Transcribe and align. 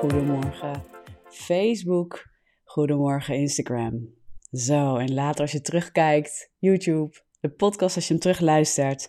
goedemorgen 0.00 0.82
Facebook, 1.24 2.30
goedemorgen 2.64 3.34
Instagram. 3.34 4.14
Zo, 4.50 4.96
en 4.96 5.14
later 5.14 5.40
als 5.40 5.52
je 5.52 5.60
terugkijkt, 5.60 6.52
YouTube, 6.58 7.16
de 7.40 7.50
podcast 7.50 7.96
als 7.96 8.06
je 8.06 8.12
hem 8.12 8.22
terugluistert. 8.22 9.08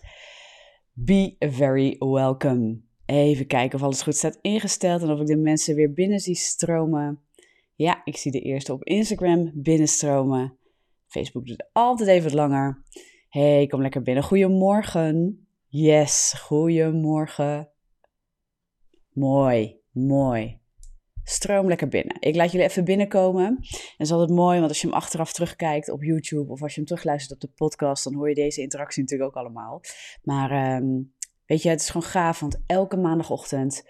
Be 0.92 1.36
very 1.38 1.96
welcome. 1.98 2.80
Even 3.06 3.46
kijken 3.46 3.78
of 3.78 3.84
alles 3.84 4.02
goed 4.02 4.16
staat 4.16 4.38
ingesteld 4.40 5.02
en 5.02 5.10
of 5.10 5.20
ik 5.20 5.26
de 5.26 5.36
mensen 5.36 5.74
weer 5.74 5.92
binnen 5.92 6.18
zie 6.18 6.34
stromen. 6.34 7.20
Ja, 7.74 8.00
ik 8.04 8.16
zie 8.16 8.32
de 8.32 8.40
eerste 8.40 8.72
op 8.72 8.84
Instagram 8.84 9.50
binnenstromen. 9.54 10.56
Facebook 11.06 11.46
doet 11.46 11.68
altijd 11.72 12.08
even 12.08 12.22
wat 12.22 12.38
langer. 12.38 12.82
Hey, 13.28 13.66
kom 13.66 13.80
lekker 13.80 14.02
binnen. 14.02 14.24
Goedemorgen. 14.24 15.46
Yes, 15.68 16.34
goedemorgen. 16.38 17.68
Mooi, 19.12 19.80
mooi. 19.92 20.61
Stroom 21.24 21.68
lekker 21.68 21.88
binnen. 21.88 22.16
Ik 22.20 22.34
laat 22.34 22.52
jullie 22.52 22.66
even 22.66 22.84
binnenkomen. 22.84 23.46
En 23.46 23.58
dat 23.96 24.06
is 24.06 24.12
altijd 24.12 24.30
mooi, 24.30 24.58
want 24.58 24.68
als 24.68 24.80
je 24.80 24.86
hem 24.86 24.96
achteraf 24.96 25.32
terugkijkt 25.32 25.90
op 25.90 26.02
YouTube 26.02 26.52
of 26.52 26.62
als 26.62 26.72
je 26.72 26.76
hem 26.76 26.88
terugluistert 26.88 27.32
op 27.32 27.40
de 27.40 27.54
podcast, 27.56 28.04
dan 28.04 28.14
hoor 28.14 28.28
je 28.28 28.34
deze 28.34 28.60
interactie 28.60 29.02
natuurlijk 29.02 29.30
ook 29.30 29.44
allemaal. 29.44 29.80
Maar 30.22 30.50
ehm, 30.50 30.86
weet 31.46 31.62
je, 31.62 31.68
het 31.68 31.80
is 31.80 31.90
gewoon 31.90 32.08
gaaf, 32.08 32.40
want 32.40 32.62
elke 32.66 32.96
maandagochtend 32.96 33.88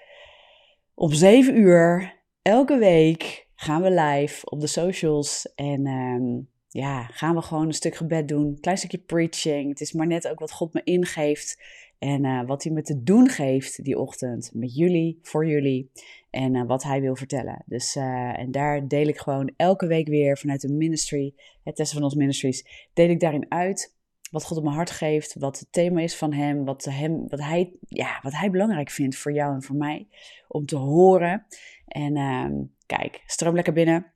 om 0.94 1.12
7 1.12 1.58
uur, 1.58 2.14
elke 2.42 2.78
week 2.78 3.48
gaan 3.54 3.82
we 3.82 3.90
live 3.90 4.50
op 4.50 4.60
de 4.60 4.66
socials. 4.66 5.52
En 5.54 5.86
ehm, 5.86 6.40
ja, 6.68 7.02
gaan 7.02 7.34
we 7.34 7.42
gewoon 7.42 7.66
een 7.66 7.72
stuk 7.72 7.94
gebed 7.94 8.28
doen, 8.28 8.58
klein 8.60 8.78
stukje 8.78 8.98
preaching. 8.98 9.68
Het 9.68 9.80
is 9.80 9.92
maar 9.92 10.06
net 10.06 10.28
ook 10.28 10.38
wat 10.38 10.52
God 10.52 10.72
me 10.72 10.80
ingeeft 10.84 11.62
en 12.02 12.24
uh, 12.24 12.42
wat 12.46 12.62
hij 12.62 12.72
me 12.72 12.82
te 12.82 13.02
doen 13.02 13.28
geeft 13.28 13.84
die 13.84 13.98
ochtend 13.98 14.50
met 14.54 14.74
jullie, 14.74 15.18
voor 15.22 15.46
jullie 15.46 15.90
en 16.30 16.54
uh, 16.54 16.66
wat 16.66 16.82
hij 16.82 17.00
wil 17.00 17.16
vertellen. 17.16 17.62
Dus 17.66 17.96
uh, 17.96 18.38
en 18.38 18.50
daar 18.50 18.88
deel 18.88 19.06
ik 19.06 19.18
gewoon 19.18 19.52
elke 19.56 19.86
week 19.86 20.08
weer 20.08 20.38
vanuit 20.38 20.60
de 20.60 20.72
ministry, 20.72 21.34
het 21.64 21.76
testen 21.76 21.96
van 21.96 22.04
ons 22.04 22.14
ministries, 22.14 22.88
deel 22.92 23.08
ik 23.08 23.20
daarin 23.20 23.46
uit 23.48 23.94
wat 24.30 24.44
God 24.44 24.56
op 24.56 24.62
mijn 24.62 24.76
hart 24.76 24.90
geeft, 24.90 25.34
wat 25.38 25.58
het 25.58 25.72
thema 25.72 26.00
is 26.00 26.16
van 26.16 26.32
hem, 26.32 26.64
wat, 26.64 26.84
hem, 26.84 27.28
wat, 27.28 27.40
hij, 27.40 27.72
ja, 27.88 28.18
wat 28.22 28.32
hij 28.32 28.50
belangrijk 28.50 28.90
vindt 28.90 29.16
voor 29.16 29.32
jou 29.32 29.54
en 29.54 29.62
voor 29.62 29.76
mij 29.76 30.06
om 30.48 30.66
te 30.66 30.76
horen. 30.76 31.46
En 31.86 32.16
ehm, 32.16 32.52
kijk, 32.86 33.22
stroom 33.26 33.54
lekker 33.54 33.72
binnen 33.72 34.06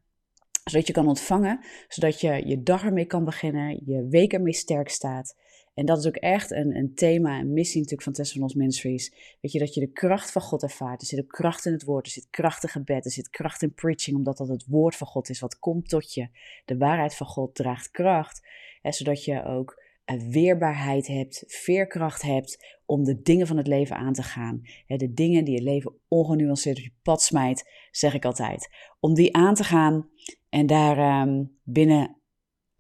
zodat 0.65 0.87
je 0.87 0.93
kan 0.93 1.09
ontvangen, 1.09 1.65
zodat 1.89 2.21
je 2.21 2.47
je 2.47 2.63
dag 2.63 2.85
ermee 2.85 3.05
kan 3.05 3.25
beginnen, 3.25 3.83
je 3.85 4.07
week 4.09 4.33
ermee 4.33 4.53
sterk 4.53 4.89
staat. 4.89 5.37
En 5.77 5.87
dat 5.87 5.99
is 5.99 6.07
ook 6.07 6.17
echt 6.17 6.51
een, 6.51 6.77
een 6.77 6.95
thema, 6.95 7.39
een 7.39 7.53
missie 7.53 7.77
natuurlijk 7.77 8.03
van 8.03 8.13
Tess 8.13 8.33
van 8.33 8.43
ons 8.43 8.55
Ministries. 8.55 9.37
Weet 9.41 9.53
je, 9.53 9.59
dat 9.59 9.75
je 9.75 9.81
de 9.81 9.93
kracht 9.93 10.33
van 10.33 10.43
God 10.43 10.63
ervaart. 10.63 11.01
Er 11.01 11.07
zit 11.07 11.19
ook 11.19 11.29
kracht 11.29 11.67
in 11.67 11.73
het 11.73 11.85
woord, 11.85 12.07
er 12.07 12.13
zit 12.13 12.31
kracht 12.31 12.63
in 12.63 12.69
gebed, 12.69 13.05
er 13.05 13.11
zit 13.11 13.31
kracht 13.31 13.63
in 13.63 13.75
preaching, 13.75 14.17
omdat 14.17 14.37
dat 14.37 14.49
het 14.49 14.67
woord 14.67 14.97
van 14.97 15.07
God 15.07 15.29
is 15.29 15.41
wat 15.41 15.59
komt 15.59 15.89
tot 15.89 16.15
je. 16.15 16.29
De 16.65 16.77
waarheid 16.77 17.15
van 17.15 17.27
God 17.27 17.55
draagt 17.55 17.91
kracht, 17.91 18.47
hè, 18.83 18.93
zodat 18.93 19.25
je 19.25 19.45
ook 19.45 19.83
een 20.05 20.31
weerbaarheid 20.31 21.07
hebt, 21.07 21.45
veerkracht 21.47 22.23
hebt 22.23 22.79
om 22.85 23.05
de 23.05 23.23
dingen 23.23 23.47
van 23.47 23.57
het 23.57 23.67
leven 23.67 23.97
aan 23.97 24.13
te 24.13 24.23
gaan. 24.23 24.63
De 24.87 25.13
dingen 25.13 25.45
die 25.45 25.55
het 25.55 25.65
leven 25.65 25.95
ongenuanceerd 26.09 26.77
op 26.79 26.85
je 26.85 26.93
pad 27.03 27.23
smijt, 27.23 27.71
zeg 27.91 28.15
ik 28.15 28.25
altijd. 28.25 28.69
Om 29.01 29.15
die 29.15 29.37
aan 29.37 29.55
te 29.55 29.65
gaan 29.65 30.11
en 30.49 30.67
daar, 30.67 31.23
um, 31.23 31.59
binnen, 31.63 32.17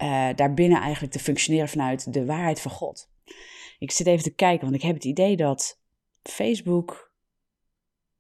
uh, 0.03 0.29
daar 0.35 0.55
binnen 0.55 0.81
eigenlijk 0.81 1.13
te 1.13 1.19
functioneren 1.19 1.69
vanuit 1.69 2.13
de 2.13 2.25
waarheid 2.25 2.61
van 2.61 2.71
God. 2.71 3.11
Ik 3.79 3.91
zit 3.91 4.07
even 4.07 4.25
te 4.25 4.35
kijken, 4.35 4.65
want 4.65 4.75
ik 4.77 4.83
heb 4.83 4.95
het 4.95 5.05
idee 5.05 5.37
dat 5.37 5.81
Facebook 6.23 7.13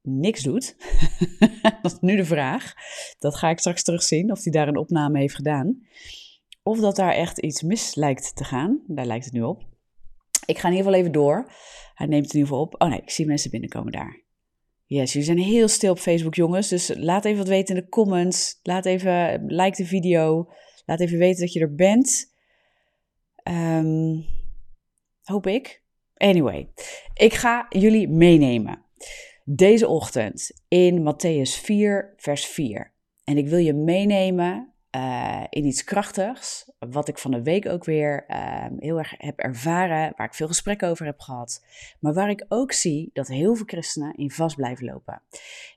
niks 0.02 0.42
doet. 0.42 0.76
dat 1.82 1.92
is 1.92 1.98
nu 2.00 2.16
de 2.16 2.24
vraag. 2.24 2.74
Dat 3.18 3.36
ga 3.36 3.48
ik 3.48 3.58
straks 3.58 3.82
terugzien 3.82 4.30
of 4.30 4.42
hij 4.42 4.52
daar 4.52 4.68
een 4.68 4.76
opname 4.76 5.18
heeft 5.18 5.34
gedaan. 5.34 5.86
Of 6.62 6.80
dat 6.80 6.96
daar 6.96 7.12
echt 7.12 7.38
iets 7.38 7.62
mis 7.62 7.94
lijkt 7.94 8.36
te 8.36 8.44
gaan. 8.44 8.82
Daar 8.86 9.06
lijkt 9.06 9.24
het 9.24 9.34
nu 9.34 9.42
op. 9.42 9.62
Ik 10.46 10.58
ga 10.58 10.68
in 10.68 10.74
ieder 10.74 10.86
geval 10.86 11.00
even 11.00 11.12
door. 11.12 11.52
Hij 11.94 12.06
neemt 12.06 12.24
het 12.24 12.34
in 12.34 12.38
ieder 12.40 12.52
geval 12.52 12.60
op. 12.64 12.82
Oh 12.82 12.88
nee, 12.88 13.00
ik 13.00 13.10
zie 13.10 13.26
mensen 13.26 13.50
binnenkomen 13.50 13.92
daar. 13.92 14.24
Yes, 14.84 15.12
jullie 15.12 15.26
zijn 15.26 15.38
heel 15.38 15.68
stil 15.68 15.90
op 15.90 15.98
Facebook, 15.98 16.34
jongens. 16.34 16.68
Dus 16.68 16.92
laat 16.96 17.24
even 17.24 17.38
wat 17.38 17.48
weten 17.48 17.76
in 17.76 17.82
de 17.82 17.88
comments. 17.88 18.60
Laat 18.62 18.84
even, 18.84 19.44
like 19.46 19.76
de 19.76 19.88
video. 19.88 20.48
Laat 20.86 21.00
even 21.00 21.18
weten 21.18 21.40
dat 21.40 21.52
je 21.52 21.60
er 21.60 21.74
bent. 21.74 22.34
Um, 23.44 24.24
hoop 25.22 25.46
ik. 25.46 25.82
Anyway, 26.14 26.68
ik 27.14 27.34
ga 27.34 27.66
jullie 27.68 28.08
meenemen. 28.08 28.84
Deze 29.44 29.88
ochtend 29.88 30.50
in 30.68 31.02
Matthäus 31.02 31.62
4, 31.62 32.14
vers 32.16 32.46
4. 32.46 32.92
En 33.24 33.36
ik 33.36 33.48
wil 33.48 33.58
je 33.58 33.72
meenemen 33.72 34.72
uh, 34.96 35.44
in 35.50 35.64
iets 35.64 35.84
krachtigs, 35.84 36.70
wat 36.78 37.08
ik 37.08 37.18
van 37.18 37.30
de 37.30 37.42
week 37.42 37.68
ook 37.68 37.84
weer 37.84 38.24
uh, 38.28 38.66
heel 38.76 38.98
erg 38.98 39.14
heb 39.16 39.38
ervaren, 39.38 40.12
waar 40.16 40.26
ik 40.26 40.34
veel 40.34 40.46
gesprekken 40.46 40.88
over 40.88 41.06
heb 41.06 41.20
gehad, 41.20 41.64
maar 42.00 42.14
waar 42.14 42.30
ik 42.30 42.44
ook 42.48 42.72
zie 42.72 43.10
dat 43.12 43.28
heel 43.28 43.54
veel 43.54 43.66
christenen 43.66 44.14
in 44.14 44.30
vast 44.30 44.56
blijven 44.56 44.84
lopen. 44.84 45.22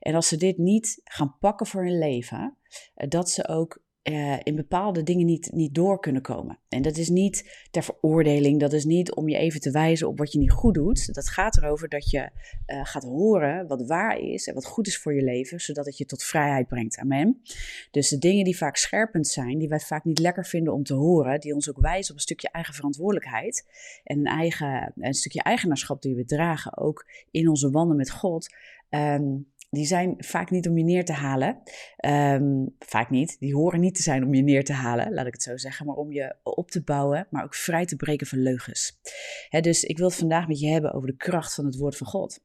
En 0.00 0.14
als 0.14 0.28
ze 0.28 0.36
dit 0.36 0.58
niet 0.58 1.00
gaan 1.04 1.36
pakken 1.40 1.66
voor 1.66 1.84
hun 1.84 1.98
leven, 1.98 2.56
uh, 2.96 3.08
dat 3.08 3.30
ze 3.30 3.48
ook 3.48 3.82
uh, 4.02 4.36
in 4.42 4.56
bepaalde 4.56 5.02
dingen 5.02 5.26
niet, 5.26 5.50
niet 5.52 5.74
door 5.74 6.00
kunnen 6.00 6.22
komen. 6.22 6.58
En 6.68 6.82
dat 6.82 6.96
is 6.96 7.08
niet 7.08 7.66
ter 7.70 7.82
veroordeling, 7.82 8.60
dat 8.60 8.72
is 8.72 8.84
niet 8.84 9.14
om 9.14 9.28
je 9.28 9.36
even 9.36 9.60
te 9.60 9.70
wijzen 9.70 10.08
op 10.08 10.18
wat 10.18 10.32
je 10.32 10.38
niet 10.38 10.50
goed 10.50 10.74
doet. 10.74 11.14
Dat 11.14 11.28
gaat 11.28 11.56
erover 11.56 11.88
dat 11.88 12.10
je 12.10 12.30
uh, 12.66 12.84
gaat 12.84 13.02
horen 13.02 13.66
wat 13.66 13.86
waar 13.86 14.18
is 14.18 14.46
en 14.46 14.54
wat 14.54 14.66
goed 14.66 14.86
is 14.86 14.98
voor 14.98 15.14
je 15.14 15.22
leven, 15.22 15.60
zodat 15.60 15.86
het 15.86 15.98
je 15.98 16.04
tot 16.04 16.22
vrijheid 16.22 16.68
brengt. 16.68 16.98
Amen. 16.98 17.40
Dus 17.90 18.08
de 18.08 18.18
dingen 18.18 18.44
die 18.44 18.56
vaak 18.56 18.76
scherpend 18.76 19.26
zijn, 19.26 19.58
die 19.58 19.68
wij 19.68 19.80
vaak 19.80 20.04
niet 20.04 20.18
lekker 20.18 20.46
vinden 20.46 20.72
om 20.72 20.82
te 20.82 20.94
horen, 20.94 21.40
die 21.40 21.54
ons 21.54 21.70
ook 21.70 21.80
wijzen 21.80 22.10
op 22.10 22.16
een 22.16 22.22
stukje 22.22 22.50
eigen 22.50 22.74
verantwoordelijkheid 22.74 23.66
en 24.04 24.18
een, 24.18 24.24
eigen, 24.24 24.92
een 24.96 25.14
stukje 25.14 25.42
eigenaarschap 25.42 26.02
die 26.02 26.14
we 26.14 26.24
dragen, 26.24 26.76
ook 26.76 27.06
in 27.30 27.48
onze 27.48 27.70
wanden 27.70 27.96
met 27.96 28.10
God. 28.10 28.54
Um, 28.90 29.48
die 29.70 29.86
zijn 29.86 30.14
vaak 30.18 30.50
niet 30.50 30.68
om 30.68 30.78
je 30.78 30.84
neer 30.84 31.04
te 31.04 31.12
halen. 31.12 31.62
Um, 32.06 32.76
vaak 32.78 33.10
niet. 33.10 33.36
Die 33.38 33.54
horen 33.54 33.80
niet 33.80 33.94
te 33.94 34.02
zijn 34.02 34.24
om 34.24 34.34
je 34.34 34.42
neer 34.42 34.64
te 34.64 34.72
halen, 34.72 35.14
laat 35.14 35.26
ik 35.26 35.32
het 35.32 35.42
zo 35.42 35.56
zeggen, 35.56 35.86
maar 35.86 35.94
om 35.94 36.12
je 36.12 36.36
op 36.42 36.70
te 36.70 36.82
bouwen, 36.82 37.26
maar 37.30 37.44
ook 37.44 37.54
vrij 37.54 37.84
te 37.84 37.96
breken 37.96 38.26
van 38.26 38.38
leugens. 38.38 39.00
Dus 39.60 39.84
ik 39.84 39.98
wil 39.98 40.06
het 40.06 40.16
vandaag 40.16 40.48
met 40.48 40.60
je 40.60 40.68
hebben 40.68 40.92
over 40.92 41.08
de 41.08 41.16
kracht 41.16 41.54
van 41.54 41.64
het 41.64 41.76
woord 41.76 41.96
van 41.96 42.06
God. 42.06 42.40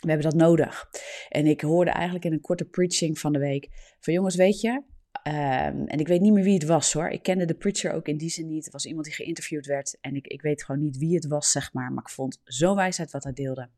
We 0.00 0.08
hebben 0.08 0.30
dat 0.30 0.40
nodig. 0.40 0.90
En 1.28 1.46
ik 1.46 1.60
hoorde 1.60 1.90
eigenlijk 1.90 2.24
in 2.24 2.32
een 2.32 2.40
korte 2.40 2.64
preaching 2.64 3.18
van 3.18 3.32
de 3.32 3.38
week 3.38 3.68
van 4.00 4.12
jongens, 4.12 4.36
weet 4.36 4.60
je, 4.60 4.82
Um, 5.28 5.86
en 5.86 5.98
ik 5.98 6.08
weet 6.08 6.20
niet 6.20 6.32
meer 6.32 6.44
wie 6.44 6.54
het 6.54 6.64
was 6.64 6.92
hoor. 6.92 7.08
Ik 7.08 7.22
kende 7.22 7.44
de 7.44 7.54
preacher 7.54 7.92
ook 7.92 8.08
in 8.08 8.16
die 8.16 8.30
zin 8.30 8.46
niet. 8.46 8.64
Het 8.64 8.72
was 8.72 8.86
iemand 8.86 9.04
die 9.04 9.14
geïnterviewd 9.14 9.66
werd. 9.66 9.98
En 10.00 10.14
ik, 10.14 10.26
ik 10.26 10.42
weet 10.42 10.64
gewoon 10.64 10.80
niet 10.80 10.98
wie 10.98 11.14
het 11.14 11.26
was, 11.26 11.50
zeg 11.50 11.72
maar. 11.72 11.92
Maar 11.92 12.02
ik 12.02 12.10
vond 12.10 12.40
zo 12.44 12.74
wijsheid 12.74 13.10
wat 13.10 13.24
hij 13.24 13.32
deelde. 13.32 13.68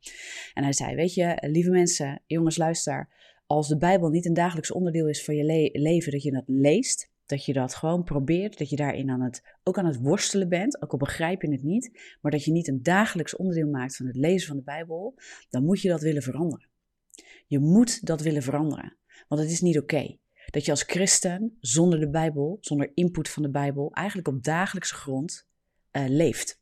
En 0.55 0.63
hij 0.63 0.73
zei: 0.73 0.95
Weet 0.95 1.15
je, 1.15 1.39
lieve 1.41 1.71
mensen, 1.71 2.23
jongens, 2.27 2.57
luister. 2.57 3.09
Als 3.47 3.69
de 3.69 3.77
Bijbel 3.77 4.09
niet 4.09 4.27
een 4.27 4.35
dagelijks 4.35 4.73
onderdeel 4.73 5.09
is 5.09 5.25
van 5.25 5.35
je 5.35 5.45
le 5.45 5.71
leven, 5.73 6.13
dat 6.13 6.23
je 6.23 6.31
dat 6.31 6.45
leest. 6.47 7.11
Dat 7.27 7.45
je 7.45 7.53
dat 7.53 7.75
gewoon 7.75 8.05
probeert. 8.05 8.59
Dat 8.59 8.71
je 8.71 8.77
daarin 8.77 9.11
aan 9.11 9.21
het, 9.21 9.43
ook 9.63 9.79
aan 9.79 9.87
het 9.87 10.01
worstelen 10.01 10.49
bent. 10.49 10.83
Ook 10.83 10.93
al 10.93 10.99
begrijp 10.99 11.43
je 11.43 11.51
het 11.51 11.63
niet. 11.63 12.17
Maar 12.21 12.31
dat 12.31 12.45
je 12.45 12.53
niet 12.53 12.69
een 12.69 12.83
dagelijks 12.83 13.37
onderdeel 13.37 13.69
maakt 13.69 13.97
van 13.97 14.07
het 14.07 14.17
lezen 14.17 14.49
van 14.49 14.57
de 14.57 14.63
Bijbel. 14.63 15.15
Dan 15.51 15.65
moet 15.65 15.81
je 15.81 15.89
dat 15.89 16.01
willen 16.01 16.23
veranderen. 16.23 16.69
Je 17.47 17.59
moet 17.59 18.07
dat 18.07 18.21
willen 18.21 18.43
veranderen. 18.43 18.97
Want 19.29 19.41
het 19.41 19.51
is 19.51 19.61
niet 19.61 19.79
oké. 19.79 20.19
Dat 20.51 20.65
je 20.65 20.71
als 20.71 20.83
christen 20.83 21.57
zonder 21.61 22.01
de 22.01 22.11
Bijbel, 22.11 22.59
zonder 22.61 22.91
input 22.95 23.29
van 23.29 23.43
de 23.43 23.51
Bijbel, 23.51 23.93
eigenlijk 23.93 24.29
op 24.29 24.43
dagelijkse 24.43 24.95
grond 24.95 25.49
uh, 25.93 26.05
leeft. 26.09 26.61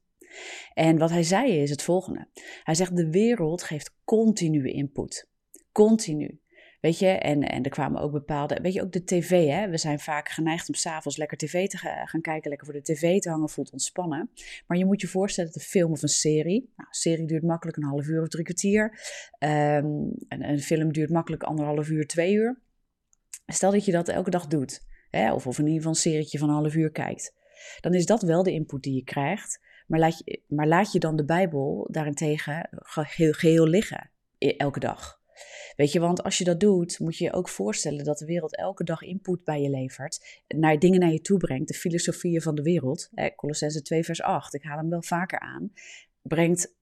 En 0.74 0.98
wat 0.98 1.10
hij 1.10 1.22
zei 1.22 1.52
is 1.52 1.70
het 1.70 1.82
volgende. 1.82 2.28
Hij 2.62 2.74
zegt: 2.74 2.96
De 2.96 3.10
wereld 3.10 3.62
geeft 3.62 3.94
continue 4.04 4.72
input. 4.72 5.28
Continu. 5.72 6.40
Weet 6.80 6.98
je, 6.98 7.06
en, 7.06 7.42
en 7.42 7.62
er 7.62 7.70
kwamen 7.70 8.00
ook 8.00 8.12
bepaalde. 8.12 8.58
Weet 8.62 8.72
je, 8.72 8.82
ook 8.82 8.92
de 8.92 9.04
tv, 9.04 9.46
hè? 9.48 9.68
We 9.68 9.76
zijn 9.76 9.98
vaak 9.98 10.28
geneigd 10.28 10.68
om 10.68 10.74
s'avonds 10.74 11.16
lekker 11.16 11.36
tv 11.36 11.66
te 11.68 11.76
gaan 12.04 12.20
kijken, 12.20 12.48
lekker 12.48 12.66
voor 12.66 12.76
de 12.76 12.92
tv 12.92 13.18
te 13.18 13.30
hangen, 13.30 13.48
voelt 13.48 13.72
ontspannen. 13.72 14.30
Maar 14.66 14.78
je 14.78 14.84
moet 14.84 15.00
je 15.00 15.06
voorstellen 15.06 15.52
dat 15.52 15.62
een 15.62 15.68
film 15.68 15.92
of 15.92 16.02
een 16.02 16.08
serie. 16.08 16.72
Nou, 16.76 16.88
een 16.88 16.94
serie 16.94 17.26
duurt 17.26 17.42
makkelijk 17.42 17.76
een 17.76 17.84
half 17.84 18.06
uur 18.06 18.22
of 18.22 18.28
drie 18.28 18.44
kwartier. 18.44 18.82
Um, 19.38 19.48
een, 20.28 20.48
een 20.48 20.60
film 20.60 20.92
duurt 20.92 21.10
makkelijk 21.10 21.42
anderhalf 21.42 21.88
uur, 21.88 22.06
twee 22.06 22.32
uur. 22.32 22.60
Stel 23.52 23.70
dat 23.70 23.84
je 23.84 23.92
dat 23.92 24.08
elke 24.08 24.30
dag 24.30 24.46
doet, 24.46 24.80
hè, 25.10 25.32
of, 25.32 25.46
of 25.46 25.58
in 25.58 25.64
ieder 25.64 25.76
geval 25.76 25.92
een 25.92 26.00
serietje 26.00 26.38
van 26.38 26.48
een 26.48 26.54
half 26.54 26.74
uur 26.74 26.90
kijkt, 26.90 27.34
dan 27.80 27.94
is 27.94 28.06
dat 28.06 28.22
wel 28.22 28.42
de 28.42 28.52
input 28.52 28.82
die 28.82 28.94
je 28.94 29.04
krijgt. 29.04 29.66
Maar 29.86 29.98
laat 29.98 30.22
je, 30.24 30.42
maar 30.46 30.66
laat 30.66 30.92
je 30.92 30.98
dan 30.98 31.16
de 31.16 31.24
Bijbel 31.24 31.88
daarentegen 31.90 32.68
geheel, 32.80 33.66
liggen, 33.66 34.10
elke 34.38 34.80
dag. 34.80 35.20
Weet 35.76 35.92
je, 35.92 36.00
want 36.00 36.22
als 36.22 36.38
je 36.38 36.44
dat 36.44 36.60
doet, 36.60 36.98
moet 36.98 37.16
je 37.16 37.24
je 37.24 37.32
ook 37.32 37.48
voorstellen 37.48 38.04
dat 38.04 38.18
de 38.18 38.24
wereld 38.24 38.56
elke 38.56 38.84
dag 38.84 39.02
input 39.02 39.44
bij 39.44 39.60
je 39.60 39.70
levert, 39.70 40.42
naar 40.48 40.78
dingen 40.78 41.00
naar 41.00 41.12
je 41.12 41.20
toe 41.20 41.38
brengt, 41.38 41.68
de 41.68 41.74
filosofieën 41.74 42.42
van 42.42 42.54
de 42.54 42.62
wereld. 42.62 43.10
Colossense 43.36 43.82
2 43.82 44.04
vers 44.04 44.22
8, 44.22 44.54
ik 44.54 44.62
haal 44.62 44.78
hem 44.78 44.90
wel 44.90 45.02
vaker 45.02 45.38
aan, 45.38 45.72
brengt 46.22 46.76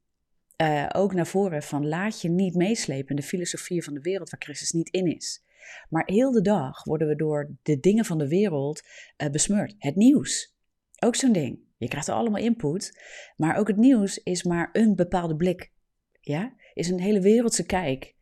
uh, 0.62 0.88
ook 0.92 1.14
naar 1.14 1.26
voren 1.26 1.62
van 1.62 1.88
laat 1.88 2.20
je 2.20 2.28
niet 2.28 2.54
meeslepen 2.54 3.08
in 3.08 3.16
de 3.16 3.22
filosofieën 3.22 3.82
van 3.82 3.94
de 3.94 4.00
wereld 4.00 4.30
waar 4.30 4.40
Christus 4.42 4.70
niet 4.70 4.88
in 4.88 5.14
is. 5.14 5.44
Maar 5.88 6.02
heel 6.06 6.32
de 6.32 6.40
dag 6.40 6.84
worden 6.84 7.08
we 7.08 7.16
door 7.16 7.56
de 7.62 7.80
dingen 7.80 8.04
van 8.04 8.18
de 8.18 8.28
wereld 8.28 8.82
uh, 9.22 9.30
besmeurd. 9.30 9.74
Het 9.78 9.96
nieuws, 9.96 10.56
ook 10.98 11.16
zo'n 11.16 11.32
ding. 11.32 11.58
Je 11.76 11.88
krijgt 11.88 12.08
er 12.08 12.14
allemaal 12.14 12.42
input, 12.42 13.02
maar 13.36 13.56
ook 13.56 13.68
het 13.68 13.76
nieuws 13.76 14.18
is 14.18 14.42
maar 14.42 14.68
een 14.72 14.94
bepaalde 14.94 15.36
blik. 15.36 15.72
Ja, 16.20 16.54
is 16.74 16.88
een 16.88 17.00
hele 17.00 17.20
wereldse 17.20 17.66
kijk 17.66 18.14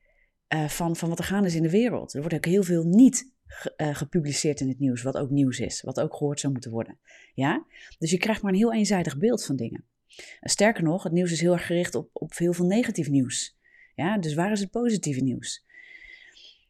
uh, 0.55 0.69
van, 0.69 0.97
van 0.97 1.09
wat 1.09 1.19
er 1.19 1.25
gaande 1.25 1.49
is 1.49 1.55
in 1.55 1.63
de 1.63 1.71
wereld. 1.71 2.15
Er 2.15 2.21
wordt 2.21 2.35
ook 2.35 2.45
heel 2.45 2.63
veel 2.63 2.85
niet 2.85 3.33
uh, 3.77 3.95
gepubliceerd 3.95 4.61
in 4.61 4.69
het 4.69 4.79
nieuws, 4.79 5.03
wat 5.03 5.17
ook 5.17 5.31
nieuws 5.31 5.59
is, 5.59 5.83
wat 5.83 6.01
ook 6.01 6.17
gehoord 6.17 6.41
zou 6.41 6.53
moeten 6.53 6.71
worden. 6.71 6.99
Ja? 7.35 7.67
Dus 7.99 8.11
je 8.11 8.19
krijgt 8.19 8.43
maar 8.43 8.53
een 8.53 8.59
heel 8.59 8.73
eenzijdig 8.73 9.19
beeld 9.19 9.45
van 9.45 9.57
dingen. 9.57 9.85
sterker 10.41 10.83
nog, 10.83 11.03
het 11.03 11.13
nieuws 11.13 11.33
is 11.33 11.41
heel 11.41 11.53
erg 11.53 11.67
gericht 11.67 11.95
op, 11.95 12.11
op 12.13 12.37
heel 12.37 12.53
veel 12.53 12.67
negatief 12.67 13.09
nieuws. 13.09 13.59
Ja? 13.95 14.19
Dus 14.19 14.35
waar 14.35 14.53
is 14.53 14.61
het 14.61 14.71
positieve 14.71 15.21
nieuws? 15.21 15.64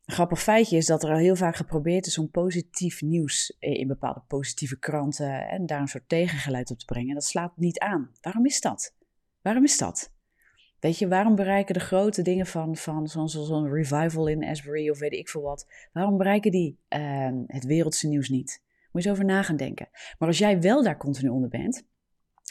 Een 0.05 0.15
grappig 0.15 0.43
feitje 0.43 0.77
is 0.77 0.87
dat 0.87 1.03
er 1.03 1.11
al 1.11 1.17
heel 1.17 1.37
vaak 1.37 1.57
geprobeerd 1.57 2.07
is 2.07 2.19
om 2.19 2.31
positief 2.31 3.03
nieuws 3.03 3.57
in 3.59 3.87
bepaalde 3.87 4.23
positieve 4.27 4.79
kranten 4.79 5.49
en 5.49 5.67
daar 5.67 5.81
een 5.81 5.89
soort 5.89 6.09
tegengeluid 6.09 6.71
op 6.71 6.79
te 6.79 6.85
brengen. 6.85 7.15
Dat 7.15 7.25
slaat 7.25 7.57
niet 7.57 7.79
aan. 7.79 8.11
Waarom 8.21 8.47
is 8.47 8.61
dat? 8.61 8.95
Waarom 9.43 9.65
is 9.65 9.79
dat? 9.79 10.13
Weet 10.81 10.99
je, 10.99 11.09
waarom 11.09 11.35
bereiken 11.35 11.75
de 11.75 11.81
grote 11.81 12.23
dingen 12.23 12.47
van, 12.47 12.77
van 12.77 13.09
zo'n 13.09 13.73
revival 13.73 14.27
in 14.27 14.45
Asbury 14.45 14.91
of 14.91 14.99
weet 14.99 15.13
ik 15.13 15.29
veel 15.29 15.43
wat, 15.43 15.67
waarom 15.93 16.17
bereiken 16.17 16.51
die 16.51 16.79
uh, 16.89 17.29
het 17.47 17.65
wereldse 17.65 18.09
nieuws 18.09 18.29
niet? 18.29 18.63
Moet 18.93 19.03
je 19.03 19.09
eens 19.09 19.19
over 19.19 19.31
na 19.31 19.43
gaan 19.43 19.57
denken. 19.57 19.89
Maar 20.19 20.29
als 20.29 20.39
jij 20.39 20.61
wel 20.61 20.83
daar 20.83 20.97
continu 20.97 21.29
onder 21.29 21.49
bent, 21.49 21.87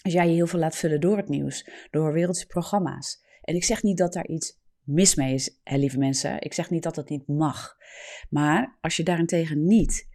als 0.02 0.14
jij 0.14 0.28
je 0.28 0.34
heel 0.34 0.48
veel 0.48 0.60
laat 0.60 0.76
vullen 0.76 1.02
door 1.02 1.18
het 1.18 1.30
nieuws, 1.30 1.70
door 1.92 2.14
wereldse 2.14 2.48
programma's. 2.48 3.24
En 3.42 3.56
ik 3.56 3.64
zeg 3.64 3.84
niet 3.84 3.98
dat 3.98 4.14
daar 4.14 4.28
iets 4.28 4.60
mis 4.84 5.16
mee 5.16 5.34
is, 5.34 5.60
lieve 5.64 5.98
mensen. 5.98 6.42
Ik 6.42 6.54
zeg 6.54 6.70
niet 6.70 6.84
dat 6.84 6.96
dat 6.96 7.10
niet 7.10 7.28
mag. 7.28 7.78
Maar 8.30 8.78
als 8.82 8.98
je 8.98 9.04
daarentegen 9.04 9.66
niet 9.66 10.12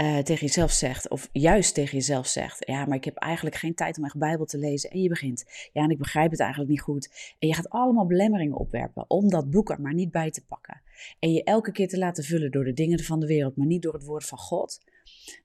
uh, 0.00 0.18
tegen 0.18 0.46
jezelf 0.46 0.70
zegt, 0.70 1.08
of 1.08 1.28
juist 1.32 1.74
tegen 1.74 1.96
jezelf 1.96 2.26
zegt: 2.26 2.66
Ja, 2.66 2.86
maar 2.86 2.96
ik 2.96 3.04
heb 3.04 3.16
eigenlijk 3.16 3.56
geen 3.56 3.74
tijd 3.74 3.98
om 3.98 4.04
echt 4.04 4.18
Bijbel 4.18 4.46
te 4.46 4.58
lezen. 4.58 4.90
En 4.90 5.02
je 5.02 5.08
begint: 5.08 5.44
Ja, 5.72 5.82
en 5.82 5.90
ik 5.90 5.98
begrijp 5.98 6.30
het 6.30 6.40
eigenlijk 6.40 6.70
niet 6.70 6.80
goed. 6.80 7.34
En 7.38 7.48
je 7.48 7.54
gaat 7.54 7.68
allemaal 7.68 8.06
belemmeringen 8.06 8.56
opwerpen 8.56 9.04
om 9.08 9.28
dat 9.28 9.50
boek 9.50 9.70
er 9.70 9.80
maar 9.80 9.94
niet 9.94 10.10
bij 10.10 10.30
te 10.30 10.44
pakken. 10.46 10.82
En 11.18 11.32
je 11.32 11.44
elke 11.44 11.72
keer 11.72 11.88
te 11.88 11.98
laten 11.98 12.24
vullen 12.24 12.50
door 12.50 12.64
de 12.64 12.72
dingen 12.72 13.04
van 13.04 13.20
de 13.20 13.26
wereld, 13.26 13.56
maar 13.56 13.66
niet 13.66 13.82
door 13.82 13.92
het 13.92 14.04
woord 14.04 14.24
van 14.24 14.38
God. 14.38 14.80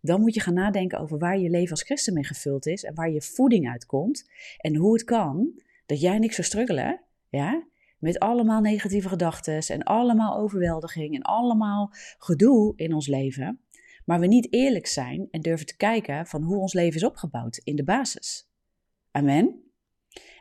Dan 0.02 0.22
moet 0.22 0.34
je 0.34 0.40
gaan 0.40 0.54
nadenken 0.54 1.00
over 1.00 1.18
waar 1.18 1.40
je 1.40 1.50
leven 1.50 1.72
als 1.72 1.84
christen 1.84 2.14
mee 2.14 2.24
gevuld 2.24 2.66
is 2.66 2.84
en 2.84 2.96
waar 2.96 3.12
je 3.12 3.22
voeding 3.22 3.70
uitkomt. 3.70 4.30
En 4.58 4.76
hoe 4.76 4.94
het 4.94 5.04
kan 5.04 5.62
dat 5.86 6.02
jij 6.02 6.18
niks 6.18 6.36
zou 6.36 6.48
struggelen, 6.48 7.02
ja, 7.30 7.64
met 8.04 8.20
allemaal 8.20 8.62
negatieve 8.62 9.10
gedachten 9.10 9.60
en 9.68 9.84
allemaal 9.84 10.38
overweldiging 10.38 11.16
en 11.16 11.22
allemaal 11.22 11.90
gedoe 12.18 12.74
in 12.76 12.94
ons 12.94 13.08
leven 13.08 13.60
maar 14.06 14.20
we 14.20 14.28
niet 14.28 14.54
eerlijk 14.54 14.88
zijn 14.88 15.28
en 15.32 15.42
durven 15.42 15.66
te 15.66 15.78
kijken 15.78 16.28
van 16.28 16.44
hoe 16.44 16.58
ons 16.58 16.74
leven 16.74 16.96
is 16.96 17.04
opgebouwd 17.04 17.62
in 17.64 17.76
de 17.76 17.84
basis. 17.84 18.50
Amen. 19.12 19.62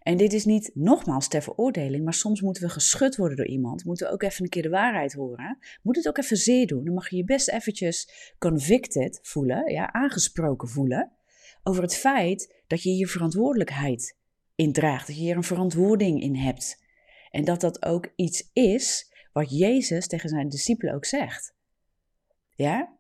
En 0.03 0.17
dit 0.17 0.33
is 0.33 0.45
niet 0.45 0.71
nogmaals 0.75 1.29
ter 1.29 1.43
veroordeling, 1.43 2.05
maar 2.05 2.15
soms 2.15 2.41
moeten 2.41 2.63
we 2.63 2.69
geschud 2.69 3.17
worden 3.17 3.37
door 3.37 3.47
iemand. 3.47 3.85
Moeten 3.85 4.07
we 4.07 4.13
ook 4.13 4.23
even 4.23 4.45
een 4.45 4.51
keer 4.51 4.63
de 4.63 4.69
waarheid 4.69 5.13
horen. 5.13 5.59
Moet 5.83 5.97
het 5.97 6.09
ook 6.09 6.19
even 6.19 6.37
zeer 6.37 6.67
doen. 6.67 6.85
Dan 6.85 6.95
mag 6.95 7.11
je 7.11 7.17
je 7.17 7.25
best 7.25 7.49
eventjes 7.49 8.09
convicted 8.39 9.19
voelen, 9.23 9.73
ja, 9.73 9.93
aangesproken 9.93 10.69
voelen. 10.69 11.13
Over 11.63 11.83
het 11.83 11.95
feit 11.95 12.63
dat 12.67 12.83
je 12.83 12.91
hier 12.91 13.09
verantwoordelijkheid 13.09 14.17
in 14.55 14.73
draagt. 14.73 15.07
Dat 15.07 15.17
je 15.17 15.23
hier 15.23 15.37
een 15.37 15.43
verantwoording 15.43 16.23
in 16.23 16.37
hebt. 16.37 16.82
En 17.33 17.45
dat 17.45 17.61
dat 17.61 17.85
ook 17.85 18.13
iets 18.17 18.51
is 18.53 19.13
wat 19.33 19.59
Jezus 19.59 20.07
tegen 20.07 20.29
zijn 20.29 20.49
discipelen 20.49 20.95
ook 20.95 21.05
zegt. 21.05 21.55
Ja? 22.55 22.97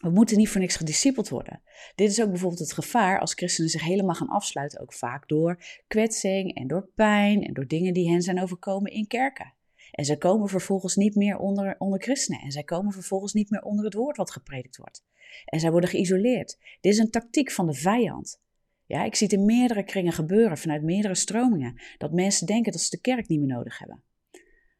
We 0.00 0.10
moeten 0.10 0.36
niet 0.36 0.48
voor 0.48 0.60
niks 0.60 0.76
gediscipeld 0.76 1.28
worden. 1.28 1.62
Dit 1.94 2.10
is 2.10 2.22
ook 2.22 2.30
bijvoorbeeld 2.30 2.60
het 2.60 2.72
gevaar 2.72 3.20
als 3.20 3.34
christenen 3.34 3.70
zich 3.70 3.82
helemaal 3.82 4.14
gaan 4.14 4.28
afsluiten, 4.28 4.80
ook 4.80 4.92
vaak 4.92 5.28
door 5.28 5.64
kwetsing 5.86 6.54
en 6.54 6.66
door 6.66 6.88
pijn 6.94 7.42
en 7.42 7.54
door 7.54 7.66
dingen 7.66 7.94
die 7.94 8.10
hen 8.10 8.22
zijn 8.22 8.42
overkomen 8.42 8.92
in 8.92 9.06
kerken. 9.06 9.54
En 9.90 10.04
zij 10.04 10.16
komen 10.16 10.48
vervolgens 10.48 10.96
niet 10.96 11.14
meer 11.14 11.38
onder, 11.38 11.74
onder 11.78 12.02
christenen. 12.02 12.40
En 12.40 12.50
zij 12.50 12.64
komen 12.64 12.92
vervolgens 12.92 13.32
niet 13.32 13.50
meer 13.50 13.62
onder 13.62 13.84
het 13.84 13.94
woord 13.94 14.16
wat 14.16 14.30
gepredikt 14.30 14.76
wordt. 14.76 15.04
En 15.44 15.60
zij 15.60 15.70
worden 15.70 15.90
geïsoleerd. 15.90 16.58
Dit 16.80 16.92
is 16.92 16.98
een 16.98 17.10
tactiek 17.10 17.50
van 17.50 17.66
de 17.66 17.74
vijand. 17.74 18.40
Ja, 18.86 19.04
ik 19.04 19.14
zie 19.14 19.26
het 19.26 19.36
in 19.36 19.44
meerdere 19.44 19.84
kringen 19.84 20.12
gebeuren, 20.12 20.58
vanuit 20.58 20.82
meerdere 20.82 21.14
stromingen, 21.14 21.80
dat 21.98 22.12
mensen 22.12 22.46
denken 22.46 22.72
dat 22.72 22.80
ze 22.80 22.90
de 22.90 23.00
kerk 23.00 23.28
niet 23.28 23.38
meer 23.38 23.56
nodig 23.56 23.78
hebben. 23.78 24.02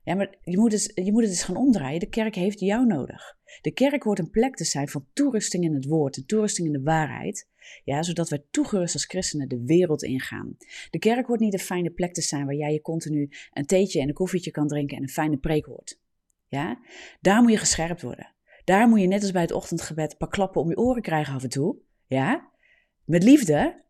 Ja, 0.06 0.14
maar 0.14 0.36
je 0.42 0.58
moet, 0.58 0.72
het, 0.72 0.92
je 0.94 1.12
moet 1.12 1.22
het 1.22 1.30
eens 1.30 1.42
gaan 1.42 1.56
omdraaien. 1.56 2.00
De 2.00 2.08
kerk 2.08 2.34
heeft 2.34 2.60
jou 2.60 2.86
nodig. 2.86 3.36
De 3.60 3.72
kerk 3.72 4.02
hoort 4.02 4.18
een 4.18 4.30
plek 4.30 4.56
te 4.56 4.64
zijn 4.64 4.88
van 4.88 5.06
toerusting 5.12 5.64
in 5.64 5.74
het 5.74 5.84
woord, 5.84 6.16
en 6.16 6.26
toerusting 6.26 6.66
in 6.66 6.72
de 6.72 6.82
waarheid. 6.82 7.48
Ja, 7.84 8.02
zodat 8.02 8.28
wij 8.28 8.44
toegerust 8.50 8.94
als 8.94 9.04
christenen 9.04 9.48
de 9.48 9.64
wereld 9.64 10.02
ingaan. 10.02 10.56
De 10.90 10.98
kerk 10.98 11.26
hoort 11.26 11.40
niet 11.40 11.52
een 11.52 11.58
fijne 11.58 11.90
plek 11.90 12.12
te 12.14 12.22
zijn 12.22 12.44
waar 12.44 12.54
jij 12.54 12.72
je 12.72 12.80
continu 12.80 13.28
een 13.52 13.66
theetje 13.66 14.00
en 14.00 14.08
een 14.08 14.14
koffietje 14.14 14.50
kan 14.50 14.68
drinken 14.68 14.96
en 14.96 15.02
een 15.02 15.08
fijne 15.08 15.36
preek 15.36 15.66
hoort. 15.66 16.00
Ja, 16.48 16.78
daar 17.20 17.42
moet 17.42 17.50
je 17.50 17.58
gescherpt 17.58 18.02
worden. 18.02 18.34
Daar 18.64 18.88
moet 18.88 19.00
je 19.00 19.06
net 19.06 19.22
als 19.22 19.32
bij 19.32 19.42
het 19.42 19.52
ochtendgebed 19.52 20.10
een 20.10 20.18
paar 20.18 20.28
klappen 20.28 20.60
om 20.60 20.68
je 20.68 20.76
oren 20.76 21.02
krijgen 21.02 21.34
af 21.34 21.42
en 21.42 21.48
toe. 21.48 21.76
Ja, 22.06 22.50
met 23.04 23.22
liefde. 23.22 23.84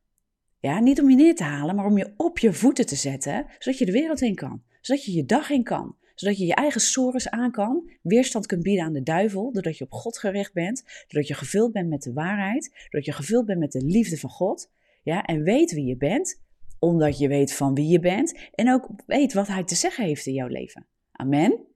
Ja, 0.60 0.80
niet 0.80 1.00
om 1.00 1.10
je 1.10 1.16
neer 1.16 1.34
te 1.34 1.44
halen, 1.44 1.74
maar 1.74 1.84
om 1.84 1.98
je 1.98 2.14
op 2.16 2.38
je 2.38 2.52
voeten 2.52 2.86
te 2.86 2.96
zetten, 2.96 3.46
zodat 3.58 3.78
je 3.78 3.86
de 3.86 3.92
wereld 3.92 4.20
in 4.20 4.34
kan. 4.34 4.62
Zodat 4.80 5.04
je 5.04 5.12
je 5.12 5.24
dag 5.24 5.50
in 5.50 5.62
kan 5.62 5.96
zodat 6.16 6.38
je 6.38 6.46
je 6.46 6.54
eigen 6.54 6.80
sores 6.80 7.30
aan 7.30 7.50
kan, 7.50 7.90
weerstand 8.02 8.46
kunt 8.46 8.62
bieden 8.62 8.84
aan 8.84 8.92
de 8.92 9.02
duivel, 9.02 9.52
doordat 9.52 9.78
je 9.78 9.84
op 9.84 9.92
God 9.92 10.18
gericht 10.18 10.52
bent, 10.52 10.84
doordat 11.08 11.28
je 11.28 11.34
gevuld 11.34 11.72
bent 11.72 11.88
met 11.88 12.02
de 12.02 12.12
waarheid, 12.12 12.70
doordat 12.82 13.04
je 13.04 13.12
gevuld 13.12 13.46
bent 13.46 13.58
met 13.58 13.72
de 13.72 13.84
liefde 13.84 14.18
van 14.18 14.30
God, 14.30 14.70
ja, 15.02 15.24
en 15.24 15.42
weet 15.42 15.72
wie 15.72 15.86
je 15.86 15.96
bent, 15.96 16.42
omdat 16.78 17.18
je 17.18 17.28
weet 17.28 17.52
van 17.52 17.74
wie 17.74 17.88
je 17.88 18.00
bent 18.00 18.38
en 18.54 18.72
ook 18.72 18.88
weet 19.06 19.32
wat 19.32 19.46
hij 19.46 19.64
te 19.64 19.74
zeggen 19.74 20.04
heeft 20.04 20.26
in 20.26 20.32
jouw 20.32 20.46
leven. 20.46 20.86
Amen. 21.12 21.66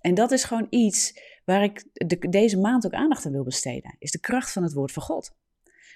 En 0.00 0.14
dat 0.14 0.30
is 0.30 0.44
gewoon 0.44 0.66
iets 0.70 1.20
waar 1.44 1.62
ik 1.62 1.84
de, 1.92 2.28
deze 2.28 2.58
maand 2.58 2.86
ook 2.86 2.92
aandacht 2.92 3.26
aan 3.26 3.32
wil 3.32 3.44
besteden, 3.44 3.96
is 3.98 4.10
de 4.10 4.20
kracht 4.20 4.52
van 4.52 4.62
het 4.62 4.72
woord 4.72 4.92
van 4.92 5.02
God. 5.02 5.36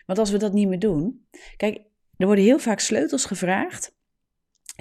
Want 0.06 0.18
als 0.18 0.30
we 0.30 0.38
dat 0.38 0.52
niet 0.52 0.68
meer 0.68 0.78
doen, 0.78 1.26
kijk, 1.56 1.80
er 2.16 2.26
worden 2.26 2.44
heel 2.44 2.58
vaak 2.58 2.80
sleutels 2.80 3.24
gevraagd 3.24 3.94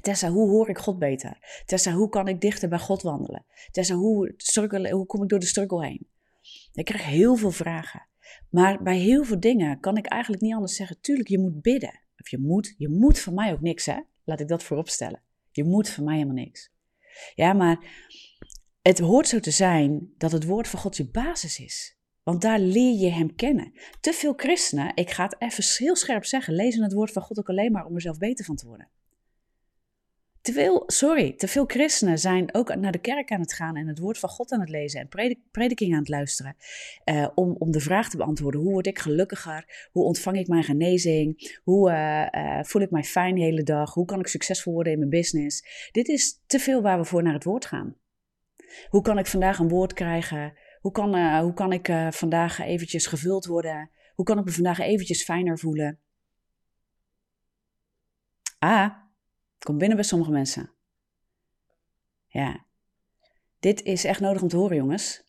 Tessa, 0.02 0.30
hoe 0.30 0.50
hoor 0.50 0.70
ik 0.70 0.78
God 0.78 1.00
beter? 1.00 1.62
Tessa, 1.66 1.92
hoe 1.92 2.10
kan 2.10 2.28
ik 2.28 2.42
dichter 2.42 2.70
bij 2.70 2.80
God 2.80 3.02
wandelen? 3.02 3.46
Tessa, 3.72 3.96
hoe, 3.96 4.34
struggle, 4.38 4.92
hoe 4.92 5.06
kom 5.06 5.24
ik 5.24 5.30
door 5.30 5.40
de 5.40 5.46
struggle 5.46 5.86
heen? 5.86 6.08
Ik 6.74 6.86
krijg 6.86 7.04
heel 7.04 7.36
veel 7.36 7.52
vragen. 7.52 8.08
Maar 8.50 8.84
bij 8.84 8.98
heel 8.98 9.24
veel 9.24 9.40
dingen 9.40 9.80
kan 9.80 9.98
ik 9.98 10.06
eigenlijk 10.06 10.42
niet 10.42 10.54
anders 10.54 10.76
zeggen. 10.76 11.02
Tuurlijk, 11.02 11.30
je 11.30 11.40
moet 11.40 11.62
bidden. 11.62 12.02
Of 12.18 12.30
je 12.30 12.40
moet, 12.40 12.74
je 12.78 12.90
moet 12.90 13.20
van 13.20 13.34
mij 13.34 13.52
ook 13.52 13.62
niks, 13.62 13.86
hè? 13.86 14.00
Laat 14.24 14.40
ik 14.40 14.48
dat 14.48 14.64
voorop 14.64 14.90
stellen. 14.90 15.22
Je 15.52 15.64
moet 15.64 15.90
van 15.90 16.04
mij 16.04 16.14
helemaal 16.16 16.36
niks. 16.36 16.72
Ja, 17.36 17.54
maar 17.54 17.86
het 18.82 19.00
hoort 19.00 19.28
zo 19.28 19.40
te 19.40 19.52
zijn 19.52 20.14
dat 20.18 20.32
het 20.32 20.46
woord 20.46 20.68
van 20.68 20.80
God 20.80 20.98
je 20.98 21.10
basis 21.10 21.60
is. 21.60 21.98
Want 22.24 22.42
daar 22.42 22.60
leer 22.60 23.00
je 23.00 23.10
hem 23.10 23.36
kennen. 23.36 23.74
Te 24.00 24.14
veel 24.14 24.34
christenen, 24.34 24.92
ik 24.96 25.10
ga 25.10 25.24
het 25.24 25.36
even 25.40 25.86
heel 25.86 25.96
scherp 25.96 26.26
zeggen, 26.26 26.54
lezen 26.56 26.84
het 26.84 26.94
woord 26.94 27.12
van 27.12 27.22
God 27.22 27.40
ook 27.40 27.50
alleen 27.50 27.72
maar 27.72 27.86
om 27.86 27.96
er 27.96 28.02
zelf 28.02 28.18
beter 28.18 28.46
van 28.46 28.56
te 28.56 28.68
worden. 28.68 28.90
Te 30.42 30.52
veel, 30.52 30.84
sorry, 30.86 31.34
te 31.34 31.48
veel 31.48 31.66
christenen 31.66 32.20
zijn 32.20 32.54
ook 32.54 32.76
naar 32.76 32.92
de 32.92 33.02
kerk 33.02 33.32
aan 33.32 33.40
het 33.40 33.54
gaan 33.54 33.76
en 33.76 33.88
het 33.88 34.00
woord 34.00 34.20
van 34.20 34.30
God 34.30 34.52
aan 34.52 34.60
het 34.60 34.70
lezen 34.70 35.00
en 35.00 35.08
predik, 35.08 35.40
prediking 35.52 35.94
aan 35.94 36.00
het 36.00 36.10
luisteren. 36.10 36.56
Uh, 37.06 37.28
om, 37.36 37.56
om 37.58 37.72
de 37.72 37.80
vraag 37.80 38.10
te 38.10 38.18
beantwoorden: 38.18 38.62
hoe 38.62 38.72
word 38.72 38.88
ik 38.88 39.00
gelukkiger? 39.00 39.90
Hoe 39.92 40.04
ontvang 40.04 40.38
ik 40.38 40.48
mijn 40.48 40.64
genezing? 40.64 41.60
Hoe 41.64 41.92
uh, 41.92 42.26
uh, 42.32 42.64
voel 42.64 42.82
ik 42.82 42.92
mij 42.92 43.04
fijn 43.04 43.36
de 43.36 43.42
hele 43.42 43.64
dag? 43.64 43.94
Hoe 43.94 44.06
kan 44.06 44.20
ik 44.20 44.28
succesvol 44.28 44.74
worden 44.74 44.94
in 44.94 44.98
mijn 44.98 45.10
business? 45.10 45.90
Dit 45.92 46.08
is 46.08 46.42
te 46.46 46.60
veel 46.60 46.82
waar 46.82 46.98
we 46.98 47.06
voor 47.06 47.24
naar 47.24 47.34
het 47.34 47.44
woord 47.44 47.66
gaan. 47.66 47.96
Hoe 48.90 49.02
kan 49.02 49.18
ik 49.18 49.26
vandaag 49.26 49.60
een 49.60 49.70
woord 49.70 49.94
krijgen? 49.94 50.54
Hoe 50.84 50.92
kan, 50.92 51.40
hoe 51.40 51.54
kan 51.54 51.72
ik 51.72 51.92
vandaag 52.10 52.60
eventjes 52.60 53.06
gevuld 53.06 53.46
worden? 53.46 53.90
Hoe 54.16 54.26
kan 54.26 54.38
ik 54.38 54.46
me 54.46 54.52
vandaag 54.52 54.80
eventjes 54.80 55.24
fijner 55.24 55.60
voelen? 55.60 56.00
Ah, 58.60 58.90
Komt 59.64 59.78
binnen 59.78 59.98
bij 59.98 60.06
sommige 60.06 60.32
mensen. 60.32 60.72
Ja. 62.28 62.66
Dit 63.60 63.82
is 63.82 64.04
echt 64.04 64.20
nodig 64.20 64.42
om 64.42 64.48
te 64.48 64.58
horen, 64.58 64.76
jongens. 64.76 65.24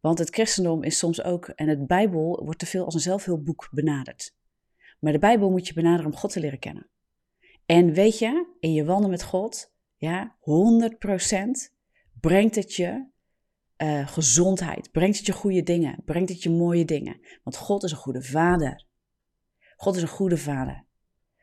Want 0.00 0.18
het 0.18 0.30
christendom 0.30 0.82
is 0.82 0.98
soms 0.98 1.22
ook, 1.22 1.48
en 1.48 1.68
het 1.68 1.86
Bijbel 1.86 2.44
wordt 2.44 2.58
te 2.58 2.66
veel 2.66 2.84
als 2.84 2.94
een 2.94 3.00
zelfhulpboek 3.00 3.68
benaderd. 3.70 4.34
Maar 4.98 5.12
de 5.12 5.18
Bijbel 5.18 5.50
moet 5.50 5.66
je 5.66 5.74
benaderen 5.74 6.06
om 6.06 6.16
God 6.16 6.32
te 6.32 6.40
leren 6.40 6.58
kennen. 6.58 6.88
En 7.66 7.92
weet 7.92 8.18
je, 8.18 8.46
in 8.60 8.72
je 8.72 8.84
wandel 8.84 9.10
met 9.10 9.22
God, 9.22 9.72
ja, 9.96 10.36
100% 10.40 11.72
brengt 12.20 12.54
het 12.54 12.74
je 12.74 13.06
uh, 13.82 14.08
gezondheid, 14.08 14.90
brengt 14.92 15.16
het 15.16 15.26
je 15.26 15.32
goede 15.32 15.62
dingen, 15.62 16.02
brengt 16.04 16.28
het 16.28 16.42
je 16.42 16.50
mooie 16.50 16.84
dingen. 16.84 17.20
Want 17.42 17.56
God 17.56 17.82
is 17.84 17.90
een 17.90 17.96
goede 17.96 18.22
vader. 18.22 18.84
God 19.76 19.96
is 19.96 20.02
een 20.02 20.08
goede 20.08 20.36
vader. 20.36 20.84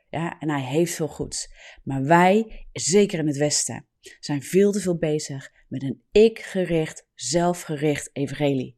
Ja, 0.09 0.39
en 0.39 0.49
hij 0.49 0.61
heeft 0.61 0.93
veel 0.93 1.07
goeds. 1.07 1.53
Maar 1.83 2.03
wij, 2.03 2.67
zeker 2.71 3.19
in 3.19 3.27
het 3.27 3.37
Westen, 3.37 3.87
zijn 4.19 4.41
veel 4.41 4.71
te 4.71 4.79
veel 4.79 4.97
bezig 4.97 5.51
met 5.67 5.83
een 5.83 6.03
ik-gericht, 6.11 7.07
zelfgericht 7.13 8.09
evangelie. 8.13 8.77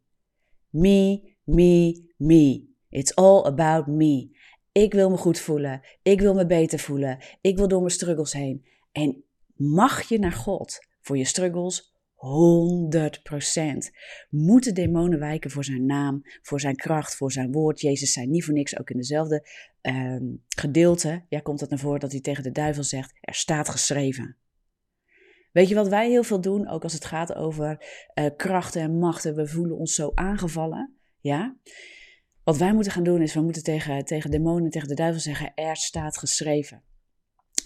Me, 0.70 1.34
me, 1.44 2.04
me. 2.18 2.74
It's 2.90 3.14
all 3.14 3.44
about 3.44 3.88
me. 3.88 4.30
Ik 4.72 4.94
wil 4.94 5.10
me 5.10 5.18
goed 5.18 5.40
voelen. 5.40 5.82
Ik 6.02 6.22
wil 6.22 6.34
me 6.34 6.46
beter 6.46 6.80
voelen. 6.80 7.24
Ik 7.42 7.58
wil 7.58 7.68
door 7.68 7.80
mijn 7.80 7.92
struggles 7.92 8.34
heen. 8.34 8.66
En 8.92 9.24
mag 9.56 10.10
je 10.10 10.20
naar 10.20 10.32
God 10.32 10.80
voor 11.02 11.18
je 11.18 11.26
struggles? 11.26 11.95
100%. 12.26 12.28
Moeten 14.30 14.74
demonen 14.74 15.20
wijken 15.20 15.52
voor 15.52 15.64
zijn 15.64 15.86
naam, 15.86 16.22
voor 16.42 16.60
zijn 16.60 16.76
kracht, 16.76 17.16
voor 17.16 17.32
zijn 17.32 17.52
woord? 17.52 17.82
Jezus 17.82 18.14
zei 18.14 18.28
niet 18.28 18.46
voor 18.46 18.54
niks, 18.54 18.80
ook 18.80 18.90
in 18.90 18.98
dezelfde 18.98 19.48
uh, 19.82 20.18
gedeelte. 20.48 21.26
Ja, 21.30 21.40
komt 21.40 21.60
het 21.60 21.70
naar 21.70 21.80
voren 21.80 22.00
dat 22.00 22.12
hij 22.12 22.22
tegen 22.22 22.44
de 22.44 22.52
duivel 22.52 22.84
zegt: 22.84 23.14
Er 23.22 23.34
staat 23.34 23.70
geschreven. 23.70 24.38
Weet 25.52 25.70
je 25.70 25.76
wat 25.76 25.88
wij 25.88 26.10
heel 26.10 26.24
veel 26.24 26.42
doen, 26.42 26.68
ook 26.70 26.84
als 26.84 26.94
het 26.94 27.06
gaat 27.06 27.36
over 27.36 27.86
uh, 28.14 28.26
krachten 28.36 28.82
en 28.82 28.98
machten? 28.98 29.36
We 29.36 29.48
voelen 29.48 29.78
ons 29.78 29.94
zo 29.94 30.12
aangevallen. 30.14 30.94
Ja? 31.20 31.58
Wat 32.44 32.58
wij 32.58 32.74
moeten 32.74 32.92
gaan 32.92 33.04
doen 33.04 33.22
is, 33.22 33.34
we 33.34 33.42
moeten 33.42 33.64
tegen, 33.64 34.06
tegen 34.06 34.32
demonen, 34.32 34.70
tegen 34.70 34.88
de 34.88 34.94
duivel 34.96 35.22
zeggen, 35.22 35.52
er 35.56 35.76
staat 35.76 36.18
geschreven. 36.18 36.84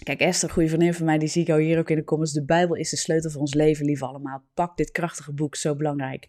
Kijk, 0.02 0.20
Esther, 0.20 0.48
een 0.48 0.54
goede 0.54 0.68
vriendin 0.68 0.94
van 0.94 1.06
mij, 1.06 1.18
die 1.18 1.28
zie 1.28 1.46
ik 1.46 1.54
hier 1.54 1.78
ook 1.78 1.90
in 1.90 1.96
de 1.96 2.04
comments. 2.04 2.32
De 2.32 2.44
Bijbel 2.44 2.76
is 2.76 2.90
de 2.90 2.96
sleutel 2.96 3.30
van 3.30 3.40
ons 3.40 3.54
leven, 3.54 3.84
lieve 3.84 4.06
allemaal. 4.06 4.44
Pak 4.54 4.76
dit 4.76 4.90
krachtige 4.90 5.32
boek, 5.32 5.56
zo 5.56 5.76
belangrijk. 5.76 6.26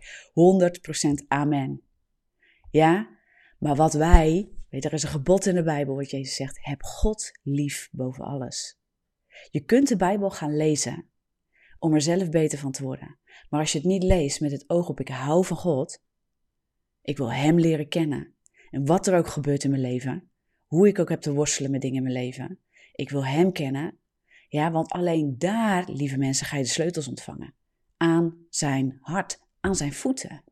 100% 1.23 1.27
amen. 1.27 1.81
Ja? 2.71 3.17
Maar 3.59 3.75
wat 3.75 3.93
wij, 3.93 4.51
weet 4.69 4.85
er 4.85 4.93
is 4.93 5.03
een 5.03 5.09
gebod 5.09 5.45
in 5.45 5.55
de 5.55 5.63
Bijbel 5.63 5.95
wat 5.95 6.09
Jezus 6.09 6.35
zegt, 6.35 6.57
heb 6.61 6.83
God 6.83 7.31
lief 7.43 7.89
boven 7.91 8.25
alles. 8.25 8.79
Je 9.49 9.59
kunt 9.59 9.87
de 9.87 9.95
Bijbel 9.95 10.29
gaan 10.29 10.57
lezen 10.57 11.05
om 11.79 11.93
er 11.93 12.01
zelf 12.01 12.29
beter 12.29 12.57
van 12.57 12.71
te 12.71 12.83
worden. 12.83 13.17
Maar 13.49 13.59
als 13.59 13.71
je 13.71 13.77
het 13.77 13.87
niet 13.87 14.03
leest 14.03 14.41
met 14.41 14.51
het 14.51 14.69
oog 14.69 14.89
op 14.89 14.99
ik 14.99 15.07
hou 15.07 15.45
van 15.45 15.57
God, 15.57 16.03
ik 17.01 17.17
wil 17.17 17.31
Hem 17.31 17.59
leren 17.59 17.87
kennen. 17.87 18.33
En 18.69 18.85
wat 18.85 19.07
er 19.07 19.17
ook 19.17 19.27
gebeurt 19.27 19.63
in 19.63 19.69
mijn 19.69 19.81
leven, 19.81 20.29
hoe 20.65 20.87
ik 20.87 20.99
ook 20.99 21.09
heb 21.09 21.21
te 21.21 21.33
worstelen 21.33 21.71
met 21.71 21.81
dingen 21.81 21.97
in 21.97 22.03
mijn 22.03 22.25
leven, 22.25 22.59
ik 22.93 23.09
wil 23.09 23.25
Hem 23.25 23.51
kennen. 23.51 23.97
Ja, 24.47 24.71
want 24.71 24.91
alleen 24.91 25.35
daar, 25.37 25.89
lieve 25.89 26.17
mensen, 26.17 26.45
ga 26.45 26.57
je 26.57 26.63
de 26.63 26.69
sleutels 26.69 27.07
ontvangen. 27.07 27.53
Aan 27.97 28.45
zijn 28.49 28.97
hart, 29.01 29.39
aan 29.59 29.75
zijn 29.75 29.93
voeten. 29.93 30.43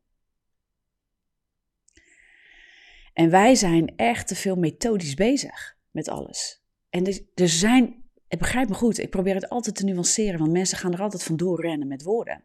En 3.13 3.29
wij 3.29 3.55
zijn 3.55 3.95
echt 3.95 4.27
te 4.27 4.35
veel 4.35 4.55
methodisch 4.55 5.13
bezig 5.13 5.77
met 5.91 6.07
alles. 6.07 6.63
En 6.89 7.05
er 7.33 7.49
zijn 7.49 8.09
ik 8.29 8.39
begrijp 8.39 8.69
me 8.69 8.75
goed, 8.75 8.97
ik 8.97 9.09
probeer 9.09 9.35
het 9.35 9.49
altijd 9.49 9.75
te 9.75 9.83
nuanceren, 9.83 10.39
want 10.39 10.51
mensen 10.51 10.77
gaan 10.77 10.93
er 10.93 11.01
altijd 11.01 11.23
vandoor 11.23 11.61
rennen 11.61 11.87
met 11.87 12.03
woorden. 12.03 12.43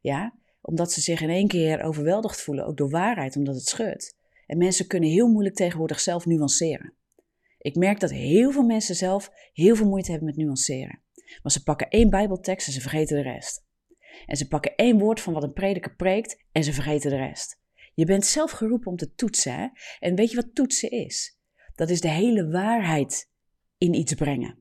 Ja, 0.00 0.34
omdat 0.60 0.92
ze 0.92 1.00
zich 1.00 1.20
in 1.20 1.30
één 1.30 1.48
keer 1.48 1.82
overweldigd 1.82 2.40
voelen, 2.40 2.66
ook 2.66 2.76
door 2.76 2.90
waarheid, 2.90 3.36
omdat 3.36 3.54
het 3.54 3.68
scheurt. 3.68 4.14
En 4.46 4.58
mensen 4.58 4.86
kunnen 4.86 5.08
heel 5.08 5.28
moeilijk 5.28 5.54
tegenwoordig 5.54 6.00
zelf 6.00 6.26
nuanceren. 6.26 6.92
Ik 7.66 7.76
merk 7.76 8.00
dat 8.00 8.10
heel 8.10 8.52
veel 8.52 8.62
mensen 8.62 8.94
zelf 8.94 9.30
heel 9.52 9.76
veel 9.76 9.88
moeite 9.88 10.10
hebben 10.10 10.28
met 10.28 10.36
nuanceren. 10.36 11.02
Maar 11.42 11.52
ze 11.52 11.62
pakken 11.62 11.88
één 11.88 12.10
Bijbeltekst 12.10 12.66
en 12.66 12.72
ze 12.72 12.80
vergeten 12.80 13.16
de 13.16 13.22
rest. 13.22 13.64
En 14.26 14.36
ze 14.36 14.48
pakken 14.48 14.74
één 14.74 14.98
woord 14.98 15.20
van 15.20 15.32
wat 15.32 15.42
een 15.42 15.52
prediker 15.52 15.96
preekt 15.96 16.44
en 16.52 16.64
ze 16.64 16.72
vergeten 16.72 17.10
de 17.10 17.16
rest. 17.16 17.60
Je 17.94 18.04
bent 18.04 18.26
zelf 18.26 18.50
geroepen 18.50 18.90
om 18.90 18.96
te 18.96 19.14
toetsen. 19.14 19.52
Hè? 19.52 19.68
En 19.98 20.14
weet 20.14 20.30
je 20.30 20.36
wat 20.36 20.54
toetsen 20.54 20.90
is? 20.90 21.38
Dat 21.74 21.90
is 21.90 22.00
de 22.00 22.10
hele 22.10 22.50
waarheid 22.50 23.30
in 23.78 23.94
iets 23.94 24.14
brengen. 24.14 24.58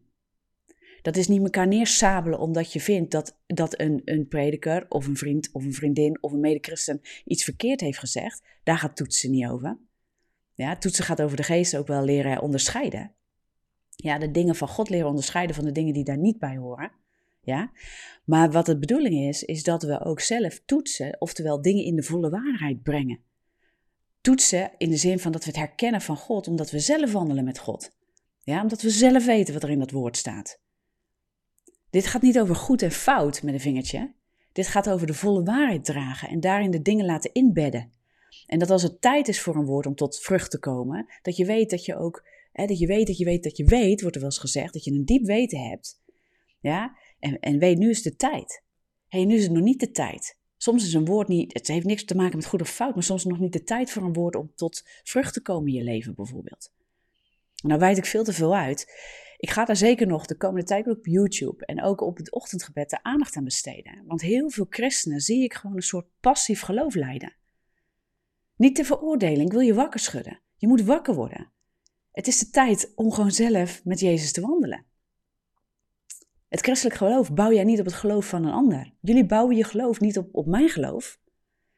Dat 1.02 1.16
is 1.16 1.28
niet 1.28 1.44
elkaar 1.44 1.68
neersabelen 1.68 2.40
omdat 2.40 2.74
je 2.74 2.82
vindt 2.82 3.12
dat, 3.12 3.40
dat 3.48 3.80
een, 3.80 4.02
een 4.06 4.28
prediker 4.28 4.86
of 4.90 5.08
een 5.08 5.18
vriend 5.18 5.50
of 5.52 5.64
een 5.64 5.74
vriendin 5.74 6.24
of 6.24 6.32
een 6.32 6.40
medechristen 6.40 7.02
iets 7.26 7.44
verkeerd 7.44 7.82
heeft 7.82 8.00
gezegd. 8.00 8.44
Daar 8.64 8.78
gaat 8.78 8.96
toetsen 8.96 9.32
niet 9.32 9.48
over. 9.48 9.78
Ja, 10.56 10.78
toetsen 10.78 11.04
gaat 11.04 11.22
over 11.22 11.38
de 11.38 11.44
geest 11.44 11.78
ook 11.78 11.88
wel 11.88 12.04
leren 12.04 12.42
onderscheiden. 12.42 13.12
Ja, 13.90 14.18
de 14.18 14.32
dingen 14.32 14.56
van 14.56 14.68
God 14.68 14.90
leren 14.90 15.08
onderscheiden 15.08 15.56
van 15.56 15.66
de 15.66 15.72
dingen 15.72 15.94
die 15.94 16.04
daar 16.04 16.18
niet 16.18 16.40
bij 16.40 16.58
horen. 16.58 16.92
Ja? 17.42 17.72
Maar 18.26 18.52
wat 18.52 18.66
de 18.66 18.80
bedoeling 18.80 19.28
is, 19.28 19.44
is 19.44 19.64
dat 19.64 19.84
we 19.84 20.00
ook 20.00 20.20
zelf 20.20 20.62
toetsen, 20.66 21.22
oftewel 21.22 21.62
dingen 21.62 21.84
in 21.84 21.96
de 21.96 22.04
volle 22.04 22.30
waarheid 22.30 22.84
brengen. 22.84 23.20
Toetsen 24.22 24.72
in 24.78 24.90
de 24.90 24.98
zin 24.98 25.20
van 25.20 25.32
dat 25.32 25.44
we 25.44 25.50
het 25.50 25.60
herkennen 25.60 26.02
van 26.02 26.18
God, 26.18 26.48
omdat 26.48 26.72
we 26.72 26.80
zelf 26.80 27.12
wandelen 27.12 27.44
met 27.44 27.60
God. 27.60 27.96
Ja, 28.42 28.62
omdat 28.62 28.82
we 28.82 28.90
zelf 28.90 29.26
weten 29.26 29.54
wat 29.54 29.64
er 29.64 29.70
in 29.70 29.80
dat 29.80 29.92
woord 29.92 30.18
staat. 30.18 30.60
Dit 31.90 32.08
gaat 32.08 32.22
niet 32.22 32.40
over 32.40 32.56
goed 32.56 32.82
en 32.82 32.92
fout 32.92 33.44
met 33.44 33.54
een 33.54 33.60
vingertje. 33.60 34.14
Dit 34.52 34.68
gaat 34.68 34.90
over 34.90 35.08
de 35.08 35.14
volle 35.14 35.44
waarheid 35.44 35.86
dragen 35.86 36.30
en 36.30 36.40
daarin 36.40 36.72
de 36.72 36.82
dingen 36.82 37.06
laten 37.06 37.34
inbedden. 37.34 37.92
En 38.46 38.60
dat 38.60 38.70
als 38.70 38.84
het 38.84 39.02
tijd 39.02 39.28
is 39.28 39.42
voor 39.42 39.56
een 39.56 39.66
woord 39.66 39.86
om 39.86 39.96
tot 39.96 40.20
vrucht 40.20 40.52
te 40.52 40.60
komen, 40.60 41.06
dat 41.22 41.36
je 41.36 41.46
weet 41.46 41.70
dat 41.70 41.86
je 41.86 41.98
ook, 41.98 42.28
hè, 42.52 42.66
dat 42.66 42.80
je 42.80 42.88
weet 42.88 43.08
dat 43.08 43.18
je 43.18 43.26
weet 43.26 43.44
dat 43.44 43.58
je 43.58 43.66
weet, 43.66 44.02
wordt 44.02 44.16
er 44.16 44.22
wel 44.22 44.32
eens 44.32 44.40
gezegd, 44.40 44.74
dat 44.74 44.84
je 44.84 44.92
een 44.92 45.06
diep 45.06 45.26
weten 45.26 45.60
hebt. 45.60 46.02
Ja, 46.60 46.98
en, 47.20 47.40
en 47.40 47.60
weet, 47.60 47.78
nu 47.78 47.90
is 47.90 48.02
de 48.02 48.16
tijd. 48.16 48.64
Hé, 49.08 49.18
hey, 49.18 49.28
nu 49.28 49.36
is 49.36 49.44
het 49.44 49.52
nog 49.52 49.64
niet 49.64 49.80
de 49.80 49.92
tijd. 49.92 50.38
Soms 50.58 50.86
is 50.86 50.94
een 50.94 51.06
woord 51.06 51.28
niet, 51.28 51.54
het 51.54 51.68
heeft 51.68 51.86
niks 51.86 52.06
te 52.06 52.16
maken 52.16 52.36
met 52.36 52.46
goed 52.46 52.62
of 52.62 52.70
fout, 52.70 52.94
maar 52.94 53.04
soms 53.04 53.26
nog 53.26 53.40
niet 53.40 53.54
de 53.54 53.64
tijd 53.64 53.92
voor 53.92 54.04
een 54.04 54.14
woord 54.14 54.36
om 54.36 54.52
tot 54.56 54.84
vrucht 55.04 55.34
te 55.34 55.42
komen 55.42 55.68
in 55.68 55.74
je 55.74 55.84
leven 55.84 56.16
bijvoorbeeld. 56.16 56.72
Nou 57.64 57.80
wijd 57.80 57.98
ik 57.98 58.06
veel 58.06 58.24
te 58.24 58.34
veel 58.34 58.56
uit. 58.56 58.88
Ik 59.38 59.50
ga 59.50 59.66
daar 59.66 59.76
zeker 59.76 60.08
nog 60.08 60.26
de 60.26 60.38
komende 60.38 60.66
tijd 60.66 60.88
op 60.88 61.06
YouTube 61.06 61.66
en 61.66 61.84
ook 61.84 62.02
op 62.02 62.18
het 62.18 62.32
ochtendgebed 62.32 62.90
de 62.90 63.04
aandacht 63.04 63.36
aan 63.36 63.44
besteden. 63.44 64.04
Want 64.06 64.22
heel 64.22 64.50
veel 64.50 64.66
christenen 64.70 65.20
zie 65.20 65.44
ik 65.44 65.54
gewoon 65.54 65.76
een 65.76 65.82
soort 65.82 66.08
passief 66.20 66.62
geloof 66.62 66.96
leiden. 66.96 67.36
Niet 68.56 68.76
te 68.76 68.86
veroordelen, 68.86 69.46
ik 69.46 69.52
wil 69.52 69.62
je 69.62 69.74
wakker 69.74 70.00
schudden. 70.00 70.42
Je 70.56 70.68
moet 70.68 70.82
wakker 70.82 71.16
worden. 71.16 71.52
Het 72.12 72.28
is 72.28 72.40
de 72.40 72.50
tijd 72.50 72.92
om 72.96 73.12
gewoon 73.12 73.32
zelf 73.32 73.82
met 73.84 74.00
Jezus 74.00 74.32
te 74.32 74.42
wandelen. 74.42 74.86
Het 76.48 76.62
christelijk 76.62 76.96
geloof 76.96 77.34
bouw 77.34 77.52
jij 77.52 77.64
niet 77.64 77.80
op 77.80 77.86
het 77.86 77.94
geloof 77.94 78.26
van 78.26 78.46
een 78.46 78.54
ander. 78.54 78.94
Jullie 79.02 79.26
bouwen 79.26 79.56
je 79.56 79.64
geloof 79.64 80.00
niet 80.00 80.18
op, 80.18 80.30
op 80.32 80.46
mijn 80.46 80.70
geloof. 80.70 81.20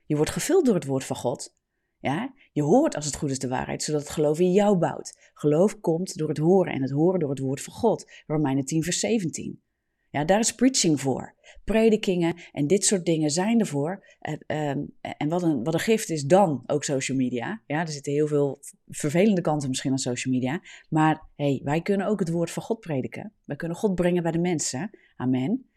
Je 0.06 0.16
wordt 0.16 0.32
gevuld 0.32 0.66
door 0.66 0.76
het 0.76 0.86
woord 0.86 1.04
van 1.04 1.16
God. 1.16 1.56
Ja? 2.00 2.34
Je 2.52 2.62
hoort 2.64 2.96
als 2.96 3.06
het 3.06 3.16
goed 3.16 3.30
is 3.30 3.40
de 3.40 3.48
waarheid, 3.48 3.84
zodat 3.84 4.02
het 4.02 4.10
geloof 4.10 4.40
in 4.40 4.52
jou 4.52 4.78
bouwt. 4.78 5.32
Geloof 5.34 5.80
komt 5.80 6.18
door 6.18 6.30
het 6.30 6.38
horen 6.38 6.74
en 6.74 6.82
het 6.82 6.92
horen 6.92 7.20
door 7.20 7.30
het 7.30 7.40
woord 7.40 7.62
van 7.62 7.74
God. 7.74 8.12
Romeinen 8.28 8.66
10 8.66 8.84
vers 8.84 9.00
17. 9.00 9.62
Ja, 10.10 10.26
daar 10.26 10.40
is 10.40 10.56
preaching 10.56 11.02
voor. 11.02 11.36
Predikingen 11.64 12.36
en 12.52 12.68
dit 12.68 12.86
soort 12.86 13.06
dingen 13.06 13.30
zijn 13.30 13.60
ervoor. 13.60 14.06
En, 14.20 14.44
ehm, 14.48 14.84
en 15.18 15.30
wat, 15.30 15.44
een, 15.44 15.64
wat 15.64 15.74
een 15.74 15.80
gift 15.80 16.10
is 16.10 16.24
dan 16.24 16.64
ook 16.66 16.84
social 16.84 17.18
media. 17.18 17.62
Ja, 17.66 17.80
er 17.82 17.88
zitten 17.88 18.14
heel 18.14 18.28
veel 18.28 18.60
vervelende 18.88 19.42
kanten 19.42 19.70
misschien 19.70 19.92
aan 19.92 19.98
social 19.98 20.34
media. 20.34 20.62
Maar 20.90 21.30
hey, 21.36 21.62
wij 21.64 21.82
kunnen 21.82 22.08
ook 22.08 22.20
het 22.20 22.30
woord 22.30 22.52
van 22.52 22.64
God 22.64 22.80
prediken. 22.80 23.34
Wij 23.46 23.56
kunnen 23.56 23.78
God 23.78 23.96
brengen 23.96 24.24
bij 24.24 24.32
de 24.32 24.40
mensen. 24.40 24.90
Amen. 25.16 25.70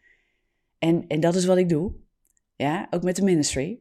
En, 0.77 1.07
en 1.07 1.19
dat 1.19 1.35
is 1.35 1.45
wat 1.45 1.57
ik 1.57 1.69
doe. 1.69 1.93
Ja, 2.55 2.87
ook 2.89 3.03
met 3.03 3.15
de 3.15 3.23
ministry. 3.23 3.79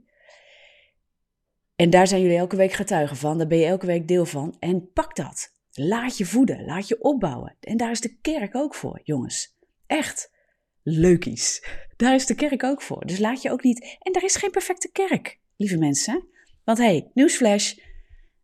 En 1.76 1.90
daar 1.90 2.07
zijn 2.07 2.23
jullie 2.23 2.37
elke 2.37 2.57
week 2.57 2.73
getuigen 2.73 3.16
van, 3.16 3.38
daar 3.38 3.47
ben 3.47 3.59
je 3.59 3.66
elke 3.66 3.87
week 3.87 4.09
deel 4.09 4.26
van. 4.26 4.57
En 4.59 4.92
pak 4.92 5.16
dat. 5.16 5.52
Laat 5.73 6.19
je 6.19 6.26
voeden, 6.26 6.64
laat 6.64 6.88
je 6.88 7.00
opbouwen. 7.00 7.57
En 7.61 7.76
daar 7.76 7.90
is 7.90 8.00
de 8.00 8.19
kerk 8.21 8.54
ook 8.54 8.75
voor, 8.75 9.00
jongens. 9.02 9.59
Echt. 9.87 10.38
Leukies. 10.83 11.65
Daar 11.97 12.15
is 12.15 12.27
de 12.27 12.35
kerk 12.35 12.65
ook 12.65 12.83
voor. 12.83 13.07
Dus 13.07 13.19
laat 13.19 13.43
je 13.43 13.51
ook 13.51 13.63
niet. 13.63 13.99
En 14.01 14.13
daar 14.13 14.25
is 14.25 14.37
geen 14.37 14.51
perfecte 14.51 14.91
kerk, 14.93 15.39
lieve 15.57 15.79
mensen. 15.79 16.29
Want 16.65 16.79
hé, 16.79 16.85
hey, 16.85 17.11
nieuwsflash. 17.15 17.75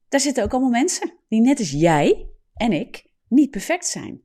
Daar 0.08 0.20
zitten 0.20 0.44
ook 0.44 0.52
allemaal 0.52 0.70
mensen 0.70 1.12
die 1.28 1.40
net 1.40 1.58
als 1.58 1.70
jij 1.70 2.28
en 2.54 2.72
ik 2.72 3.06
niet 3.28 3.50
perfect 3.50 3.86
zijn. 3.86 4.20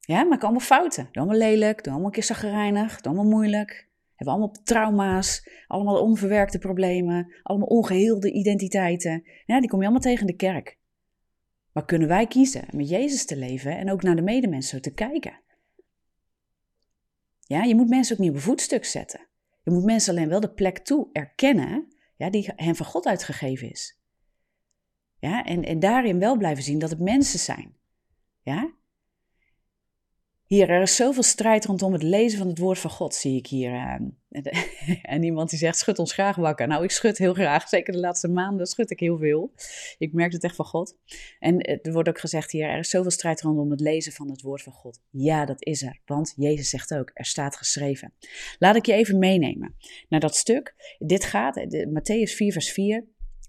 Ja, 0.00 0.24
maken 0.24 0.42
allemaal 0.42 0.66
fouten. 0.66 1.04
Doe 1.04 1.22
allemaal 1.22 1.48
lelijk, 1.48 1.76
doe 1.76 1.92
allemaal 1.92 2.06
een 2.06 2.14
keer 2.14 2.22
zagrijnig, 2.22 3.00
doe 3.00 3.12
allemaal 3.12 3.30
moeilijk 3.30 3.90
hebben 4.20 4.38
allemaal 4.38 4.62
trauma's, 4.64 5.48
allemaal 5.66 6.02
onverwerkte 6.02 6.58
problemen, 6.58 7.34
allemaal 7.42 7.68
ongeheelde 7.68 8.32
identiteiten. 8.32 9.22
Ja, 9.46 9.60
die 9.60 9.68
kom 9.68 9.78
je 9.78 9.84
allemaal 9.84 10.02
tegen 10.02 10.20
in 10.20 10.26
de 10.26 10.36
kerk. 10.36 10.78
Maar 11.72 11.84
kunnen 11.84 12.08
wij 12.08 12.26
kiezen 12.26 12.64
met 12.70 12.88
Jezus 12.88 13.24
te 13.24 13.36
leven 13.36 13.78
en 13.78 13.90
ook 13.90 14.02
naar 14.02 14.16
de 14.16 14.22
medemensen 14.22 14.82
te 14.82 14.92
kijken? 14.92 15.40
Ja, 17.50 17.62
je 17.62 17.74
moet 17.74 17.88
mensen 17.88 18.14
ook 18.14 18.20
niet 18.20 18.30
op 18.30 18.36
een 18.36 18.42
voetstuk 18.42 18.84
zetten. 18.84 19.26
Je 19.62 19.70
moet 19.70 19.84
mensen 19.84 20.14
alleen 20.14 20.28
wel 20.28 20.40
de 20.40 20.52
plek 20.52 20.78
toe 20.78 21.08
erkennen 21.12 21.88
ja, 22.16 22.30
die 22.30 22.52
hen 22.56 22.76
van 22.76 22.86
God 22.86 23.06
uitgegeven 23.06 23.70
is. 23.70 24.00
Ja, 25.18 25.44
en, 25.44 25.64
en 25.64 25.78
daarin 25.78 26.18
wel 26.18 26.36
blijven 26.36 26.62
zien 26.62 26.78
dat 26.78 26.90
het 26.90 27.00
mensen 27.00 27.38
zijn. 27.38 27.76
Ja? 28.42 28.74
Hier, 30.50 30.70
er 30.70 30.82
is 30.82 30.96
zoveel 30.96 31.22
strijd 31.22 31.64
rondom 31.64 31.92
het 31.92 32.02
lezen 32.02 32.38
van 32.38 32.48
het 32.48 32.58
woord 32.58 32.78
van 32.78 32.90
God, 32.90 33.14
zie 33.14 33.36
ik 33.36 33.46
hier. 33.46 33.72
Ehm, 33.72 34.02
en 35.14 35.22
iemand 35.22 35.50
die 35.50 35.58
zegt, 35.58 35.78
schud 35.78 35.98
ons 35.98 36.12
graag 36.12 36.36
wakker. 36.36 36.66
Nou, 36.66 36.84
ik 36.84 36.90
schud 36.90 37.18
heel 37.18 37.34
graag. 37.34 37.68
Zeker 37.68 37.92
de 37.92 37.98
laatste 37.98 38.28
maanden 38.28 38.66
schud 38.66 38.90
ik 38.90 39.00
heel 39.00 39.18
veel. 39.18 39.52
Ik 39.98 40.12
merk 40.12 40.32
het 40.32 40.44
echt 40.44 40.56
van 40.56 40.64
God. 40.64 40.96
En 41.38 41.58
er 41.58 41.92
wordt 41.92 42.08
ook 42.08 42.20
gezegd 42.20 42.50
hier, 42.50 42.68
er 42.68 42.78
is 42.78 42.90
zoveel 42.90 43.10
strijd 43.10 43.40
rondom 43.40 43.70
het 43.70 43.80
lezen 43.80 44.12
van 44.12 44.30
het 44.30 44.42
woord 44.42 44.62
van 44.62 44.72
God. 44.72 45.00
Ja, 45.10 45.44
dat 45.44 45.64
is 45.64 45.82
er. 45.82 46.00
Want 46.04 46.32
Jezus 46.36 46.68
zegt 46.68 46.94
ook, 46.94 47.10
er 47.14 47.24
staat 47.24 47.56
geschreven. 47.56 48.12
Laat 48.58 48.76
ik 48.76 48.86
je 48.86 48.92
even 48.92 49.18
meenemen 49.18 49.76
naar 50.08 50.20
dat 50.20 50.36
stuk. 50.36 50.74
Dit 50.98 51.24
gaat, 51.24 51.60
Matthäus 51.88 52.34
4 52.34 52.52
vers 52.52 52.72
4. 52.72 53.04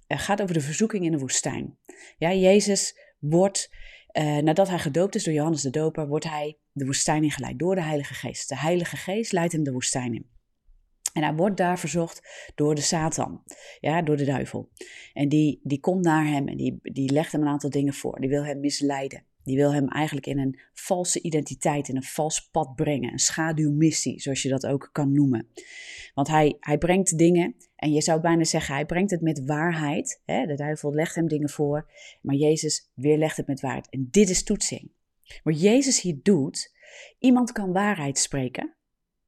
gaat 0.08 0.42
over 0.42 0.54
de 0.54 0.62
verzoeking 0.62 1.06
in 1.06 1.12
de 1.12 1.20
woestijn. 1.20 1.78
Ja, 2.18 2.34
Jezus 2.34 2.96
wordt, 3.20 3.70
uh, 4.14 4.38
nadat 4.38 4.70
hij 4.70 4.80
gedoopt 4.80 5.16
is 5.16 5.24
door 5.24 5.34
Johannes 5.34 5.62
de 5.62 5.70
Doper, 5.70 6.08
wordt 6.08 6.30
hij 6.30 6.58
de 6.72 6.86
woestijn 6.86 7.24
ingeleid 7.24 7.60
door 7.60 7.76
de 7.76 7.82
Heilige 7.82 8.14
Geest. 8.14 8.50
De 8.50 8.58
Heilige 8.58 8.96
Geest 8.96 9.32
leidt 9.32 9.54
hem 9.54 9.64
de 9.64 9.72
woestijn 9.72 10.14
in. 10.14 10.30
En 11.14 11.24
hij 11.24 11.34
wordt 11.34 11.58
daar 11.58 11.80
verzocht 11.80 12.52
door 12.56 12.76
de 12.76 12.82
Satan, 12.82 13.44
ja, 13.80 14.02
door 14.02 14.18
de 14.18 14.26
duivel. 14.26 14.70
En 15.14 15.30
die, 15.30 15.60
die 15.64 15.80
komt 15.80 16.04
naar 16.04 16.28
hem 16.28 16.48
en 16.48 16.58
die, 16.58 16.80
die 16.82 17.12
legt 17.12 17.32
hem 17.32 17.42
een 17.42 17.48
aantal 17.48 17.70
dingen 17.70 17.94
voor. 17.94 18.20
Die 18.20 18.30
wil 18.30 18.46
hem 18.46 18.60
misleiden. 18.60 19.26
Die 19.44 19.56
wil 19.58 19.74
hem 19.74 19.88
eigenlijk 19.88 20.28
in 20.28 20.40
een 20.40 20.60
valse 20.74 21.22
identiteit, 21.22 21.88
in 21.88 21.96
een 21.96 22.04
vals 22.04 22.50
pad 22.52 22.76
brengen. 22.76 23.12
Een 23.12 23.20
schaduwmissie, 23.20 24.22
zoals 24.22 24.42
je 24.42 24.50
dat 24.50 24.66
ook 24.66 24.90
kan 24.92 25.12
noemen. 25.12 25.48
Want 26.14 26.28
hij, 26.28 26.58
hij 26.60 26.78
brengt 26.78 27.18
dingen, 27.18 27.56
en 27.82 27.92
je 27.92 28.02
zou 28.02 28.22
bijna 28.22 28.44
zeggen, 28.44 28.76
hij 28.76 28.86
brengt 28.86 29.12
het 29.12 29.22
met 29.22 29.46
waarheid. 29.46 30.22
Hè? 30.26 30.46
De 30.46 30.56
duivel 30.56 30.94
legt 30.94 31.16
hem 31.16 31.28
dingen 31.28 31.50
voor, 31.50 31.90
maar 32.22 32.36
Jezus 32.36 32.92
weerlegt 32.94 33.38
het 33.38 33.48
met 33.48 33.62
waarheid. 33.62 33.90
En 33.90 34.08
dit 34.12 34.30
is 34.30 34.44
toetsing. 34.44 34.92
Wat 35.44 35.62
Jezus 35.62 36.02
hier 36.02 36.20
doet, 36.24 36.74
iemand 37.20 37.52
kan 37.52 37.72
waarheid 37.72 38.18
spreken. 38.18 38.74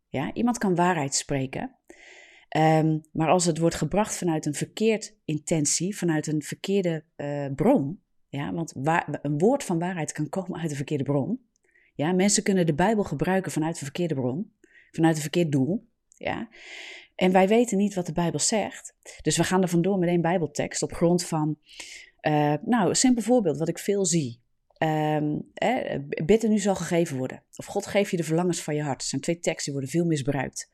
Ja, 0.07 0.33
iemand 0.33 0.57
kan 0.57 0.75
waarheid 0.75 1.15
spreken. 1.15 1.75
Um, 2.57 3.01
maar 3.11 3.29
als 3.29 3.45
het 3.45 3.57
wordt 3.57 3.75
gebracht 3.75 4.17
vanuit 4.17 4.45
een 4.45 4.53
verkeerd 4.53 5.15
intentie, 5.25 5.97
vanuit 5.97 6.27
een 6.27 6.41
verkeerde 6.41 7.03
uh, 7.17 7.45
bron, 7.55 8.01
ja, 8.27 8.53
want 8.53 8.73
waar, 8.75 9.19
een 9.21 9.37
woord 9.37 9.63
van 9.63 9.79
waarheid 9.79 10.11
kan 10.11 10.29
komen 10.29 10.59
uit 10.59 10.69
een 10.69 10.75
verkeerde 10.75 11.03
bron. 11.03 11.45
Ja, 11.95 12.11
mensen 12.11 12.43
kunnen 12.43 12.65
de 12.65 12.73
Bijbel 12.73 13.03
gebruiken 13.03 13.51
vanuit 13.51 13.73
een 13.75 13.85
verkeerde 13.85 14.15
bron, 14.15 14.53
vanuit 14.91 15.15
een 15.15 15.21
verkeerd 15.21 15.51
doel. 15.51 15.91
Ja. 16.23 16.47
En 17.15 17.31
wij 17.31 17.47
weten 17.47 17.77
niet 17.77 17.93
wat 17.93 18.05
de 18.05 18.13
Bijbel 18.13 18.39
zegt. 18.39 18.95
Dus 19.21 19.37
we 19.37 19.43
gaan 19.43 19.61
er 19.61 19.67
vandoor 19.67 19.97
met 19.97 20.09
één 20.09 20.21
Bijbeltekst 20.21 20.83
op 20.83 20.93
grond 20.93 21.25
van, 21.25 21.57
uh, 22.21 22.53
nou, 22.61 22.89
een 22.89 22.95
simpel 22.95 23.23
voorbeeld 23.23 23.57
wat 23.57 23.67
ik 23.67 23.79
veel 23.79 24.05
zie. 24.05 24.41
Um, 24.77 25.49
eh, 25.53 25.99
bidden 26.25 26.49
nu 26.49 26.59
zal 26.59 26.75
gegeven 26.75 27.17
worden. 27.17 27.43
Of 27.55 27.65
God 27.65 27.85
geeft 27.85 28.11
je 28.11 28.17
de 28.17 28.23
verlangens 28.23 28.61
van 28.61 28.75
je 28.75 28.81
hart. 28.81 28.99
Dat 28.99 29.07
zijn 29.07 29.21
twee 29.21 29.39
teksten 29.39 29.63
die 29.63 29.73
worden 29.73 29.89
veel 29.89 30.05
misbruikt. 30.05 30.71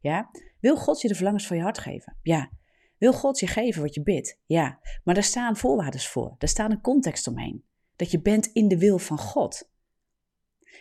Ja? 0.00 0.30
Wil 0.60 0.76
God 0.76 1.00
je 1.00 1.08
de 1.08 1.14
verlangens 1.14 1.46
van 1.46 1.56
je 1.56 1.62
hart 1.62 1.78
geven? 1.78 2.16
Ja. 2.22 2.50
Wil 2.98 3.12
God 3.12 3.38
je 3.38 3.46
geven 3.46 3.82
wat 3.82 3.94
je 3.94 4.02
bidt? 4.02 4.38
Ja. 4.46 4.80
Maar 5.04 5.14
daar 5.14 5.22
staan 5.22 5.56
voorwaarden 5.56 6.00
voor. 6.00 6.34
Daar 6.38 6.48
staat 6.48 6.70
een 6.70 6.80
context 6.80 7.26
omheen. 7.26 7.64
Dat 7.96 8.10
je 8.10 8.20
bent 8.20 8.46
in 8.46 8.68
de 8.68 8.78
wil 8.78 8.98
van 8.98 9.18
God. 9.18 9.70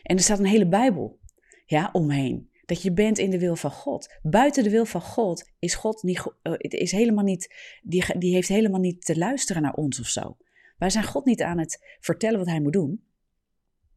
En 0.04 0.16
er 0.16 0.24
staat 0.24 0.40
een 0.40 0.46
hele 0.46 0.68
Bijbel 0.68 1.20
ja, 1.66 1.90
omheen. 1.92 2.51
Dat 2.72 2.82
je 2.82 2.94
bent 2.94 3.18
in 3.18 3.30
de 3.30 3.40
wil 3.40 3.56
van 3.56 3.72
God. 3.72 4.20
Buiten 4.22 4.64
de 4.64 4.70
wil 4.70 4.86
van 4.86 5.02
God 5.02 5.52
is 5.60 5.76
God 5.76 6.04
niet, 6.04 6.34
uh, 6.44 6.54
is 6.58 6.92
helemaal 6.92 7.24
niet, 7.24 7.56
die, 7.84 8.18
die 8.18 8.34
heeft 8.34 8.48
helemaal 8.48 8.80
niet 8.80 9.06
te 9.06 9.18
luisteren 9.18 9.62
naar 9.62 9.74
ons 9.74 10.00
of 10.00 10.08
zo. 10.08 10.38
Wij 10.78 10.90
zijn 10.90 11.04
God 11.04 11.26
niet 11.26 11.42
aan 11.42 11.58
het 11.58 11.98
vertellen 12.00 12.38
wat 12.38 12.48
hij 12.48 12.62
moet 12.62 12.74
doen. 12.74 13.04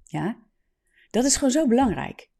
Ja? 0.04 0.38
Dat 1.10 1.24
is 1.24 1.34
gewoon 1.34 1.50
zo 1.50 1.66
belangrijk. 1.66 2.30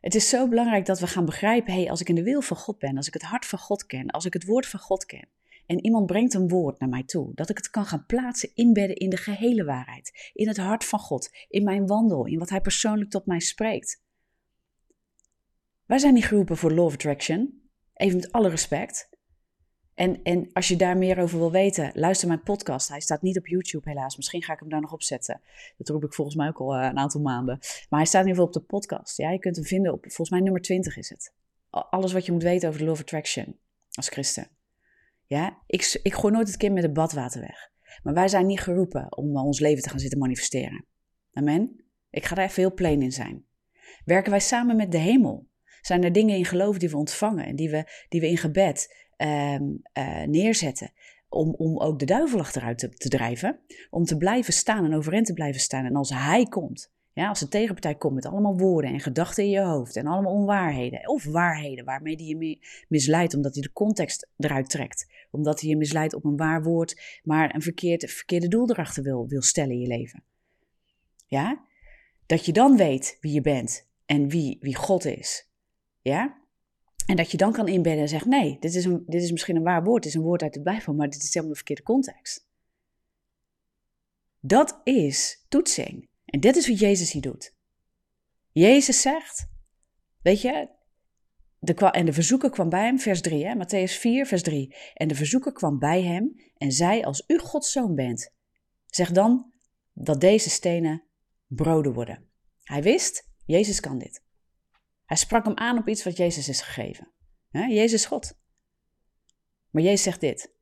Het 0.00 0.14
is 0.14 0.28
zo 0.28 0.48
belangrijk 0.48 0.86
dat 0.86 1.00
we 1.00 1.06
gaan 1.06 1.24
begrijpen: 1.24 1.72
hé, 1.72 1.80
hey, 1.80 1.90
als 1.90 2.00
ik 2.00 2.08
in 2.08 2.14
de 2.14 2.22
wil 2.22 2.40
van 2.40 2.56
God 2.56 2.78
ben, 2.78 2.96
als 2.96 3.06
ik 3.06 3.14
het 3.14 3.22
hart 3.22 3.46
van 3.46 3.58
God 3.58 3.86
ken, 3.86 4.10
als 4.10 4.24
ik 4.24 4.32
het 4.32 4.44
woord 4.44 4.66
van 4.66 4.80
God 4.80 5.04
ken, 5.04 5.28
en 5.66 5.84
iemand 5.84 6.06
brengt 6.06 6.34
een 6.34 6.48
woord 6.48 6.78
naar 6.78 6.88
mij 6.88 7.04
toe, 7.04 7.34
dat 7.34 7.50
ik 7.50 7.56
het 7.56 7.70
kan 7.70 7.86
gaan 7.86 8.06
plaatsen, 8.06 8.50
inbedden 8.54 8.96
in 8.96 9.10
de 9.10 9.16
gehele 9.16 9.64
waarheid, 9.64 10.30
in 10.32 10.48
het 10.48 10.56
hart 10.56 10.84
van 10.84 10.98
God, 10.98 11.30
in 11.48 11.64
mijn 11.64 11.86
wandel, 11.86 12.26
in 12.26 12.38
wat 12.38 12.50
Hij 12.50 12.60
persoonlijk 12.60 13.10
tot 13.10 13.26
mij 13.26 13.40
spreekt. 13.40 14.03
Wij 15.86 15.98
zijn 15.98 16.14
niet 16.14 16.24
geroepen 16.24 16.56
voor 16.56 16.72
Law 16.72 16.84
of 16.84 16.92
Attraction, 16.92 17.62
even 17.94 18.16
met 18.16 18.32
alle 18.32 18.48
respect. 18.48 19.08
En, 19.94 20.22
en 20.22 20.52
als 20.52 20.68
je 20.68 20.76
daar 20.76 20.96
meer 20.96 21.18
over 21.18 21.38
wil 21.38 21.50
weten, 21.50 21.90
luister 21.94 22.28
mijn 22.28 22.42
podcast. 22.42 22.88
Hij 22.88 23.00
staat 23.00 23.22
niet 23.22 23.38
op 23.38 23.46
YouTube 23.46 23.88
helaas. 23.88 24.16
Misschien 24.16 24.42
ga 24.42 24.52
ik 24.52 24.58
hem 24.58 24.68
daar 24.68 24.80
nog 24.80 24.92
op 24.92 25.02
zetten. 25.02 25.40
Dat 25.76 25.88
roep 25.88 26.04
ik 26.04 26.14
volgens 26.14 26.36
mij 26.36 26.48
ook 26.48 26.58
al 26.58 26.76
uh, 26.76 26.84
een 26.84 26.98
aantal 26.98 27.20
maanden. 27.20 27.58
Maar 27.88 28.00
hij 28.00 28.08
staat 28.08 28.22
in 28.22 28.28
ieder 28.28 28.44
geval 28.44 28.60
op 28.60 28.68
de 28.68 28.76
podcast. 28.76 29.16
Ja, 29.16 29.30
je 29.30 29.38
kunt 29.38 29.56
hem 29.56 29.64
vinden 29.64 29.92
op, 29.92 30.00
volgens 30.00 30.30
mij 30.30 30.40
nummer 30.40 30.60
20 30.60 30.96
is 30.96 31.08
het. 31.08 31.34
Alles 31.70 32.12
wat 32.12 32.26
je 32.26 32.32
moet 32.32 32.42
weten 32.42 32.68
over 32.68 32.80
de 32.80 32.86
Law 32.86 32.94
of 32.94 33.00
Attraction 33.00 33.58
als 33.90 34.08
christen. 34.08 34.48
Ja, 35.26 35.62
ik, 35.66 36.00
ik 36.02 36.14
gooi 36.14 36.32
nooit 36.32 36.46
het 36.46 36.56
kind 36.56 36.74
met 36.74 36.82
het 36.82 36.92
badwater 36.92 37.40
weg. 37.40 37.70
Maar 38.02 38.14
wij 38.14 38.28
zijn 38.28 38.46
niet 38.46 38.60
geroepen 38.60 39.16
om 39.16 39.36
ons 39.36 39.60
leven 39.60 39.82
te 39.82 39.88
gaan 39.88 39.98
zitten 39.98 40.18
manifesteren. 40.18 40.84
Amen? 41.32 41.84
Ik 42.10 42.24
ga 42.24 42.34
daar 42.34 42.44
even 42.44 42.62
heel 42.62 42.74
plain 42.74 43.02
in 43.02 43.12
zijn. 43.12 43.44
Werken 44.04 44.30
wij 44.30 44.40
samen 44.40 44.76
met 44.76 44.92
de 44.92 44.98
hemel? 44.98 45.46
Zijn 45.86 46.04
er 46.04 46.12
dingen 46.12 46.36
in 46.36 46.44
geloof 46.44 46.78
die 46.78 46.90
we 46.90 46.96
ontvangen 46.96 47.46
en 47.46 47.56
die 47.56 47.70
we, 47.70 47.84
die 48.08 48.20
we 48.20 48.28
in 48.28 48.36
gebed 48.36 48.94
um, 49.16 49.82
uh, 49.98 50.22
neerzetten. 50.22 50.92
Om, 51.28 51.54
om 51.54 51.78
ook 51.78 51.98
de 51.98 52.04
duivel 52.04 52.38
achteruit 52.38 52.78
te, 52.78 53.08
drijven. 53.08 53.58
Om 53.90 54.04
te 54.04 54.16
blijven 54.16 54.52
staan 54.52 54.84
en 54.84 54.94
overeind 54.94 55.26
te 55.26 55.32
blijven 55.32 55.60
staan. 55.60 55.84
En 55.84 55.96
als 55.96 56.10
hij 56.10 56.44
komt, 56.44 56.92
ja, 57.12 57.28
als 57.28 57.40
de 57.40 57.48
tegenpartij 57.48 57.94
komt 57.94 58.14
met 58.14 58.26
allemaal 58.26 58.56
woorden 58.56 58.92
en 58.92 59.00
gedachten 59.00 59.44
in 59.44 59.50
je 59.50 59.60
hoofd. 59.60 59.96
En 59.96 60.06
allemaal 60.06 60.32
onwaarheden. 60.32 61.08
Of 61.08 61.24
waarheden 61.24 61.84
waarmee 61.84 62.16
hij 62.16 62.24
je 62.24 62.58
misleidt 62.88 63.34
omdat 63.34 63.54
hij 63.54 63.62
de 63.62 63.72
context 63.72 64.28
eruit 64.36 64.70
trekt. 64.70 65.06
Omdat 65.30 65.60
hij 65.60 65.70
je 65.70 65.76
misleidt 65.76 66.14
op 66.14 66.24
een 66.24 66.36
waar 66.36 66.62
woord, 66.62 67.20
maar 67.22 67.54
een 67.54 67.62
verkeerd, 67.62 68.10
verkeerde 68.10 68.48
doel 68.48 68.70
erachter 68.70 69.02
wil, 69.02 69.26
wil 69.28 69.42
stellen 69.42 69.72
in 69.72 69.80
je 69.80 69.86
leven. 69.86 70.22
Ja? 71.26 71.64
Dat 72.26 72.46
je 72.46 72.52
dan 72.52 72.76
weet 72.76 73.18
wie 73.20 73.32
je 73.32 73.40
bent 73.40 73.88
en 74.06 74.28
wie, 74.28 74.58
wie 74.60 74.74
God 74.74 75.04
is. 75.04 75.52
Ja? 76.04 76.42
En 77.06 77.16
dat 77.16 77.30
je 77.30 77.36
dan 77.36 77.52
kan 77.52 77.68
inbedden 77.68 78.02
en 78.02 78.08
zegt: 78.08 78.24
nee, 78.24 78.56
dit 78.60 78.74
is, 78.74 78.84
een, 78.84 79.02
dit 79.06 79.22
is 79.22 79.30
misschien 79.30 79.56
een 79.56 79.62
waar 79.62 79.84
woord, 79.84 80.02
dit 80.02 80.12
is 80.12 80.18
een 80.18 80.24
woord 80.24 80.42
uit 80.42 80.52
de 80.52 80.62
Bijbel, 80.62 80.94
maar 80.94 81.08
dit 81.08 81.22
is 81.22 81.26
helemaal 81.26 81.48
de 81.48 81.56
verkeerde 81.56 81.82
context. 81.82 82.46
Dat 84.40 84.80
is 84.84 85.44
toetsing. 85.48 86.08
En 86.24 86.40
dit 86.40 86.56
is 86.56 86.68
wat 86.68 86.78
Jezus 86.78 87.12
hier 87.12 87.22
doet. 87.22 87.54
Jezus 88.52 89.00
zegt, 89.00 89.48
weet 90.22 90.40
je, 90.40 90.68
de, 91.58 91.74
en 91.74 92.06
de 92.06 92.12
verzoeker 92.12 92.50
kwam 92.50 92.68
bij 92.68 92.84
hem, 92.84 92.98
vers 92.98 93.20
3, 93.20 93.46
hè, 93.46 93.54
Matthäus 93.54 93.92
4, 93.92 94.26
vers 94.26 94.42
3. 94.42 94.74
En 94.94 95.08
de 95.08 95.14
verzoeker 95.14 95.52
kwam 95.52 95.78
bij 95.78 96.02
hem 96.02 96.40
en 96.56 96.72
zei, 96.72 97.02
als 97.02 97.24
u 97.26 97.38
Gods 97.38 97.72
zoon 97.72 97.94
bent, 97.94 98.32
zeg 98.86 99.10
dan 99.12 99.52
dat 99.92 100.20
deze 100.20 100.50
stenen 100.50 101.02
broden 101.46 101.92
worden. 101.92 102.28
Hij 102.62 102.82
wist, 102.82 103.28
Jezus 103.44 103.80
kan 103.80 103.98
dit. 103.98 104.23
Hij 105.04 105.16
sprak 105.16 105.44
hem 105.44 105.56
aan 105.56 105.78
op 105.78 105.88
iets 105.88 106.04
wat 106.04 106.16
Jezus 106.16 106.48
is 106.48 106.60
gegeven. 106.60 107.08
Jezus 107.50 107.92
is 107.92 108.06
God. 108.06 108.38
Maar 109.70 109.82
Jezus 109.82 110.02
zegt 110.02 110.20
dit. 110.20 110.52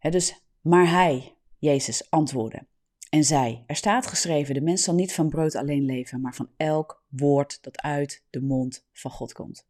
dus, 0.00 0.42
maar 0.60 0.90
hij, 0.90 1.36
Jezus, 1.58 2.10
antwoordde 2.10 2.66
en 3.08 3.24
zei: 3.24 3.62
Er 3.66 3.76
staat 3.76 4.06
geschreven: 4.06 4.54
de 4.54 4.60
mens 4.60 4.82
zal 4.82 4.94
niet 4.94 5.14
van 5.14 5.28
brood 5.28 5.54
alleen 5.54 5.84
leven, 5.84 6.20
maar 6.20 6.34
van 6.34 6.50
elk 6.56 7.04
woord 7.08 7.62
dat 7.62 7.80
uit 7.80 8.24
de 8.30 8.40
mond 8.40 8.86
van 8.92 9.10
God 9.10 9.32
komt. 9.32 9.66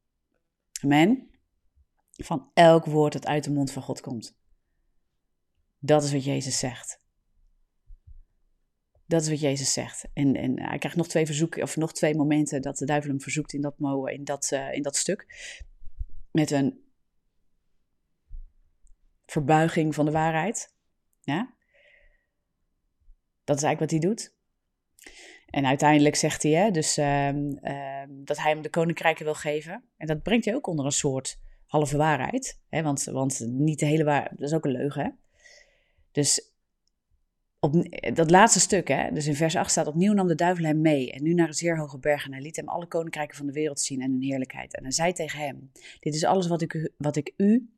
Amen. 0.82 1.30
Van 2.10 2.50
elk 2.54 2.84
woord 2.84 3.12
dat 3.12 3.26
uit 3.26 3.44
de 3.44 3.52
mond 3.52 3.70
van 3.70 3.82
God 3.82 4.00
komt. 4.00 4.36
Dat 5.78 6.02
is 6.02 6.12
wat 6.12 6.24
Jezus 6.24 6.58
zegt. 6.58 7.00
Dat 9.06 9.22
is 9.22 9.28
wat 9.28 9.40
Jezus 9.40 9.72
zegt. 9.72 10.08
En, 10.12 10.36
en 10.36 10.60
hij 10.62 10.78
krijgt 10.78 10.96
nog 10.96 11.08
twee 11.08 11.26
verzoeken, 11.26 11.62
of 11.62 11.76
nog 11.76 11.92
twee 11.92 12.16
momenten 12.16 12.62
dat 12.62 12.78
de 12.78 12.84
duivel 12.84 13.10
hem 13.10 13.20
verzoekt 13.20 13.52
in 13.52 13.60
dat, 13.60 13.74
in 14.04 14.24
dat, 14.24 14.50
uh, 14.52 14.72
in 14.72 14.82
dat 14.82 14.96
stuk. 14.96 15.26
Met 16.30 16.50
een 16.50 16.84
verbuiging 19.26 19.94
van 19.94 20.04
de 20.04 20.10
waarheid. 20.10 20.74
Ja? 21.20 21.54
Dat 23.44 23.56
is 23.56 23.62
eigenlijk 23.62 23.92
wat 23.92 24.02
hij 24.02 24.10
doet. 24.10 24.34
En 25.46 25.66
uiteindelijk 25.66 26.16
zegt 26.16 26.42
hij 26.42 26.52
hè, 26.52 26.70
dus, 26.70 26.98
uh, 26.98 27.32
uh, 27.32 28.02
dat 28.08 28.38
hij 28.38 28.50
hem 28.50 28.62
de 28.62 28.70
koninkrijken 28.70 29.24
wil 29.24 29.34
geven. 29.34 29.84
En 29.96 30.06
dat 30.06 30.22
brengt 30.22 30.44
hij 30.44 30.54
ook 30.54 30.66
onder 30.66 30.84
een 30.84 30.92
soort 30.92 31.38
halve 31.66 31.96
waarheid. 31.96 32.60
Hè? 32.68 32.82
Want, 32.82 33.04
want 33.04 33.40
niet 33.48 33.78
de 33.78 33.86
hele 33.86 34.04
waarheid, 34.04 34.38
dat 34.38 34.48
is 34.48 34.54
ook 34.54 34.64
een 34.64 34.70
leugen. 34.70 35.04
Hè? 35.04 35.10
Dus 36.12 36.55
op 37.60 37.98
dat 38.14 38.30
laatste 38.30 38.60
stuk, 38.60 38.88
hè, 38.88 39.12
dus 39.12 39.26
in 39.26 39.34
vers 39.34 39.56
8 39.56 39.70
staat: 39.70 39.86
Opnieuw 39.86 40.12
nam 40.12 40.26
de 40.26 40.34
duivel 40.34 40.64
hem 40.64 40.80
mee 40.80 41.12
en 41.12 41.22
nu 41.22 41.34
naar 41.34 41.48
een 41.48 41.54
zeer 41.54 41.78
hoge 41.78 41.98
berg. 41.98 42.24
En 42.24 42.32
hij 42.32 42.42
liet 42.42 42.56
hem 42.56 42.68
alle 42.68 42.86
koninkrijken 42.86 43.36
van 43.36 43.46
de 43.46 43.52
wereld 43.52 43.80
zien 43.80 44.00
en 44.00 44.10
hun 44.10 44.22
heerlijkheid. 44.22 44.74
En 44.74 44.82
hij 44.82 44.92
zei 44.92 45.12
tegen 45.12 45.38
hem: 45.38 45.70
Dit 46.00 46.14
is 46.14 46.24
alles 46.24 46.46
wat 46.46 46.62
ik 46.62 46.74
u, 46.74 46.92
wat 46.96 47.16
ik 47.16 47.32
u 47.36 47.70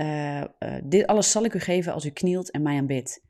uh, 0.00 0.44
uh, 0.58 0.78
dit 0.84 1.06
alles 1.06 1.30
zal 1.30 1.44
ik 1.44 1.54
u 1.54 1.58
geven 1.58 1.92
als 1.92 2.04
u 2.04 2.10
knielt 2.10 2.50
en 2.50 2.62
mij 2.62 2.76
aanbidt. 2.76 3.22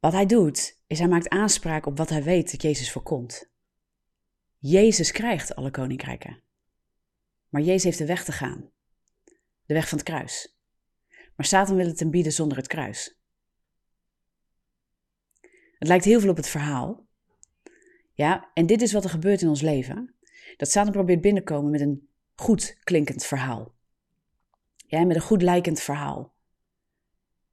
Wat 0.00 0.12
hij 0.12 0.26
doet, 0.26 0.78
is 0.86 0.98
hij 0.98 1.08
maakt 1.08 1.28
aanspraak 1.28 1.86
op 1.86 1.98
wat 1.98 2.08
hij 2.08 2.22
weet 2.22 2.50
dat 2.50 2.62
Jezus 2.62 2.92
voorkomt. 2.92 3.50
Jezus 4.58 5.12
krijgt 5.12 5.54
alle 5.54 5.70
koninkrijken. 5.70 6.42
Maar 7.48 7.62
Jezus 7.62 7.84
heeft 7.84 7.98
de 7.98 8.06
weg 8.06 8.24
te 8.24 8.32
gaan. 8.32 8.70
De 9.64 9.74
weg 9.74 9.88
van 9.88 9.98
het 9.98 10.06
kruis. 10.06 10.57
Maar 11.38 11.46
Satan 11.46 11.76
wil 11.76 11.86
het 11.86 12.00
hem 12.00 12.10
bieden 12.10 12.32
zonder 12.32 12.56
het 12.56 12.66
kruis. 12.66 13.18
Het 15.78 15.88
lijkt 15.88 16.04
heel 16.04 16.20
veel 16.20 16.30
op 16.30 16.36
het 16.36 16.48
verhaal. 16.48 17.06
Ja, 18.12 18.50
en 18.54 18.66
dit 18.66 18.82
is 18.82 18.92
wat 18.92 19.04
er 19.04 19.10
gebeurt 19.10 19.42
in 19.42 19.48
ons 19.48 19.60
leven. 19.60 20.14
Dat 20.56 20.70
Satan 20.70 20.92
probeert 20.92 21.20
binnenkomen 21.20 21.70
met 21.70 21.80
een 21.80 22.08
goed 22.34 22.78
klinkend 22.84 23.24
verhaal. 23.24 23.74
Ja, 24.86 25.04
met 25.04 25.16
een 25.16 25.22
goed 25.22 25.42
lijkend 25.42 25.80
verhaal. 25.80 26.34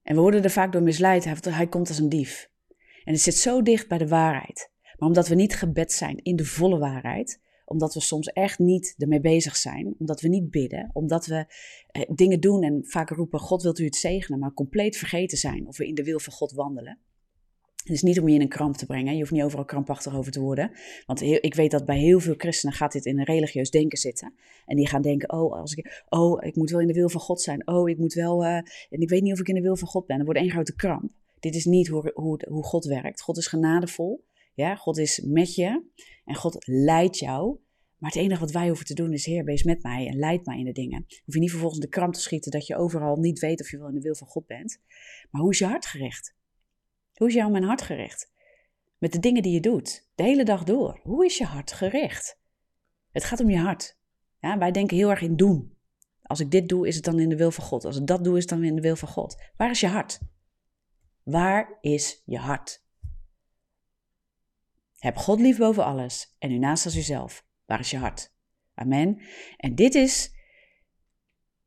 En 0.01 0.15
we 0.15 0.21
worden 0.21 0.43
er 0.43 0.49
vaak 0.49 0.71
door 0.71 0.83
misleid. 0.83 1.43
Hij, 1.43 1.67
komt 1.67 1.87
als 1.87 1.99
een 1.99 2.09
dief. 2.09 2.49
En 3.03 3.13
het 3.13 3.21
zit 3.21 3.35
zo 3.35 3.61
dicht 3.61 3.87
bij 3.87 3.97
de 3.97 4.07
waarheid. 4.07 4.71
Maar 4.81 5.07
omdat 5.07 5.27
we 5.27 5.35
niet 5.35 5.55
gebed 5.55 5.91
zijn 5.91 6.17
in 6.17 6.35
de 6.35 6.45
volle 6.45 6.77
waarheid, 6.77 7.41
omdat 7.65 7.93
we 7.93 8.01
soms 8.01 8.27
echt 8.27 8.59
niet 8.59 8.95
ermee 8.97 9.21
bezig 9.21 9.55
zijn, 9.55 9.95
omdat 9.99 10.21
we 10.21 10.27
niet 10.27 10.51
bidden, 10.51 10.89
omdat 10.93 11.25
we 11.25 11.45
eh, 11.87 12.01
dingen 12.15 12.39
doen 12.39 12.63
en 12.63 12.81
vaak 12.85 13.09
roepen: 13.09 13.39
God 13.39 13.61
wilt 13.61 13.79
u 13.79 13.85
het 13.85 13.95
zegenen, 13.95 14.39
maar 14.39 14.53
compleet 14.53 14.97
vergeten 14.97 15.37
zijn 15.37 15.67
of 15.67 15.77
we 15.77 15.87
in 15.87 15.95
de 15.95 16.03
wil 16.03 16.19
van 16.19 16.33
God 16.33 16.51
wandelen. 16.51 16.99
Het 17.85 17.93
is 17.93 18.01
niet 18.01 18.19
om 18.19 18.27
je 18.27 18.35
in 18.35 18.41
een 18.41 18.47
kramp 18.47 18.75
te 18.75 18.85
brengen. 18.85 19.13
Je 19.13 19.19
hoeft 19.19 19.31
niet 19.31 19.43
overal 19.43 19.65
krampachtig 19.65 20.15
over 20.15 20.31
te 20.31 20.39
worden. 20.39 20.71
Want 21.05 21.21
ik 21.21 21.53
weet 21.53 21.71
dat 21.71 21.85
bij 21.85 21.97
heel 21.97 22.19
veel 22.19 22.33
christenen 22.37 22.75
gaat 22.75 22.91
dit 22.91 23.05
in 23.05 23.19
een 23.19 23.25
religieus 23.25 23.69
denken 23.69 23.97
zitten. 23.97 24.33
En 24.65 24.75
die 24.75 24.87
gaan 24.87 25.01
denken, 25.01 25.31
oh, 25.31 25.59
als 25.59 25.73
ik, 25.73 26.03
oh 26.09 26.45
ik 26.45 26.55
moet 26.55 26.69
wel 26.69 26.79
in 26.79 26.87
de 26.87 26.93
wil 26.93 27.09
van 27.09 27.21
God 27.21 27.41
zijn. 27.41 27.67
Oh, 27.67 27.89
ik 27.89 27.97
moet 27.97 28.13
wel, 28.13 28.43
uh, 28.43 28.55
en 28.55 28.65
ik 28.89 29.09
weet 29.09 29.21
niet 29.21 29.33
of 29.33 29.39
ik 29.39 29.47
in 29.47 29.55
de 29.55 29.61
wil 29.61 29.75
van 29.75 29.87
God 29.87 30.05
ben. 30.05 30.17
Dat 30.17 30.25
wordt 30.25 30.41
één 30.41 30.51
grote 30.51 30.75
kramp. 30.75 31.11
Dit 31.39 31.55
is 31.55 31.65
niet 31.65 31.87
hoe, 31.87 32.11
hoe, 32.13 32.45
hoe 32.49 32.63
God 32.63 32.85
werkt. 32.85 33.21
God 33.21 33.37
is 33.37 33.47
genadevol. 33.47 34.23
Ja, 34.55 34.75
God 34.75 34.97
is 34.97 35.19
met 35.19 35.55
je. 35.55 35.83
En 36.25 36.35
God 36.35 36.67
leidt 36.67 37.19
jou. 37.19 37.59
Maar 37.97 38.09
het 38.11 38.19
enige 38.19 38.39
wat 38.39 38.51
wij 38.51 38.67
hoeven 38.67 38.85
te 38.85 38.93
doen 38.93 39.13
is, 39.13 39.25
Heer, 39.25 39.43
wees 39.43 39.63
met 39.63 39.83
mij 39.83 40.07
en 40.07 40.17
leid 40.17 40.45
mij 40.45 40.59
in 40.59 40.65
de 40.65 40.71
dingen. 40.71 41.05
Hoef 41.07 41.33
je 41.33 41.39
niet 41.39 41.49
vervolgens 41.49 41.79
de 41.81 41.89
kramp 41.89 42.13
te 42.13 42.19
schieten 42.19 42.51
dat 42.51 42.67
je 42.67 42.75
overal 42.75 43.15
niet 43.15 43.39
weet 43.39 43.61
of 43.61 43.71
je 43.71 43.77
wel 43.77 43.87
in 43.87 43.93
de 43.93 44.01
wil 44.01 44.15
van 44.15 44.27
God 44.27 44.45
bent. 44.45 44.81
Maar 45.31 45.41
hoe 45.41 45.51
is 45.51 45.59
je 45.59 45.65
hart 45.65 45.85
gericht? 45.85 46.35
Hoe 47.13 47.27
is 47.27 47.33
jouw 47.33 47.49
mijn 47.49 47.63
hart 47.63 47.81
gericht? 47.81 48.31
Met 48.97 49.11
de 49.11 49.19
dingen 49.19 49.43
die 49.43 49.53
je 49.53 49.59
doet, 49.59 50.09
de 50.15 50.23
hele 50.23 50.43
dag 50.43 50.63
door. 50.63 50.99
Hoe 51.03 51.25
is 51.25 51.37
je 51.37 51.45
hart 51.45 51.71
gericht? 51.71 52.39
Het 53.11 53.23
gaat 53.23 53.39
om 53.39 53.49
je 53.49 53.57
hart. 53.57 53.97
Ja, 54.39 54.57
wij 54.57 54.71
denken 54.71 54.97
heel 54.97 55.09
erg 55.09 55.21
in 55.21 55.35
doen. 55.35 55.77
Als 56.21 56.39
ik 56.39 56.51
dit 56.51 56.69
doe, 56.69 56.87
is 56.87 56.95
het 56.95 57.03
dan 57.03 57.19
in 57.19 57.29
de 57.29 57.35
wil 57.35 57.51
van 57.51 57.63
God. 57.63 57.85
Als 57.85 57.97
ik 57.97 58.07
dat 58.07 58.23
doe, 58.23 58.35
is 58.35 58.41
het 58.41 58.49
dan 58.49 58.63
in 58.63 58.75
de 58.75 58.81
wil 58.81 58.95
van 58.95 59.07
God. 59.07 59.43
Waar 59.57 59.69
is 59.69 59.79
je 59.79 59.87
hart? 59.87 60.19
Waar 61.23 61.77
is 61.81 62.21
je 62.25 62.37
hart? 62.37 62.84
Heb 65.05 65.17
God 65.17 65.39
lief 65.39 65.57
boven 65.57 65.85
alles 65.85 66.35
en 66.39 66.51
u 66.51 66.57
naast 66.57 66.85
als 66.85 66.95
uzelf. 66.95 67.45
Waar 67.65 67.79
is 67.79 67.89
je 67.89 67.97
hart? 67.97 68.33
Amen. 68.73 69.21
En 69.57 69.75
dit 69.75 69.95
is 69.95 70.33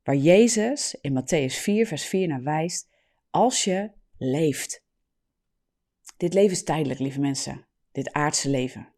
waar 0.03 0.17
Jezus 0.17 0.95
in 1.01 1.23
Matthäus 1.23 1.55
4, 1.55 1.87
vers 1.87 2.05
4 2.05 2.29
naar 2.29 2.43
wijst. 2.43 2.89
Als 3.31 3.65
je 3.65 3.91
leeft. 4.17 4.85
Dit 6.17 6.35
leven 6.35 6.51
is 6.51 6.65
tijdelijk, 6.65 7.01
lieve 7.01 7.21
mensen. 7.21 7.67
Dit 7.93 8.13
aardse 8.13 8.49
leven. 8.49 8.89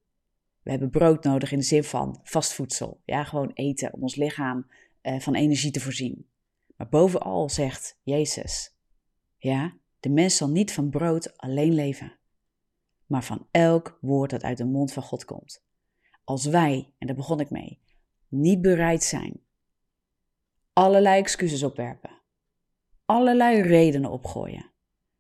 We 0.63 0.71
hebben 0.71 0.91
brood 0.91 1.25
nodig 1.25 1.53
in 1.53 1.59
de 1.59 1.65
zin 1.65 1.85
van 1.85 2.21
vast 2.23 2.53
voedsel. 2.53 3.01
Ja, 3.05 3.25
gewoon 3.25 3.51
eten 3.55 3.93
om 3.93 4.03
ons 4.03 4.15
lichaam 4.15 4.71
eh, 5.01 5.21
van 5.21 5.35
energie 5.35 5.71
te 5.71 5.81
voorzien. 5.81 6.29
Maar 6.77 6.89
bovenal 6.89 7.49
zegt 7.49 7.99
Jezus: 8.03 8.77
Ja, 9.39 9.77
de 10.01 10.09
mens 10.09 10.37
zal 10.37 10.49
niet 10.49 10.73
van 10.73 10.91
brood 10.91 11.39
alleen 11.39 11.75
leven, 11.75 12.19
maar 13.11 13.25
van 13.25 13.47
elk 13.51 13.99
woord 14.01 14.31
dat 14.31 14.43
uit 14.43 14.59
de 14.59 14.65
mond 14.65 14.93
van 14.93 15.03
God 15.03 15.25
komt. 15.25 15.65
Als 16.25 16.47
wij, 16.47 16.95
en 16.99 17.07
daar 17.07 17.17
begon 17.17 17.41
ik 17.41 17.51
mee, 17.51 17.81
niet 18.29 18.63
bereid 18.63 19.03
zijn, 19.03 19.41
allerlei 20.73 21.21
excuses 21.21 21.63
opwerpen, 21.63 22.11
allerlei 23.05 23.61
redenen 23.61 24.11
opgooien, 24.11 24.71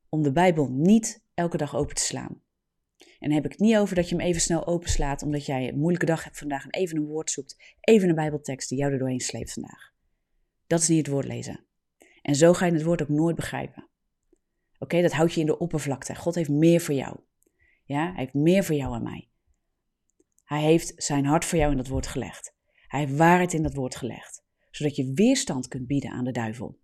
om 0.09 0.23
de 0.23 0.33
Bijbel 0.33 0.69
niet 0.71 1.25
elke 1.35 1.57
dag 1.57 1.77
open 1.77 1.95
te 1.95 2.03
slaan. 2.03 2.43
En 2.99 3.29
dan 3.29 3.33
heb 3.33 3.45
ik 3.45 3.51
het 3.51 3.61
niet 3.61 3.77
over 3.77 3.95
dat 3.95 4.09
je 4.09 4.17
hem 4.17 4.25
even 4.25 4.41
snel 4.41 4.67
openslaat 4.67 5.23
omdat 5.23 5.47
jij 5.47 5.69
een 5.69 5.79
moeilijke 5.79 6.07
dag 6.07 6.25
hebt 6.25 6.39
vandaag 6.39 6.65
en 6.65 6.71
even 6.71 6.97
een 6.97 7.07
woord 7.07 7.31
zoekt, 7.31 7.77
even 7.81 8.09
een 8.09 8.15
Bijbeltekst 8.15 8.69
die 8.69 8.79
jou 8.79 8.93
er 8.93 8.99
doorheen 8.99 9.21
sleept 9.21 9.53
vandaag. 9.53 9.93
Dat 10.67 10.81
is 10.81 10.89
niet 10.89 10.99
het 10.99 11.15
woord 11.15 11.27
lezen. 11.27 11.65
En 12.23 12.35
zo 12.35 12.53
ga 12.53 12.67
je 12.67 12.73
het 12.73 12.83
woord 12.83 13.03
ook 13.03 13.09
nooit 13.09 13.37
begrijpen. 13.37 13.89
Oké, 14.79 15.03
dat 15.03 15.13
houdt 15.13 15.35
je 15.35 15.41
in 15.41 15.47
de 15.47 15.59
oppervlakte. 15.59 16.15
God 16.15 16.35
heeft 16.35 16.51
meer 16.51 16.81
voor 16.81 16.95
jou. 16.95 17.21
Ja, 17.91 18.05
hij 18.05 18.21
heeft 18.21 18.35
meer 18.35 18.65
voor 18.65 18.75
jou 18.75 18.95
en 18.95 19.03
mij. 19.03 19.29
Hij 20.45 20.63
heeft 20.63 20.93
zijn 20.97 21.25
hart 21.25 21.45
voor 21.45 21.59
jou 21.59 21.71
in 21.71 21.77
dat 21.77 21.89
woord 21.89 22.07
gelegd. 22.07 22.55
Hij 22.87 23.01
heeft 23.01 23.17
waarheid 23.17 23.53
in 23.53 23.63
dat 23.63 23.75
woord 23.75 23.97
gelegd, 23.97 24.45
zodat 24.71 24.97
je 24.97 25.13
weerstand 25.15 25.69
kunt 25.69 25.87
bieden 25.87 26.11
aan 26.11 26.25
de 26.25 26.33
duivel. 26.33 26.79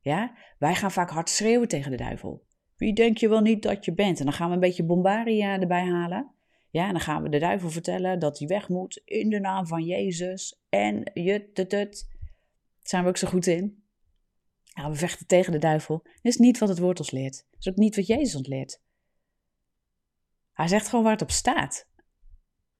Ja, 0.00 0.36
wij 0.58 0.74
gaan 0.74 0.92
vaak 0.92 1.10
hard 1.10 1.28
schreeuwen 1.28 1.68
tegen 1.68 1.90
de 1.90 1.96
duivel. 1.96 2.46
Wie 2.76 2.94
denk 2.94 3.16
je 3.16 3.28
wel 3.28 3.40
niet 3.40 3.62
dat 3.62 3.84
je 3.84 3.94
bent? 3.94 4.18
En 4.18 4.24
dan 4.24 4.34
gaan 4.34 4.48
we 4.48 4.54
een 4.54 4.60
beetje 4.60 4.84
bombaria 4.84 5.60
erbij 5.60 5.84
halen. 5.84 6.30
Ja, 6.70 6.86
en 6.86 6.92
dan 6.92 7.00
gaan 7.00 7.22
we 7.22 7.28
de 7.28 7.38
duivel 7.38 7.70
vertellen 7.70 8.18
dat 8.18 8.38
hij 8.38 8.48
weg 8.48 8.68
moet 8.68 9.02
in 9.04 9.30
de 9.30 9.40
naam 9.40 9.66
van 9.66 9.84
Jezus. 9.84 10.60
En 10.68 11.10
je 11.14 11.52
tut, 11.52 11.70
Daar 11.70 11.88
zijn 12.82 13.02
we 13.02 13.08
ook 13.08 13.16
zo 13.16 13.28
goed 13.28 13.46
in. 13.46 13.82
Ja, 14.62 14.90
we 14.90 14.96
vechten 14.96 15.26
tegen 15.26 15.52
de 15.52 15.58
duivel. 15.58 16.00
Dat 16.02 16.14
is 16.22 16.36
niet 16.36 16.58
wat 16.58 16.68
het 16.68 16.78
woord 16.78 16.98
ons 16.98 17.10
leert. 17.10 17.46
Dat 17.50 17.60
is 17.60 17.68
ook 17.68 17.76
niet 17.76 17.96
wat 17.96 18.06
Jezus 18.06 18.34
ons 18.34 18.48
leert. 18.48 18.86
Hij 20.58 20.68
zegt 20.68 20.88
gewoon 20.88 21.04
waar 21.04 21.12
het 21.12 21.22
op 21.22 21.30
staat. 21.30 21.88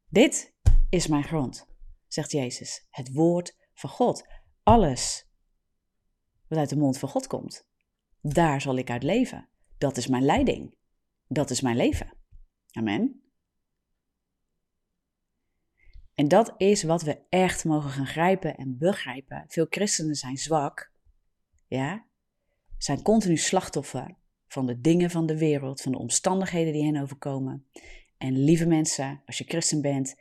Dit 0.09 0.55
is 0.91 1.07
mijn 1.07 1.25
grond, 1.25 1.67
zegt 2.07 2.33
Jezus. 2.33 2.87
Het 2.91 3.12
woord 3.12 3.57
van 3.75 3.91
God. 3.91 4.27
Alles 4.62 5.29
wat 6.49 6.59
uit 6.59 6.69
de 6.69 6.77
mond 6.77 6.99
van 6.99 7.09
God 7.09 7.27
komt. 7.27 7.67
Daar 8.21 8.61
zal 8.61 8.77
ik 8.77 8.91
uit 8.91 9.03
leven. 9.03 9.49
Dat 9.79 9.97
is 9.97 10.07
mijn 10.07 10.23
leiding. 10.23 10.75
Dat 11.27 11.51
is 11.51 11.61
mijn 11.61 11.77
leven. 11.77 12.12
Amen. 12.71 13.23
En 16.14 16.29
dat 16.29 16.55
is 16.57 16.83
wat 16.83 17.03
we 17.03 17.27
echt 17.29 17.64
mogen 17.64 17.91
gaan 17.91 18.07
grijpen 18.07 18.57
en 18.57 18.79
begrijpen. 18.79 19.45
Veel 19.49 19.67
christenen 19.71 20.14
zijn 20.14 20.37
zwak, 20.37 20.93
ja, 21.67 22.07
zijn 22.79 23.03
continu 23.03 23.37
slachtoffer 23.37 24.17
van 24.48 24.66
de 24.66 24.80
dingen 24.80 25.11
van 25.11 25.26
de 25.26 25.38
wereld, 25.38 25.80
van 25.80 25.92
de 25.92 25.98
omstandigheden 25.98 26.72
die 26.72 26.84
hen 26.84 27.02
overkomen. 27.02 27.66
En 28.18 28.44
lieve 28.44 28.66
mensen, 28.66 29.22
als 29.26 29.38
je 29.38 29.44
christen 29.44 29.80
bent, 29.80 30.16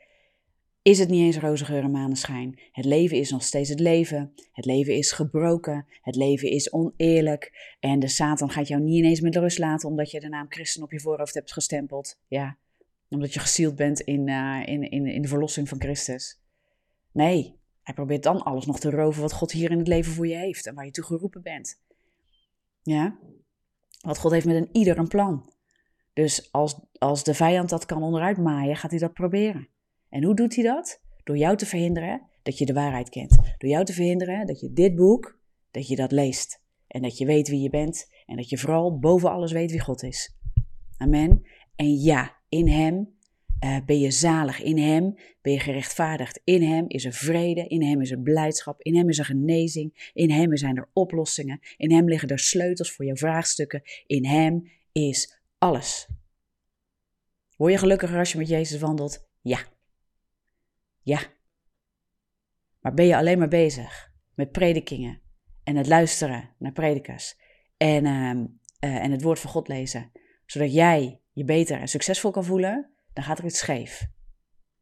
is 0.82 1.00
het 1.00 1.10
niet 1.10 1.22
eens 1.22 1.38
roze 1.38 1.66
geur 1.66 1.84
en 1.84 1.92
maneschijn. 1.92 2.60
Het 2.72 2.86
leven 2.86 3.18
is 3.18 3.32
nog 3.32 3.44
steeds 3.44 3.70
het 3.70 3.80
leven. 3.80 4.34
Het 4.52 4.66
leven 4.66 4.96
is 4.96 5.12
gebroken. 5.12 5.86
Het 6.02 6.16
leven 6.16 6.50
is 6.50 6.72
oneerlijk. 6.72 7.76
En 7.80 8.00
de 8.00 8.08
Satan 8.08 8.50
gaat 8.50 8.68
jou 8.68 8.82
niet 8.82 8.98
ineens 8.98 9.22
met 9.22 9.36
rust 9.36 9.58
laten 9.58 9.90
omdat 9.90 10.12
je 10.12 10.20
de 10.20 10.30
naam 10.30 10.46
christen 10.50 10.84
op 10.84 10.92
je 10.92 11.00
voorhoofd 11.00 11.34
hebt 11.34 11.54
gestempeld. 11.54 12.20
Ja, 12.28 12.58
omdat 13.10 13.34
je 13.34 13.40
gesield 13.40 13.76
bent 13.76 14.00
in, 14.00 14.28
uh, 14.28 14.62
in, 14.66 14.90
in, 14.90 15.06
in 15.06 15.22
de 15.22 15.28
verlossing 15.28 15.70
van 15.70 15.80
Christus. 15.82 16.40
Nee, 17.12 17.56
hij 17.84 17.94
probeert 17.94 18.24
dan 18.24 18.44
alles 18.44 18.66
nog 18.66 18.80
te 18.80 18.90
roven 18.90 19.22
wat 19.22 19.34
God 19.34 19.52
hier 19.52 19.72
in 19.72 19.78
het 19.78 19.88
leven 19.88 20.12
voor 20.14 20.28
je 20.28 20.36
heeft 20.36 20.66
en 20.66 20.76
waar 20.76 20.86
je 20.86 20.92
toe 20.92 21.04
geroepen 21.04 21.42
bent. 21.42 21.82
Ja, 22.84 23.18
wat 23.98 24.18
God 24.18 24.32
heeft 24.32 24.46
met 24.46 24.56
een 24.56 24.70
ieder 24.72 24.98
een 24.98 25.08
plan. 25.08 25.54
Dus 26.14 26.52
als, 26.52 26.80
als 26.98 27.24
de 27.24 27.34
vijand 27.34 27.70
dat 27.70 27.86
kan 27.86 28.04
onderuit 28.04 28.38
maaien, 28.38 28.76
gaat 28.76 28.92
hij 28.92 29.00
dat 29.00 29.14
proberen. 29.14 29.68
En 30.10 30.24
hoe 30.24 30.36
doet 30.36 30.56
hij 30.56 30.64
dat? 30.64 31.02
Door 31.24 31.38
jou 31.38 31.58
te 31.58 31.66
verhinderen 31.66 32.22
dat 32.44 32.58
je 32.58 32.66
de 32.66 32.74
waarheid 32.74 33.10
kent. 33.10 33.38
Door 33.58 33.70
jou 33.70 33.86
te 33.86 33.94
verhinderen 33.94 34.48
dat 34.48 34.60
je 34.60 34.74
dit 34.74 34.96
boek, 34.96 35.40
dat 35.72 35.88
je 35.88 35.96
dat 35.96 36.12
leest. 36.12 36.62
En 36.88 37.02
dat 37.02 37.18
je 37.18 37.26
weet 37.26 37.48
wie 37.48 37.62
je 37.62 37.70
bent. 37.70 38.12
En 38.26 38.36
dat 38.36 38.50
je 38.50 38.58
vooral 38.58 39.00
boven 39.00 39.32
alles 39.32 39.52
weet 39.52 39.72
wie 39.72 39.80
God 39.80 40.04
is. 40.04 40.38
Amen. 40.98 41.48
En 41.76 41.94
ja, 41.94 42.36
in 42.50 42.68
Hem 42.68 43.17
uh, 43.64 43.78
ben 43.86 44.00
je 44.00 44.12
zalig. 44.12 44.62
In 44.62 44.78
Hem 44.78 45.16
ben 45.42 45.54
je 45.54 45.60
gerechtvaardigd. 45.60 46.42
In 46.44 46.64
Hem 46.64 46.86
is 46.88 47.06
er 47.06 47.14
vrede. 47.14 47.68
In 47.68 47.84
Hem 47.84 48.02
is 48.02 48.12
er 48.12 48.20
blijdschap. 48.20 48.82
In 48.82 48.96
Hem 48.96 49.10
is 49.10 49.20
er 49.20 49.26
genezing. 49.26 50.12
In 50.14 50.32
Hem 50.32 50.58
zijn 50.58 50.78
er 50.78 50.90
oplossingen. 50.94 51.60
In 51.78 51.92
Hem 51.92 52.08
liggen 52.08 52.30
er 52.30 52.40
sleutels 52.40 52.92
voor 52.92 53.06
jouw 53.06 53.16
vraagstukken. 53.16 53.82
In 54.06 54.26
Hem 54.26 54.72
is 54.92 55.40
alles. 55.58 56.08
Word 57.58 57.72
je 57.72 57.78
gelukkiger 57.78 58.18
als 58.18 58.32
je 58.32 58.38
met 58.38 58.48
Jezus 58.48 58.80
wandelt? 58.80 59.30
Ja. 59.42 59.60
Ja. 61.02 61.20
Maar 62.80 62.94
ben 62.94 63.06
je 63.06 63.18
alleen 63.18 63.40
maar 63.40 63.48
bezig 63.48 64.12
met 64.34 64.52
predikingen 64.52 65.22
en 65.64 65.76
het 65.76 65.88
luisteren 65.88 66.50
naar 66.58 66.72
predikers 66.72 67.36
en, 67.78 68.06
uh, 68.06 68.30
uh, 68.92 69.04
en 69.04 69.12
het 69.12 69.22
woord 69.22 69.40
van 69.40 69.50
God 69.50 69.68
lezen, 69.68 70.12
zodat 70.46 70.74
jij 70.74 71.22
je 71.32 71.44
beter 71.44 71.80
en 71.80 71.88
succesvol 71.88 72.32
kan 72.32 72.46
voelen, 72.46 72.92
dan 73.18 73.26
gaat 73.26 73.40
er 73.40 73.46
iets 73.46 73.60
scheef. 73.60 74.08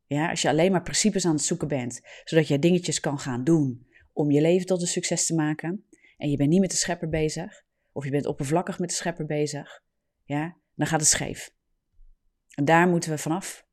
Ja, 0.05 0.29
als 0.29 0.41
je 0.41 0.49
alleen 0.49 0.71
maar 0.71 0.81
principes 0.81 1.25
aan 1.25 1.35
het 1.35 1.43
zoeken 1.43 1.67
bent, 1.67 2.01
zodat 2.23 2.47
je 2.47 2.59
dingetjes 2.59 2.99
kan 2.99 3.19
gaan 3.19 3.43
doen 3.43 3.87
om 4.13 4.31
je 4.31 4.41
leven 4.41 4.65
tot 4.65 4.81
een 4.81 4.87
succes 4.87 5.25
te 5.25 5.35
maken, 5.35 5.85
en 6.17 6.29
je 6.29 6.37
bent 6.37 6.49
niet 6.49 6.59
met 6.59 6.71
de 6.71 6.77
schepper 6.77 7.09
bezig, 7.09 7.63
of 7.91 8.03
je 8.03 8.11
bent 8.11 8.25
oppervlakkig 8.25 8.79
met 8.79 8.89
de 8.89 8.95
schepper 8.95 9.25
bezig, 9.25 9.83
ja, 10.23 10.57
dan 10.73 10.87
gaat 10.87 10.99
het 10.99 11.09
scheef. 11.09 11.53
En 12.55 12.65
daar 12.65 12.87
moeten 12.87 13.09
we 13.09 13.17
vanaf 13.17 13.65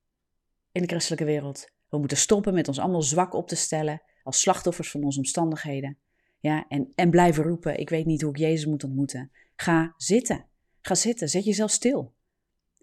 in 0.73 0.83
de 0.83 0.89
christelijke 0.89 1.25
wereld. 1.25 1.71
We 1.89 1.99
moeten 1.99 2.17
stoppen 2.17 2.55
met 2.55 2.69
ons 2.69 2.79
allemaal 2.79 3.03
zwak 3.03 3.35
op 3.35 3.49
te 3.49 3.57
stellen 3.57 4.03
als 4.23 4.41
slachtoffers 4.41 4.91
van 4.91 5.05
onze 5.05 5.19
omstandigheden. 5.19 5.99
Ja, 6.39 6.69
en, 6.69 6.93
en 6.95 7.11
blijven 7.11 7.45
roepen, 7.45 7.79
ik 7.79 7.89
weet 7.89 8.07
niet 8.07 8.23
hoe 8.23 8.31
ik 8.31 8.39
Jezus 8.39 8.67
moet 8.67 8.85
ontmoeten. 8.85 9.31
Ga 9.57 9.95
zitten. 9.97 10.47
Ga 10.81 10.95
zitten, 10.95 11.29
zet 11.29 11.45
jezelf 11.45 11.71
stil. 11.71 12.15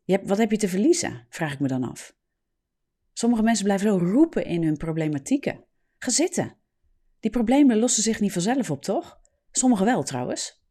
Je 0.09 0.19
wat 0.23 0.37
heb 0.37 0.51
je 0.51 0.57
te 0.57 0.69
verliezen, 0.69 1.25
vraag 1.29 1.53
ik 1.53 1.59
me 1.59 1.67
dan 1.67 1.83
af. 1.83 2.15
Sommige 3.13 3.43
mensen 3.43 3.63
blijven 3.63 3.87
zo 3.89 3.97
roepen 3.97 4.45
in 4.45 4.63
hun 4.63 4.77
problematieken. 4.77 5.65
Ga 5.97 6.11
zitten. 6.11 6.55
Die 7.19 7.31
problemen 7.31 7.79
lossen 7.79 8.03
zich 8.03 8.19
niet 8.19 8.31
vanzelf 8.31 8.71
op, 8.71 8.81
toch? 8.81 9.19
Sommigen 9.51 9.85
wel 9.85 10.03
trouwens. 10.03 10.63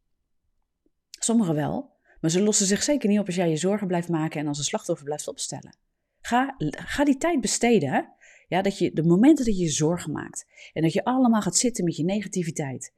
Sommigen 1.10 1.54
wel. 1.54 1.96
Maar 2.20 2.30
ze 2.30 2.42
lossen 2.42 2.66
zich 2.66 2.82
zeker 2.82 3.08
niet 3.08 3.18
op 3.18 3.26
als 3.26 3.34
jij 3.34 3.50
je 3.50 3.56
zorgen 3.56 3.86
blijft 3.86 4.08
maken 4.08 4.40
en 4.40 4.46
als 4.46 4.58
een 4.58 4.64
slachtoffer 4.64 5.04
blijft 5.04 5.28
opstellen. 5.28 5.76
Ga, 6.20 6.54
ga 6.70 7.04
die 7.04 7.16
tijd 7.16 7.40
besteden. 7.40 8.12
Ja, 8.48 8.62
dat 8.62 8.78
je 8.78 8.92
de 8.92 9.02
momenten 9.02 9.44
dat 9.44 9.56
je 9.56 9.62
je 9.62 9.70
zorgen 9.70 10.12
maakt 10.12 10.46
en 10.72 10.82
dat 10.82 10.92
je 10.92 11.04
allemaal 11.04 11.42
gaat 11.42 11.56
zitten 11.56 11.84
met 11.84 11.96
je 11.96 12.04
negativiteit. 12.04 12.92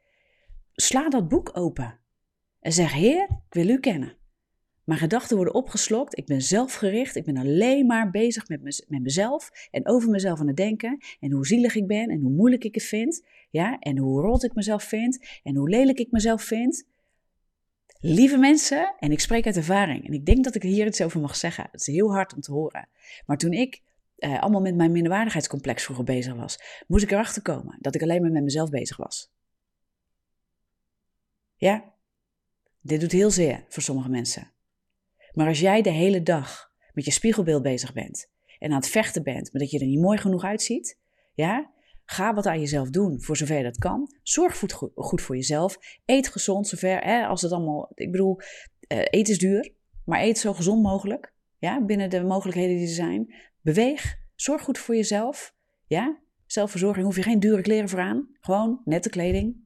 Sla 0.72 1.08
dat 1.08 1.28
boek 1.28 1.50
open 1.56 1.98
en 2.60 2.72
zeg: 2.72 2.92
Heer, 2.92 3.22
ik 3.22 3.54
wil 3.54 3.68
u 3.68 3.78
kennen. 3.78 4.18
Mijn 4.90 5.02
gedachten 5.02 5.36
worden 5.36 5.54
opgeslokt. 5.54 6.18
Ik 6.18 6.26
ben 6.26 6.42
zelfgericht. 6.42 7.16
Ik 7.16 7.24
ben 7.24 7.36
alleen 7.36 7.86
maar 7.86 8.10
bezig 8.10 8.48
met, 8.48 8.62
me, 8.62 8.84
met 8.88 9.02
mezelf 9.02 9.50
en 9.70 9.88
over 9.88 10.10
mezelf 10.10 10.40
aan 10.40 10.46
het 10.46 10.56
denken. 10.56 10.98
En 11.20 11.32
hoe 11.32 11.46
zielig 11.46 11.74
ik 11.74 11.86
ben 11.86 12.08
en 12.08 12.20
hoe 12.20 12.30
moeilijk 12.30 12.64
ik 12.64 12.74
het 12.74 12.84
vind. 12.84 13.26
Ja, 13.50 13.78
en 13.78 13.98
hoe 13.98 14.20
rot 14.20 14.44
ik 14.44 14.54
mezelf 14.54 14.82
vind 14.82 15.40
en 15.42 15.56
hoe 15.56 15.68
lelijk 15.68 15.98
ik 15.98 16.10
mezelf 16.10 16.42
vind. 16.42 16.86
Lieve 18.00 18.36
mensen, 18.36 18.94
en 18.98 19.12
ik 19.12 19.20
spreek 19.20 19.46
uit 19.46 19.56
ervaring, 19.56 20.06
en 20.06 20.12
ik 20.12 20.26
denk 20.26 20.44
dat 20.44 20.54
ik 20.54 20.62
hier 20.62 20.86
iets 20.86 21.02
over 21.02 21.20
mag 21.20 21.36
zeggen. 21.36 21.68
Het 21.70 21.80
is 21.80 21.86
heel 21.86 22.12
hard 22.12 22.34
om 22.34 22.40
te 22.40 22.52
horen. 22.52 22.88
Maar 23.26 23.36
toen 23.36 23.52
ik 23.52 23.82
eh, 24.16 24.40
allemaal 24.40 24.60
met 24.60 24.76
mijn 24.76 24.92
minderwaardigheidscomplex 24.92 25.84
vroeger 25.84 26.04
bezig 26.04 26.34
was, 26.34 26.84
moest 26.86 27.04
ik 27.04 27.10
erachter 27.10 27.42
komen 27.42 27.76
dat 27.80 27.94
ik 27.94 28.02
alleen 28.02 28.22
maar 28.22 28.30
met 28.30 28.42
mezelf 28.42 28.70
bezig 28.70 28.96
was. 28.96 29.32
Ja, 31.56 31.92
dit 32.80 33.00
doet 33.00 33.12
heel 33.12 33.30
zeer 33.30 33.64
voor 33.68 33.82
sommige 33.82 34.08
mensen. 34.08 34.50
Maar 35.32 35.46
als 35.46 35.60
jij 35.60 35.82
de 35.82 35.90
hele 35.90 36.22
dag 36.22 36.70
met 36.92 37.04
je 37.04 37.10
spiegelbeeld 37.10 37.62
bezig 37.62 37.92
bent 37.92 38.30
en 38.58 38.70
aan 38.70 38.76
het 38.76 38.88
vechten 38.88 39.22
bent, 39.22 39.52
maar 39.52 39.62
dat 39.62 39.70
je 39.70 39.78
er 39.78 39.86
niet 39.86 40.00
mooi 40.00 40.18
genoeg 40.18 40.44
uitziet, 40.44 40.98
ja, 41.34 41.70
ga 42.04 42.34
wat 42.34 42.46
aan 42.46 42.60
jezelf 42.60 42.90
doen 42.90 43.22
voor 43.22 43.36
zover 43.36 43.62
dat 43.62 43.78
kan. 43.78 44.14
Zorg 44.22 44.62
goed 44.94 45.22
voor 45.22 45.36
jezelf. 45.36 45.78
Eet 46.04 46.28
gezond 46.28 46.68
zover, 46.68 46.98
hè, 46.98 47.26
als 47.26 47.42
het 47.42 47.52
allemaal, 47.52 47.92
ik 47.94 48.10
bedoel, 48.10 48.36
uh, 48.36 48.98
eten 48.98 49.32
is 49.32 49.38
duur, 49.38 49.72
maar 50.04 50.20
eet 50.20 50.38
zo 50.38 50.52
gezond 50.52 50.82
mogelijk, 50.82 51.32
ja, 51.58 51.84
binnen 51.84 52.10
de 52.10 52.22
mogelijkheden 52.22 52.76
die 52.76 52.86
er 52.86 52.94
zijn. 52.94 53.34
Beweeg, 53.60 54.16
zorg 54.34 54.62
goed 54.62 54.78
voor 54.78 54.96
jezelf, 54.96 55.54
ja. 55.86 56.18
Zelfverzorging 56.46 57.04
hoef 57.04 57.16
je 57.16 57.22
geen 57.22 57.40
dure 57.40 57.62
kleren 57.62 57.88
voor 57.88 58.00
aan, 58.00 58.28
gewoon 58.40 58.80
nette 58.84 59.10
kleding, 59.10 59.56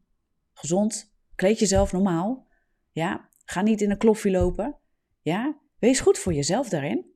gezond, 0.52 1.14
kleed 1.34 1.58
jezelf 1.58 1.92
normaal, 1.92 2.46
ja. 2.92 3.28
Ga 3.44 3.62
niet 3.62 3.80
in 3.80 3.90
een 3.90 3.98
kloffie 3.98 4.30
lopen. 4.30 4.78
Ja, 5.24 5.58
wees 5.78 6.00
goed 6.00 6.18
voor 6.18 6.32
jezelf 6.32 6.68
daarin. 6.68 7.12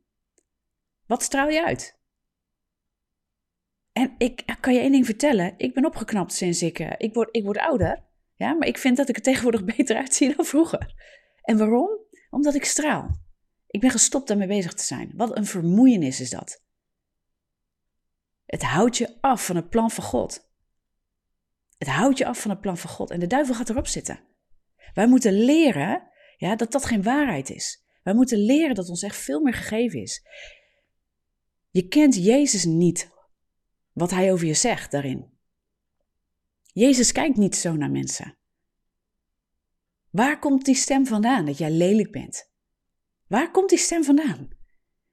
Wat 1.07 1.23
straal 1.23 1.49
je 1.49 1.65
uit? 1.65 1.99
En 3.93 4.15
ik 4.19 4.57
kan 4.61 4.75
je 4.75 4.81
één 4.81 4.93
ding 4.93 5.07
vertellen. 5.07 5.55
Ik 5.57 5.75
ben 5.75 5.85
opgeknapt 5.85 6.33
sinds 6.33 6.63
ik, 6.63 6.79
uh, 6.79 6.93
ik, 6.97 7.15
word, 7.15 7.29
ik 7.37 7.45
word 7.45 7.59
ouder. 7.59 8.05
Ja, 8.35 8.53
maar 8.53 8.69
ik 8.69 8.79
vind 8.79 8.97
dat 8.97 9.09
ik 9.09 9.17
er 9.17 9.23
tegenwoordig 9.23 9.65
beter 9.77 9.97
uitzie 9.97 10.37
dan 10.37 10.45
vroeger. 10.45 10.95
En 11.43 11.59
waarom? 11.59 11.89
Omdat 12.31 12.55
ik 12.55 12.65
straal. 12.65 13.21
Ik 13.67 13.81
ben 13.81 13.91
gestopt 13.91 14.29
daarmee 14.29 14.47
bezig 14.47 14.75
te 14.75 14.85
zijn. 14.85 15.13
Wat 15.15 15.37
een 15.37 15.47
vermoeienis 15.47 16.21
is 16.21 16.31
dat. 16.31 16.65
Het 18.47 18.63
houdt 18.63 18.97
je 18.97 19.17
af 19.21 19.47
van 19.47 19.57
het 19.57 19.69
plan 19.69 19.91
van 19.91 20.05
God. 20.05 20.51
Het 21.79 21.89
houdt 21.89 22.19
je 22.19 22.27
af 22.27 22.41
van 22.41 22.51
het 22.51 22.61
plan 22.61 22.79
van 22.79 22.91
God. 22.91 23.11
En 23.11 23.21
de 23.21 23.27
duivel 23.27 23.55
gaat 23.55 23.69
erop 23.69 23.87
zitten. 23.87 24.21
Wij 24.95 25.09
moeten 25.09 25.33
leren 25.33 26.09
ja, 26.37 26.57
dat 26.57 26.73
dat 26.73 26.85
geen 26.85 27.03
waarheid 27.03 27.51
is. 27.51 27.87
Wij 28.03 28.15
moeten 28.15 28.39
leren 28.39 28.75
dat 28.75 28.89
ons 28.89 29.03
echt 29.03 29.17
veel 29.17 29.41
meer 29.41 29.55
gegeven 29.55 30.01
is. 30.01 30.27
Je 31.71 31.89
kent 31.89 32.15
Jezus 32.15 32.65
niet, 32.65 33.11
wat 33.93 34.11
hij 34.11 34.33
over 34.33 34.47
je 34.47 34.55
zegt 34.55 34.91
daarin. 34.91 35.31
Jezus 36.73 37.13
kijkt 37.13 37.37
niet 37.37 37.57
zo 37.57 37.77
naar 37.77 37.91
mensen. 37.91 38.37
Waar 40.11 40.39
komt 40.39 40.65
die 40.65 40.75
stem 40.75 41.07
vandaan 41.07 41.45
dat 41.45 41.59
jij 41.59 41.71
lelijk 41.71 42.13
bent? 42.13 42.51
Waar 43.27 43.51
komt 43.51 43.69
die 43.69 43.79
stem 43.79 44.05
vandaan? 44.05 44.49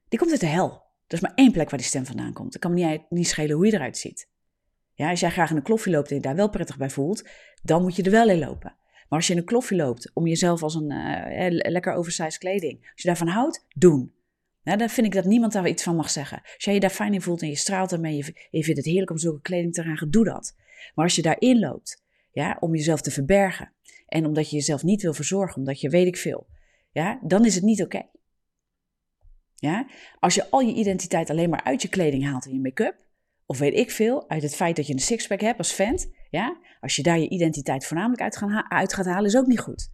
Die 0.08 0.20
komt 0.20 0.32
uit 0.32 0.40
de 0.40 0.46
hel. 0.46 0.84
Er 1.08 1.14
is 1.14 1.20
maar 1.20 1.34
één 1.36 1.52
plek 1.52 1.70
waar 1.70 1.80
die 1.80 1.88
stem 1.88 2.06
vandaan 2.06 2.34
komt. 2.34 2.54
Het 2.54 2.62
kan 2.62 2.74
me 2.74 2.86
niet, 2.86 3.10
niet 3.10 3.28
schelen 3.28 3.56
hoe 3.56 3.66
je 3.66 3.74
eruit 3.74 3.98
ziet. 3.98 4.30
Ja, 4.94 5.10
als 5.10 5.20
jij 5.20 5.32
graag 5.32 5.50
in 5.50 5.56
een 5.56 5.64
kloffie 5.64 5.92
loopt 5.92 6.10
en 6.10 6.16
je 6.16 6.22
daar 6.22 6.36
wel 6.36 6.50
prettig 6.50 6.78
bij 6.78 6.90
voelt, 6.90 7.30
dan 7.64 7.82
moet 7.82 7.96
je 7.96 8.04
er 8.04 8.12
wel 8.12 8.30
in 8.30 8.40
lopen. 8.40 8.78
Maar 9.10 9.20
als 9.20 9.28
je 9.28 9.34
in 9.34 9.40
een 9.40 9.46
kloffie 9.46 9.78
loopt 9.78 10.12
om 10.14 10.28
jezelf 10.28 10.64
als 10.64 10.76
een 10.76 10.92
uh, 10.92 11.46
lekker 11.48 11.94
oversized 11.94 12.38
kleding, 12.38 12.80
als 12.82 13.02
je 13.02 13.08
daarvan 13.08 13.28
houdt, 13.28 13.66
doen. 13.76 14.14
Ja, 14.64 14.76
dan 14.76 14.90
vind 14.90 15.08
ik 15.08 15.14
dat 15.14 15.26
niemand 15.26 15.54
daar 15.54 15.68
iets 15.68 15.84
van 15.84 15.96
mag 15.96 16.10
zeggen. 16.10 16.42
Als 16.44 16.64
jij 16.64 16.74
je 16.74 16.80
daar 16.80 16.90
fijn 16.90 17.14
in 17.14 17.22
voelt 17.22 17.42
en 17.42 17.48
je 17.48 17.56
straalt 17.56 17.92
ermee, 17.92 18.16
je, 18.16 18.48
je 18.52 18.64
vindt 18.64 18.80
het 18.80 18.86
heerlijk 18.86 19.12
om 19.12 19.18
zulke 19.18 19.42
kleding 19.42 19.74
te 19.74 19.82
dragen, 19.82 20.12
doe 20.12 20.24
dat. 20.24 20.56
Maar 20.96 21.06
als 21.06 21.16
je 21.16 21.22
daarin 21.22 21.60
loopt, 21.60 22.04
ja, 22.32 22.58
om 22.60 22.76
jezelf 22.76 23.02
te 23.02 23.12
verbergen 23.12 23.72
en 24.08 24.26
omdat 24.26 24.50
je 24.50 24.56
jezelf 24.56 24.84
niet 24.84 25.02
wil 25.02 25.14
verzorgen, 25.14 25.58
omdat 25.58 25.82
je 25.82 25.90
weet 25.90 26.08
ik 26.08 26.18
veel, 26.18 26.48
ja, 26.92 27.20
dan 27.24 27.46
is 27.46 27.56
het 27.56 27.64
niet 27.64 27.84
oké. 27.84 28.02
Ja? 29.56 29.88
Als 30.20 30.36
je 30.36 30.50
al 30.50 30.60
je 30.60 30.74
identiteit 30.74 31.30
alleen 31.30 31.50
maar 31.50 31.64
uit 31.64 31.82
je 31.82 31.88
kleding 31.88 32.26
haalt 32.26 32.46
en 32.46 32.54
je 32.54 32.60
make-up, 32.60 32.96
of 33.46 33.58
weet 33.58 33.74
ik 33.74 33.92
veel, 33.92 34.30
uit 34.30 34.44
het 34.44 34.56
feit 34.56 34.76
dat 34.76 34.88
je 34.88 34.94
een 34.94 35.00
sixpack 35.00 35.42
hebt 35.42 35.58
als 35.58 35.74
vent, 35.74 36.12
ja, 36.36 36.58
als 36.80 36.96
je 36.96 37.04
daar 37.04 37.20
je 37.20 37.30
identiteit 37.30 37.86
voornamelijk 37.86 38.22
uit, 38.22 38.42
uit 38.70 38.94
gaat 38.94 39.06
halen, 39.06 39.26
is 39.26 39.38
ook 39.38 39.48
niet 39.48 39.60
goed. 39.60 39.94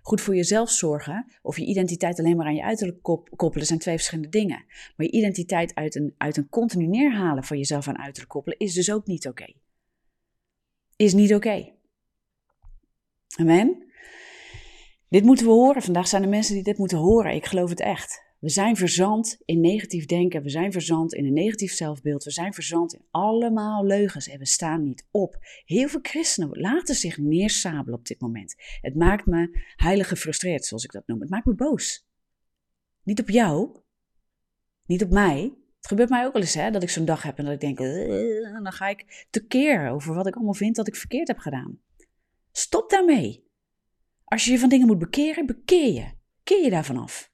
Goed 0.00 0.20
voor 0.20 0.34
jezelf 0.34 0.70
zorgen 0.70 1.32
of 1.42 1.56
je 1.56 1.64
identiteit 1.64 2.18
alleen 2.18 2.36
maar 2.36 2.46
aan 2.46 2.54
je 2.54 2.62
uiterlijk 2.62 3.02
koppelen 3.36 3.66
zijn 3.66 3.78
twee 3.78 3.94
verschillende 3.94 4.30
dingen. 4.30 4.64
Maar 4.96 5.06
je 5.06 5.12
identiteit 5.12 5.74
uit 5.74 5.94
een, 5.94 6.14
uit 6.16 6.36
een 6.36 6.48
continu 6.48 6.86
neerhalen 6.86 7.44
van 7.44 7.56
jezelf 7.56 7.88
aan 7.88 7.98
uiterlijk 7.98 8.32
koppelen 8.32 8.58
is 8.58 8.74
dus 8.74 8.92
ook 8.92 9.06
niet 9.06 9.28
oké. 9.28 9.52
Is 10.96 11.14
niet 11.14 11.34
oké. 11.34 11.72
Amen. 13.36 13.92
Dit 15.08 15.24
moeten 15.24 15.46
we 15.46 15.52
horen. 15.52 15.82
Vandaag 15.82 16.08
zijn 16.08 16.22
er 16.22 16.28
mensen 16.28 16.54
die 16.54 16.62
dit 16.62 16.78
moeten 16.78 16.98
horen. 16.98 17.34
Ik 17.34 17.46
geloof 17.46 17.70
het 17.70 17.80
echt. 17.80 18.31
We 18.42 18.48
zijn 18.48 18.76
verzand 18.76 19.38
in 19.44 19.60
negatief 19.60 20.06
denken, 20.06 20.42
we 20.42 20.48
zijn 20.48 20.72
verzand 20.72 21.14
in 21.14 21.24
een 21.24 21.32
negatief 21.32 21.72
zelfbeeld, 21.72 22.24
we 22.24 22.30
zijn 22.30 22.54
verzand 22.54 22.94
in 22.94 23.04
allemaal 23.10 23.84
leugens 23.84 24.28
en 24.28 24.38
we 24.38 24.46
staan 24.46 24.82
niet 24.82 25.06
op. 25.10 25.36
Heel 25.64 25.88
veel 25.88 26.00
christenen 26.02 26.60
laten 26.60 26.94
zich 26.94 27.18
neersabelen 27.18 27.98
op 27.98 28.06
dit 28.06 28.20
moment. 28.20 28.54
Het 28.80 28.94
maakt 28.94 29.26
me 29.26 29.62
heilig 29.76 30.08
gefrustreerd, 30.08 30.64
zoals 30.64 30.84
ik 30.84 30.92
dat 30.92 31.06
noem. 31.06 31.20
Het 31.20 31.30
maakt 31.30 31.46
me 31.46 31.54
boos. 31.54 32.06
Niet 33.02 33.20
op 33.20 33.28
jou, 33.28 33.76
niet 34.86 35.02
op 35.02 35.10
mij. 35.10 35.54
Het 35.76 35.86
gebeurt 35.86 36.08
mij 36.08 36.26
ook 36.26 36.32
wel 36.32 36.42
eens 36.42 36.54
hè, 36.54 36.70
dat 36.70 36.82
ik 36.82 36.90
zo'n 36.90 37.04
dag 37.04 37.22
heb 37.22 37.38
en 37.38 37.44
dat 37.44 37.54
ik 37.54 37.60
denk, 37.60 37.78
dan 38.62 38.72
ga 38.72 38.88
ik 38.88 39.26
tekeer 39.30 39.90
over 39.90 40.14
wat 40.14 40.26
ik 40.26 40.34
allemaal 40.34 40.54
vind 40.54 40.76
dat 40.76 40.88
ik 40.88 40.96
verkeerd 40.96 41.28
heb 41.28 41.38
gedaan. 41.38 41.80
Stop 42.52 42.90
daarmee. 42.90 43.46
Als 44.24 44.44
je 44.44 44.50
je 44.50 44.58
van 44.58 44.68
dingen 44.68 44.86
moet 44.86 44.98
bekeren, 44.98 45.46
bekeer 45.46 45.92
je. 45.92 46.12
Keer 46.42 46.64
je 46.64 46.70
daarvan 46.70 46.96
af. 46.96 47.31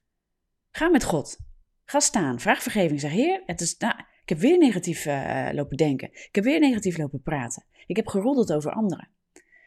Ga 0.71 0.89
met 0.89 1.03
God. 1.03 1.37
Ga 1.85 1.99
staan. 1.99 2.39
Vraag 2.39 2.61
vergeving. 2.61 2.99
Zeg, 2.99 3.11
Heer, 3.11 3.43
het 3.45 3.61
is, 3.61 3.77
nou, 3.77 3.93
ik 4.21 4.29
heb 4.29 4.37
weer 4.37 4.57
negatief 4.57 5.05
uh, 5.05 5.49
lopen 5.51 5.77
denken. 5.77 6.09
Ik 6.11 6.35
heb 6.35 6.43
weer 6.43 6.59
negatief 6.59 6.97
lopen 6.97 7.21
praten. 7.21 7.65
Ik 7.85 7.95
heb 7.95 8.07
geroddeld 8.07 8.53
over 8.53 8.71
anderen. 8.71 9.09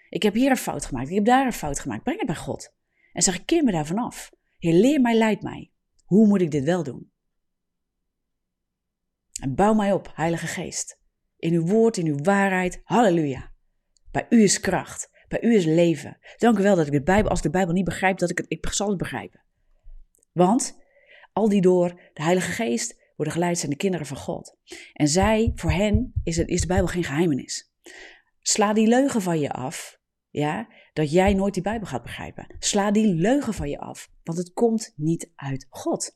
Ik 0.08 0.22
heb 0.22 0.34
hier 0.34 0.50
een 0.50 0.56
fout 0.56 0.86
gemaakt. 0.86 1.08
Ik 1.08 1.14
heb 1.14 1.24
daar 1.24 1.46
een 1.46 1.52
fout 1.52 1.80
gemaakt. 1.80 2.02
Breng 2.02 2.18
het 2.18 2.26
bij 2.26 2.36
God. 2.36 2.74
En 3.12 3.22
zeg, 3.22 3.44
keer 3.44 3.64
me 3.64 3.72
daarvan 3.72 3.98
af. 3.98 4.32
Heer, 4.58 4.72
leer 4.72 5.00
mij, 5.00 5.16
leid 5.16 5.42
mij. 5.42 5.70
Hoe 6.04 6.26
moet 6.26 6.40
ik 6.40 6.50
dit 6.50 6.64
wel 6.64 6.82
doen? 6.82 7.10
En 9.40 9.54
bouw 9.54 9.74
mij 9.74 9.92
op, 9.92 10.12
Heilige 10.14 10.46
Geest. 10.46 10.98
In 11.36 11.52
uw 11.52 11.66
woord, 11.66 11.96
in 11.96 12.06
uw 12.06 12.22
waarheid. 12.22 12.80
Halleluja. 12.84 13.52
Bij 14.10 14.26
u 14.28 14.42
is 14.42 14.60
kracht. 14.60 15.10
Bij 15.28 15.42
u 15.42 15.54
is 15.54 15.64
leven. 15.64 16.18
Dank 16.36 16.58
u 16.58 16.62
wel 16.62 16.76
dat 16.76 16.86
ik 16.86 16.92
de 16.92 17.02
Bijbel, 17.02 17.30
als 17.30 17.38
ik 17.38 17.44
de 17.44 17.50
Bijbel 17.50 17.74
niet 17.74 17.84
begrijp, 17.84 18.18
dat 18.18 18.30
ik 18.30 18.38
het, 18.38 18.46
ik 18.48 18.68
zal 18.68 18.88
het 18.88 18.98
begrijpen. 18.98 19.40
Want 20.32 20.81
al 21.32 21.48
die 21.48 21.60
door 21.60 21.88
de 21.88 22.22
Heilige 22.22 22.52
Geest 22.52 23.00
worden 23.16 23.34
geleid 23.34 23.58
zijn 23.58 23.70
de 23.70 23.76
kinderen 23.76 24.06
van 24.06 24.16
God. 24.16 24.56
En 24.92 25.08
zij, 25.08 25.52
voor 25.54 25.70
hen 25.70 26.12
is, 26.24 26.36
het, 26.36 26.48
is 26.48 26.60
de 26.60 26.66
Bijbel 26.66 26.86
geen 26.86 27.04
geheimenis. 27.04 27.72
Sla 28.40 28.72
die 28.72 28.86
leugen 28.86 29.22
van 29.22 29.40
je 29.40 29.50
af, 29.50 30.00
ja, 30.30 30.68
dat 30.92 31.12
jij 31.12 31.34
nooit 31.34 31.54
die 31.54 31.62
Bijbel 31.62 31.86
gaat 31.86 32.02
begrijpen. 32.02 32.46
Sla 32.58 32.90
die 32.90 33.14
leugen 33.14 33.54
van 33.54 33.68
je 33.68 33.78
af, 33.78 34.10
want 34.22 34.38
het 34.38 34.52
komt 34.52 34.92
niet 34.96 35.32
uit 35.36 35.66
God. 35.70 36.12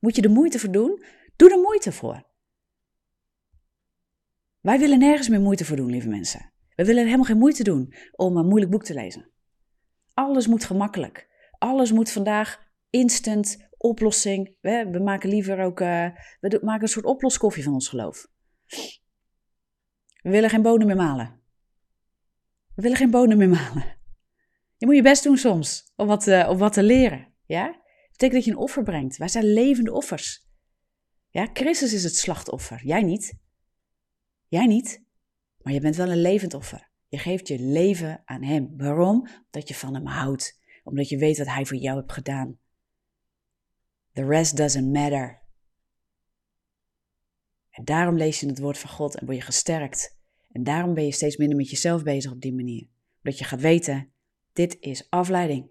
Moet 0.00 0.16
je 0.16 0.22
de 0.22 0.28
moeite 0.28 0.58
voor 0.58 0.70
doen? 0.70 1.04
Doe 1.36 1.50
er 1.50 1.58
moeite 1.58 1.92
voor. 1.92 2.28
Wij 4.60 4.78
willen 4.78 4.98
nergens 4.98 5.28
meer 5.28 5.40
moeite 5.40 5.64
voor 5.64 5.76
doen, 5.76 5.90
lieve 5.90 6.08
mensen. 6.08 6.52
We 6.76 6.84
willen 6.84 7.04
helemaal 7.04 7.24
geen 7.24 7.38
moeite 7.38 7.62
doen 7.62 7.94
om 8.12 8.36
een 8.36 8.46
moeilijk 8.46 8.70
boek 8.70 8.84
te 8.84 8.94
lezen. 8.94 9.30
Alles 10.14 10.46
moet 10.46 10.64
gemakkelijk. 10.64 11.28
Alles 11.58 11.92
moet 11.92 12.10
vandaag 12.10 12.68
instant 12.90 13.69
oplossing. 13.80 14.56
We, 14.60 15.00
maken 15.04 15.28
liever 15.28 15.60
ook, 15.60 15.80
uh, 15.80 16.08
we 16.40 16.60
maken 16.62 16.82
een 16.82 16.88
soort 16.88 17.04
oploskoffie 17.04 17.62
van 17.62 17.72
ons 17.72 17.88
geloof. 17.88 18.26
We 20.22 20.30
willen 20.30 20.50
geen 20.50 20.62
bonen 20.62 20.86
meer 20.86 20.96
malen. 20.96 21.40
We 22.74 22.82
willen 22.82 22.96
geen 22.96 23.10
bonen 23.10 23.38
meer 23.38 23.48
malen. 23.48 23.98
Je 24.76 24.86
moet 24.86 24.94
je 24.94 25.02
best 25.02 25.22
doen 25.22 25.36
soms 25.36 25.92
om 25.96 26.06
wat, 26.06 26.26
uh, 26.26 26.48
om 26.50 26.58
wat 26.58 26.72
te 26.72 26.82
leren. 26.82 27.28
Ja? 27.44 27.66
Dat 27.66 28.10
betekent 28.10 28.32
dat 28.32 28.44
je 28.44 28.50
een 28.50 28.56
offer 28.56 28.82
brengt. 28.82 29.16
Wij 29.16 29.28
zijn 29.28 29.44
levende 29.44 29.92
offers. 29.92 30.48
Ja, 31.28 31.48
Christus 31.52 31.92
is 31.92 32.04
het 32.04 32.16
slachtoffer. 32.16 32.80
Jij 32.84 33.02
niet. 33.02 33.38
Jij 34.48 34.66
niet. 34.66 35.04
Maar 35.58 35.72
je 35.72 35.80
bent 35.80 35.96
wel 35.96 36.10
een 36.10 36.20
levend 36.20 36.54
offer. 36.54 36.90
Je 37.08 37.18
geeft 37.18 37.48
je 37.48 37.58
leven 37.58 38.22
aan 38.24 38.42
Hem. 38.42 38.74
Waarom? 38.76 39.28
Omdat 39.44 39.68
je 39.68 39.74
van 39.74 39.94
Hem 39.94 40.06
houdt. 40.06 40.60
Omdat 40.82 41.08
je 41.08 41.18
weet 41.18 41.38
wat 41.38 41.46
Hij 41.46 41.66
voor 41.66 41.76
jou 41.76 41.98
hebt 41.98 42.12
gedaan. 42.12 42.58
The 44.12 44.24
rest 44.24 44.56
doesn't 44.56 44.92
matter. 44.92 45.38
En 47.70 47.84
daarom 47.84 48.16
lees 48.16 48.40
je 48.40 48.46
het 48.46 48.58
woord 48.58 48.78
van 48.78 48.90
God 48.90 49.16
en 49.16 49.26
word 49.26 49.38
je 49.38 49.44
gesterkt. 49.44 50.18
En 50.52 50.64
daarom 50.64 50.94
ben 50.94 51.04
je 51.04 51.12
steeds 51.12 51.36
minder 51.36 51.56
met 51.56 51.70
jezelf 51.70 52.02
bezig 52.02 52.32
op 52.32 52.40
die 52.40 52.54
manier. 52.54 52.86
Omdat 53.22 53.38
je 53.38 53.44
gaat 53.44 53.60
weten, 53.60 54.12
dit 54.52 54.76
is 54.80 55.06
afleiding. 55.10 55.64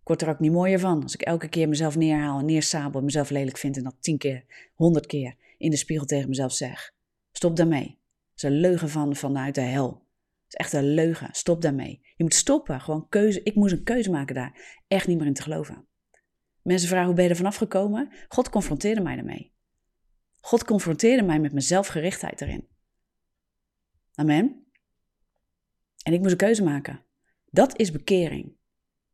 Ik 0.00 0.12
word 0.12 0.22
er 0.22 0.28
ook 0.28 0.40
niet 0.40 0.52
mooier 0.52 0.78
van 0.78 1.02
als 1.02 1.14
ik 1.14 1.22
elke 1.22 1.48
keer 1.48 1.68
mezelf 1.68 1.96
neerhaal 1.96 2.38
en 2.38 2.44
neersabel 2.44 2.98
en 2.98 3.04
mezelf 3.04 3.30
lelijk 3.30 3.58
vind 3.58 3.76
en 3.76 3.82
dat 3.82 3.96
tien 4.00 4.18
keer, 4.18 4.44
honderd 4.74 5.06
keer 5.06 5.36
in 5.58 5.70
de 5.70 5.76
spiegel 5.76 6.06
tegen 6.06 6.28
mezelf 6.28 6.52
zeg. 6.52 6.94
Stop 7.32 7.56
daarmee. 7.56 7.86
Dat 7.86 7.96
is 8.36 8.42
een 8.42 8.60
leugen 8.60 8.88
van, 8.88 9.16
vanuit 9.16 9.54
de 9.54 9.60
hel. 9.60 9.88
Dat 9.90 10.00
is 10.48 10.54
echt 10.54 10.72
een 10.72 10.94
leugen. 10.94 11.28
Stop 11.32 11.62
daarmee. 11.62 12.00
Je 12.16 12.22
moet 12.22 12.34
stoppen. 12.34 12.80
Gewoon 12.80 13.08
keuze. 13.08 13.42
Ik 13.42 13.54
moest 13.54 13.72
een 13.72 13.82
keuze 13.82 14.10
maken 14.10 14.34
daar. 14.34 14.80
Echt 14.88 15.06
niet 15.06 15.18
meer 15.18 15.26
in 15.26 15.34
te 15.34 15.42
geloven. 15.42 15.86
Mensen 16.66 16.88
vragen 16.88 17.06
hoe 17.06 17.14
ben 17.14 17.24
je 17.24 17.30
er 17.30 17.36
vanaf 17.36 17.56
gekomen? 17.56 18.12
God 18.28 18.50
confronteerde 18.50 19.00
mij 19.00 19.14
daarmee. 19.14 19.52
God 20.40 20.64
confronteerde 20.64 21.22
mij 21.22 21.40
met 21.40 21.52
mijn 21.52 21.64
zelfgerichtheid 21.64 22.40
erin. 22.40 22.68
Amen. 24.14 24.66
En 26.02 26.12
ik 26.12 26.18
moest 26.18 26.30
een 26.30 26.36
keuze 26.36 26.62
maken. 26.64 27.04
Dat 27.50 27.78
is 27.78 27.92
bekering. 27.92 28.56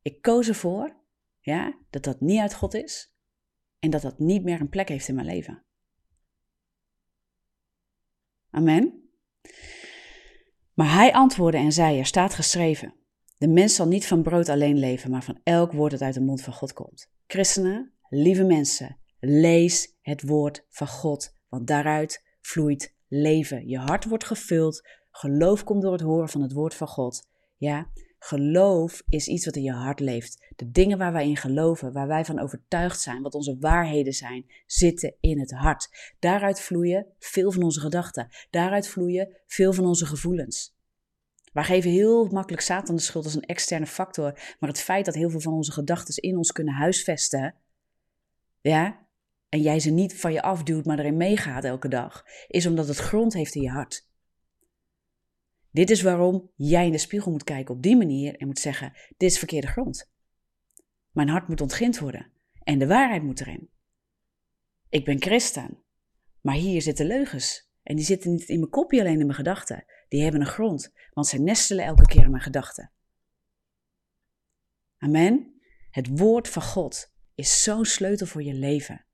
Ik 0.03 0.23
koos 0.23 0.49
ervoor 0.49 0.97
ja, 1.41 1.79
dat 1.91 2.05
dat 2.05 2.21
niet 2.21 2.41
uit 2.41 2.55
God 2.55 2.75
is 2.75 3.15
en 3.79 3.91
dat 3.91 4.03
dat 4.03 4.19
niet 4.19 4.45
meer 4.45 4.61
een 4.61 4.69
plek 4.69 4.88
heeft 4.88 5.09
in 5.09 5.15
mijn 5.15 5.27
leven. 5.27 5.65
Amen. 8.51 9.11
Maar 10.75 10.93
hij 10.93 11.12
antwoordde 11.12 11.59
en 11.59 11.73
zei: 11.73 11.99
Er 11.99 12.07
staat 12.07 12.35
geschreven: 12.35 12.95
De 13.42 13.48
mens 13.48 13.74
zal 13.74 13.87
niet 13.87 14.07
van 14.07 14.22
brood 14.22 14.48
alleen 14.48 14.78
leven, 14.78 15.11
maar 15.11 15.24
van 15.24 15.40
elk 15.42 15.72
woord 15.72 15.90
dat 15.90 16.00
uit 16.00 16.14
de 16.14 16.20
mond 16.20 16.42
van 16.42 16.52
God 16.52 16.72
komt. 16.72 17.11
Christenen, 17.26 17.92
lieve 18.09 18.44
mensen, 18.44 18.98
lees 19.20 19.96
het 20.00 20.22
woord 20.22 20.64
van 20.68 20.88
God, 20.88 21.35
want 21.48 21.66
daaruit 21.66 22.24
vloeit 22.40 22.94
leven. 23.09 23.68
Je 23.68 23.78
hart 23.78 24.05
wordt 24.05 24.24
gevuld, 24.24 24.88
geloof 25.11 25.64
komt 25.64 25.83
door 25.83 25.92
het 25.92 26.00
horen 26.00 26.28
van 26.28 26.42
het 26.42 26.52
woord 26.52 26.74
van 26.74 26.88
God. 26.88 27.28
Ja, 27.57 27.90
geloof 28.18 29.02
is 29.09 29.26
iets 29.26 29.44
wat 29.44 29.57
in 29.57 29.62
je 29.62 29.72
hart 29.72 30.00
leeft. 30.00 30.52
De 30.57 30.70
dingen 30.70 30.98
waar 30.98 31.12
wij 31.12 31.28
in 31.28 31.37
geloven, 31.37 31.92
waar 31.92 32.09
wij 32.09 32.24
van 32.24 32.40
overtuigd 32.40 33.00
zijn, 33.00 33.22
wat 33.22 33.35
onze 33.35 33.57
waarheden 33.61 34.12
zijn, 34.12 34.46
zitten 34.66 35.14
in 35.20 35.40
het 35.40 35.50
hart. 35.50 36.14
Daaruit 36.18 36.61
vloeien 36.61 37.07
veel 37.18 37.52
van 37.52 37.62
onze 37.62 37.81
gedachten. 37.81 38.28
Daaruit 38.50 38.88
vloeien 38.88 39.37
veel 39.46 39.72
van 39.72 39.87
onze 39.87 40.07
gevoelens. 40.07 40.81
Wij 41.53 41.65
geven 41.65 41.91
heel 41.91 42.27
makkelijk 42.27 42.62
Satan 42.62 42.97
de 42.97 43.03
schuld 43.03 43.25
als 43.25 43.35
een 43.35 43.43
externe 43.43 43.87
factor, 43.87 44.57
maar 44.61 44.69
het 44.69 44.81
feit 44.81 45.05
dat 45.05 45.15
heel 45.15 45.31
veel 45.31 45.41
van 45.41 45.53
onze 45.53 45.73
gedachten 45.73 46.23
in 46.23 46.37
ons 46.37 46.53
kunnen 46.53 46.75
huisvesten, 46.75 47.55
ja, 48.61 49.07
en 49.49 49.61
jij 49.61 49.81
ze 49.81 49.91
niet 49.91 50.21
van 50.21 50.33
je 50.33 50.43
afduwt, 50.43 50.85
maar 50.85 50.99
erin 50.99 51.17
meegaat 51.17 51.65
elke 51.65 51.88
dag, 51.88 52.25
is 52.47 52.67
omdat 52.67 52.88
het 52.88 52.97
grond 52.97 53.33
heeft 53.33 53.55
in 53.55 53.62
je 53.62 53.71
hart. 53.71 54.11
Dit 55.71 55.91
is 55.91 56.03
waarom 56.03 56.51
jij 56.55 56.87
in 56.87 56.93
de 56.93 56.99
spiegel 56.99 57.31
moet 57.31 57.45
kijken 57.45 57.75
op 57.75 57.83
die 57.83 57.97
manier 57.97 58.37
en 58.37 58.47
moet 58.47 58.59
zeggen: 58.59 58.93
Dit 59.17 59.31
is 59.31 59.38
verkeerde 59.38 59.67
grond. 59.67 60.12
Mijn 61.11 61.29
hart 61.29 61.49
moet 61.49 61.61
ontgind 61.61 61.99
worden 61.99 62.33
en 62.62 62.79
de 62.79 62.87
waarheid 62.87 63.23
moet 63.23 63.41
erin. 63.41 63.71
Ik 64.88 65.05
ben 65.05 65.23
christen, 65.23 65.83
maar 66.41 66.55
hier 66.55 66.83
zitten 66.83 67.07
leugens. 67.07 67.71
En 67.83 67.97
die 67.97 68.05
zitten 68.05 68.31
niet 68.31 68.49
in 68.49 68.59
mijn 68.59 68.71
kopje, 68.71 69.01
alleen 69.01 69.21
in 69.21 69.27
mijn 69.27 69.35
gedachten. 69.35 69.85
Die 70.12 70.22
hebben 70.22 70.40
een 70.40 70.46
grond, 70.46 70.92
want 71.12 71.27
zij 71.27 71.38
nestelen 71.38 71.85
elke 71.85 72.07
keer 72.07 72.25
in 72.25 72.31
mijn 72.31 72.42
gedachten. 72.42 72.90
Amen. 74.98 75.61
Het 75.90 76.18
woord 76.18 76.48
van 76.48 76.62
God 76.62 77.12
is 77.35 77.62
zo'n 77.62 77.85
sleutel 77.85 78.27
voor 78.27 78.42
je 78.42 78.55
leven. 78.55 79.05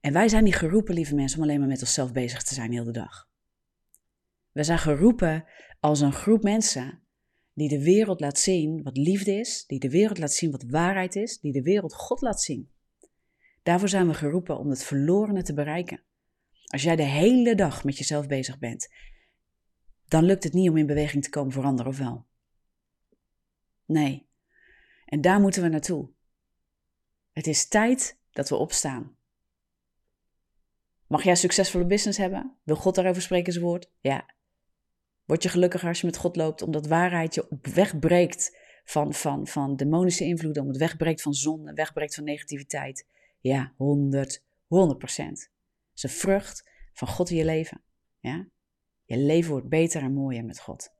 En 0.00 0.12
wij 0.12 0.28
zijn 0.28 0.44
niet 0.44 0.56
geroepen, 0.56 0.94
lieve 0.94 1.14
mensen, 1.14 1.38
om 1.38 1.44
alleen 1.44 1.58
maar 1.58 1.68
met 1.68 1.80
onszelf 1.80 2.12
bezig 2.12 2.42
te 2.42 2.54
zijn 2.54 2.72
heel 2.72 2.84
de 2.84 2.92
dag. 2.92 3.28
We 4.52 4.64
zijn 4.64 4.78
geroepen 4.78 5.44
als 5.80 6.00
een 6.00 6.12
groep 6.12 6.42
mensen 6.42 7.02
die 7.52 7.68
de 7.68 7.82
wereld 7.82 8.20
laat 8.20 8.38
zien 8.38 8.82
wat 8.82 8.96
liefde 8.96 9.32
is, 9.32 9.66
die 9.66 9.80
de 9.80 9.90
wereld 9.90 10.18
laat 10.18 10.32
zien 10.32 10.50
wat 10.50 10.64
waarheid 10.68 11.16
is, 11.16 11.40
die 11.40 11.52
de 11.52 11.62
wereld 11.62 11.94
God 11.94 12.20
laat 12.20 12.42
zien. 12.42 12.70
Daarvoor 13.62 13.88
zijn 13.88 14.06
we 14.06 14.14
geroepen 14.14 14.58
om 14.58 14.70
het 14.70 14.84
verlorene 14.84 15.42
te 15.42 15.54
bereiken. 15.54 16.02
Als 16.64 16.82
jij 16.82 16.96
de 16.96 17.02
hele 17.02 17.54
dag 17.54 17.84
met 17.84 17.98
jezelf 17.98 18.26
bezig 18.26 18.58
bent, 18.58 18.88
dan 20.08 20.24
lukt 20.24 20.44
het 20.44 20.52
niet 20.52 20.68
om 20.68 20.76
in 20.76 20.86
beweging 20.86 21.22
te 21.22 21.30
komen 21.30 21.52
voor 21.52 21.64
anderen, 21.64 21.92
of 21.92 21.98
wel? 21.98 22.26
Nee. 23.84 24.26
En 25.06 25.20
daar 25.20 25.40
moeten 25.40 25.62
we 25.62 25.68
naartoe. 25.68 26.08
Het 27.32 27.46
is 27.46 27.68
tijd 27.68 28.18
dat 28.30 28.48
we 28.48 28.56
opstaan. 28.56 29.16
Mag 31.06 31.22
jij 31.22 31.32
een 31.32 31.38
succesvolle 31.38 31.86
business 31.86 32.18
hebben? 32.18 32.56
Wil 32.62 32.76
God 32.76 32.94
daarover 32.94 33.22
spreken 33.22 33.52
zijn 33.52 33.64
woord? 33.64 33.90
Ja. 34.00 34.34
Word 35.24 35.42
je 35.42 35.48
gelukkiger 35.48 35.88
als 35.88 36.00
je 36.00 36.06
met 36.06 36.16
God 36.16 36.36
loopt, 36.36 36.62
omdat 36.62 36.86
waarheid 36.86 37.34
je 37.34 37.50
op 37.50 37.66
weg 37.66 37.98
breekt 37.98 38.58
van, 38.84 39.14
van, 39.14 39.46
van 39.46 39.76
demonische 39.76 40.24
invloeden, 40.24 40.62
omdat 40.62 40.80
het 40.80 40.88
wegbreekt 40.88 41.22
van 41.22 41.34
zonde, 41.34 41.72
wegbreekt 41.72 42.14
van 42.14 42.24
negativiteit? 42.24 43.06
Ja, 43.40 43.72
100, 43.76 44.42
100 44.66 44.98
procent. 44.98 45.38
Het 45.38 45.96
is 45.96 46.02
een 46.02 46.18
vrucht 46.18 46.70
van 46.92 47.08
God 47.08 47.30
in 47.30 47.36
je 47.36 47.44
leven. 47.44 47.80
Ja? 48.20 48.46
Je 49.04 49.18
leven 49.18 49.50
wordt 49.50 49.68
beter 49.68 50.02
en 50.02 50.12
mooier 50.12 50.44
met 50.44 50.60
God. 50.60 50.92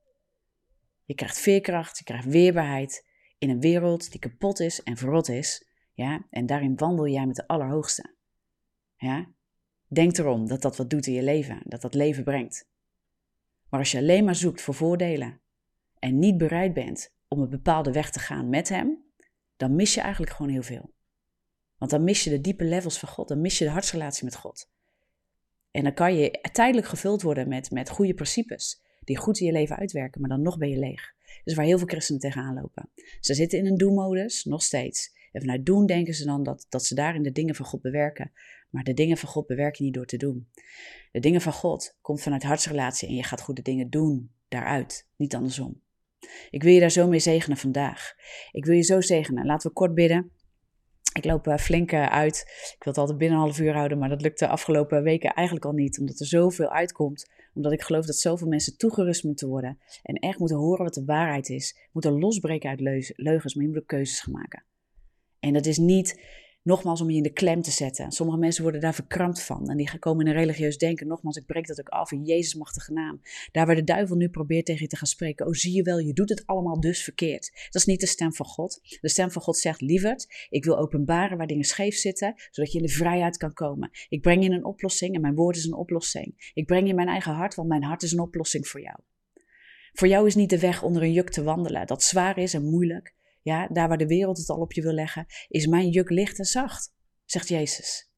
Je 1.04 1.14
krijgt 1.14 1.38
veerkracht, 1.38 1.98
je 1.98 2.04
krijgt 2.04 2.26
weerbaarheid 2.26 3.06
in 3.38 3.50
een 3.50 3.60
wereld 3.60 4.10
die 4.10 4.20
kapot 4.20 4.60
is 4.60 4.82
en 4.82 4.96
verrot 4.96 5.28
is. 5.28 5.68
Ja? 5.92 6.26
En 6.30 6.46
daarin 6.46 6.76
wandel 6.76 7.08
jij 7.08 7.26
met 7.26 7.36
de 7.36 7.46
Allerhoogste. 7.46 8.14
Ja? 8.96 9.32
Denk 9.88 10.18
erom 10.18 10.48
dat 10.48 10.62
dat 10.62 10.76
wat 10.76 10.90
doet 10.90 11.06
in 11.06 11.12
je 11.12 11.22
leven, 11.22 11.62
dat 11.64 11.80
dat 11.80 11.94
leven 11.94 12.24
brengt. 12.24 12.68
Maar 13.68 13.80
als 13.80 13.92
je 13.92 13.98
alleen 13.98 14.24
maar 14.24 14.34
zoekt 14.34 14.60
voor 14.60 14.74
voordelen 14.74 15.40
en 15.98 16.18
niet 16.18 16.38
bereid 16.38 16.74
bent 16.74 17.14
om 17.28 17.40
een 17.40 17.50
bepaalde 17.50 17.92
weg 17.92 18.10
te 18.10 18.18
gaan 18.18 18.48
met 18.48 18.68
Hem, 18.68 19.04
dan 19.56 19.74
mis 19.74 19.94
je 19.94 20.00
eigenlijk 20.00 20.32
gewoon 20.32 20.52
heel 20.52 20.62
veel. 20.62 20.92
Want 21.78 21.90
dan 21.90 22.04
mis 22.04 22.24
je 22.24 22.30
de 22.30 22.40
diepe 22.40 22.64
levels 22.64 22.98
van 22.98 23.08
God, 23.08 23.28
dan 23.28 23.40
mis 23.40 23.58
je 23.58 23.64
de 23.64 23.70
hartsrelatie 23.70 24.24
met 24.24 24.36
God. 24.36 24.72
En 25.74 25.82
dan 25.82 25.94
kan 25.94 26.16
je 26.16 26.38
tijdelijk 26.52 26.86
gevuld 26.86 27.22
worden 27.22 27.48
met, 27.48 27.70
met 27.70 27.90
goede 27.90 28.14
principes, 28.14 28.82
die 29.04 29.16
goed 29.16 29.40
in 29.40 29.46
je 29.46 29.52
leven 29.52 29.76
uitwerken, 29.76 30.20
maar 30.20 30.30
dan 30.30 30.42
nog 30.42 30.58
ben 30.58 30.68
je 30.68 30.78
leeg. 30.78 31.14
Dus 31.44 31.54
waar 31.54 31.64
heel 31.64 31.78
veel 31.78 31.86
christenen 31.86 32.20
tegenaan 32.20 32.54
lopen. 32.54 32.90
Ze 33.20 33.34
zitten 33.34 33.58
in 33.58 33.66
een 33.66 33.76
doen-modus, 33.76 34.44
nog 34.44 34.62
steeds. 34.62 35.12
En 35.32 35.40
vanuit 35.40 35.66
doen 35.66 35.86
denken 35.86 36.14
ze 36.14 36.24
dan 36.24 36.42
dat, 36.42 36.66
dat 36.68 36.84
ze 36.84 36.94
daarin 36.94 37.22
de 37.22 37.32
dingen 37.32 37.54
van 37.54 37.66
God 37.66 37.82
bewerken. 37.82 38.32
Maar 38.70 38.84
de 38.84 38.94
dingen 38.94 39.16
van 39.16 39.28
God 39.28 39.46
bewerk 39.46 39.74
je 39.74 39.84
niet 39.84 39.94
door 39.94 40.06
te 40.06 40.16
doen. 40.16 40.48
De 41.12 41.20
dingen 41.20 41.40
van 41.40 41.52
God 41.52 41.96
komt 42.00 42.22
vanuit 42.22 42.42
hartsrelatie 42.42 43.08
en 43.08 43.14
je 43.14 43.22
gaat 43.22 43.40
goede 43.40 43.62
dingen 43.62 43.90
doen 43.90 44.30
daaruit, 44.48 45.08
niet 45.16 45.34
andersom. 45.34 45.80
Ik 46.50 46.62
wil 46.62 46.72
je 46.72 46.80
daar 46.80 46.90
zo 46.90 47.08
mee 47.08 47.20
zegenen 47.20 47.56
vandaag. 47.56 48.14
Ik 48.52 48.64
wil 48.64 48.74
je 48.74 48.82
zo 48.82 49.00
zegenen. 49.00 49.46
Laten 49.46 49.68
we 49.68 49.74
kort 49.74 49.94
bidden. 49.94 50.30
Ik 51.14 51.24
loop 51.24 51.46
uh, 51.46 51.56
flink 51.56 51.92
uh, 51.92 52.06
uit. 52.06 52.36
Ik 52.76 52.84
wil 52.84 52.92
het 52.92 52.98
altijd 52.98 53.18
binnen 53.18 53.38
een 53.38 53.44
half 53.44 53.58
uur 53.58 53.74
houden, 53.74 53.98
maar 53.98 54.08
dat 54.08 54.22
lukt 54.22 54.38
de 54.38 54.48
afgelopen 54.48 55.02
weken 55.02 55.30
eigenlijk 55.30 55.66
al 55.66 55.72
niet, 55.72 55.98
omdat 55.98 56.20
er 56.20 56.26
zoveel 56.26 56.68
uitkomt. 56.68 57.30
Omdat 57.54 57.72
ik 57.72 57.82
geloof 57.82 58.06
dat 58.06 58.16
zoveel 58.16 58.48
mensen 58.48 58.76
toegerust 58.76 59.24
moeten 59.24 59.48
worden 59.48 59.78
en 60.02 60.14
echt 60.14 60.38
moeten 60.38 60.56
horen 60.56 60.84
wat 60.84 60.94
de 60.94 61.04
waarheid 61.04 61.48
is. 61.48 61.88
Moeten 61.92 62.18
losbreken 62.18 62.70
uit 62.70 62.80
leugens, 63.16 63.54
maar 63.54 63.64
je 63.64 63.70
moet 63.70 63.78
ook 63.78 63.86
keuzes 63.86 64.20
gaan 64.20 64.32
maken. 64.32 64.64
En 65.40 65.52
dat 65.52 65.66
is 65.66 65.78
niet 65.78 66.20
Nogmaals, 66.64 67.00
om 67.00 67.10
je 67.10 67.16
in 67.16 67.22
de 67.22 67.32
klem 67.32 67.62
te 67.62 67.70
zetten. 67.70 68.12
Sommige 68.12 68.38
mensen 68.38 68.62
worden 68.62 68.80
daar 68.80 68.94
verkrampt 68.94 69.42
van. 69.42 69.70
En 69.70 69.76
die 69.76 69.98
komen 69.98 70.26
in 70.26 70.32
een 70.32 70.38
religieus 70.38 70.78
denken. 70.78 71.06
Nogmaals, 71.06 71.36
ik 71.36 71.46
breek 71.46 71.66
dat 71.66 71.80
ook 71.80 71.88
af 71.88 72.12
in 72.12 72.24
Jezus 72.24 72.54
machtige 72.54 72.92
naam. 72.92 73.20
Daar 73.52 73.66
waar 73.66 73.74
de 73.74 73.84
duivel 73.84 74.16
nu 74.16 74.28
probeert 74.28 74.66
tegen 74.66 74.82
je 74.82 74.88
te 74.88 74.96
gaan 74.96 75.06
spreken. 75.06 75.46
Oh, 75.46 75.52
zie 75.52 75.74
je 75.74 75.82
wel, 75.82 75.98
je 75.98 76.12
doet 76.12 76.28
het 76.28 76.46
allemaal 76.46 76.80
dus 76.80 77.02
verkeerd. 77.02 77.50
Dat 77.64 77.74
is 77.74 77.84
niet 77.84 78.00
de 78.00 78.06
stem 78.06 78.34
van 78.34 78.46
God. 78.46 78.80
De 79.00 79.08
stem 79.08 79.30
van 79.30 79.42
God 79.42 79.56
zegt, 79.56 79.80
lieverd, 79.80 80.46
ik 80.48 80.64
wil 80.64 80.78
openbaren 80.78 81.36
waar 81.36 81.46
dingen 81.46 81.64
scheef 81.64 81.96
zitten. 81.96 82.34
Zodat 82.50 82.72
je 82.72 82.78
in 82.78 82.84
de 82.84 82.92
vrijheid 82.92 83.36
kan 83.36 83.52
komen. 83.52 83.90
Ik 84.08 84.20
breng 84.20 84.44
je 84.44 84.50
een 84.50 84.64
oplossing 84.64 85.14
en 85.14 85.20
mijn 85.20 85.34
woord 85.34 85.56
is 85.56 85.64
een 85.64 85.74
oplossing. 85.74 86.50
Ik 86.54 86.66
breng 86.66 86.86
je 86.86 86.94
mijn 86.94 87.08
eigen 87.08 87.32
hart, 87.32 87.54
want 87.54 87.68
mijn 87.68 87.82
hart 87.82 88.02
is 88.02 88.12
een 88.12 88.20
oplossing 88.20 88.68
voor 88.68 88.80
jou. 88.80 88.98
Voor 89.92 90.08
jou 90.08 90.26
is 90.26 90.34
niet 90.34 90.50
de 90.50 90.58
weg 90.58 90.82
onder 90.82 91.02
een 91.02 91.12
juk 91.12 91.30
te 91.30 91.42
wandelen. 91.42 91.86
Dat 91.86 92.02
zwaar 92.02 92.38
is 92.38 92.54
en 92.54 92.64
moeilijk. 92.64 93.14
Ja, 93.44 93.68
daar 93.68 93.88
waar 93.88 93.98
de 93.98 94.06
wereld 94.06 94.38
het 94.38 94.48
al 94.48 94.60
op 94.60 94.72
je 94.72 94.82
wil 94.82 94.92
leggen, 94.92 95.26
is 95.48 95.66
mijn 95.66 95.88
juk 95.88 96.10
licht 96.10 96.38
en 96.38 96.44
zacht, 96.44 96.94
zegt 97.24 97.48
Jezus. 97.48 98.10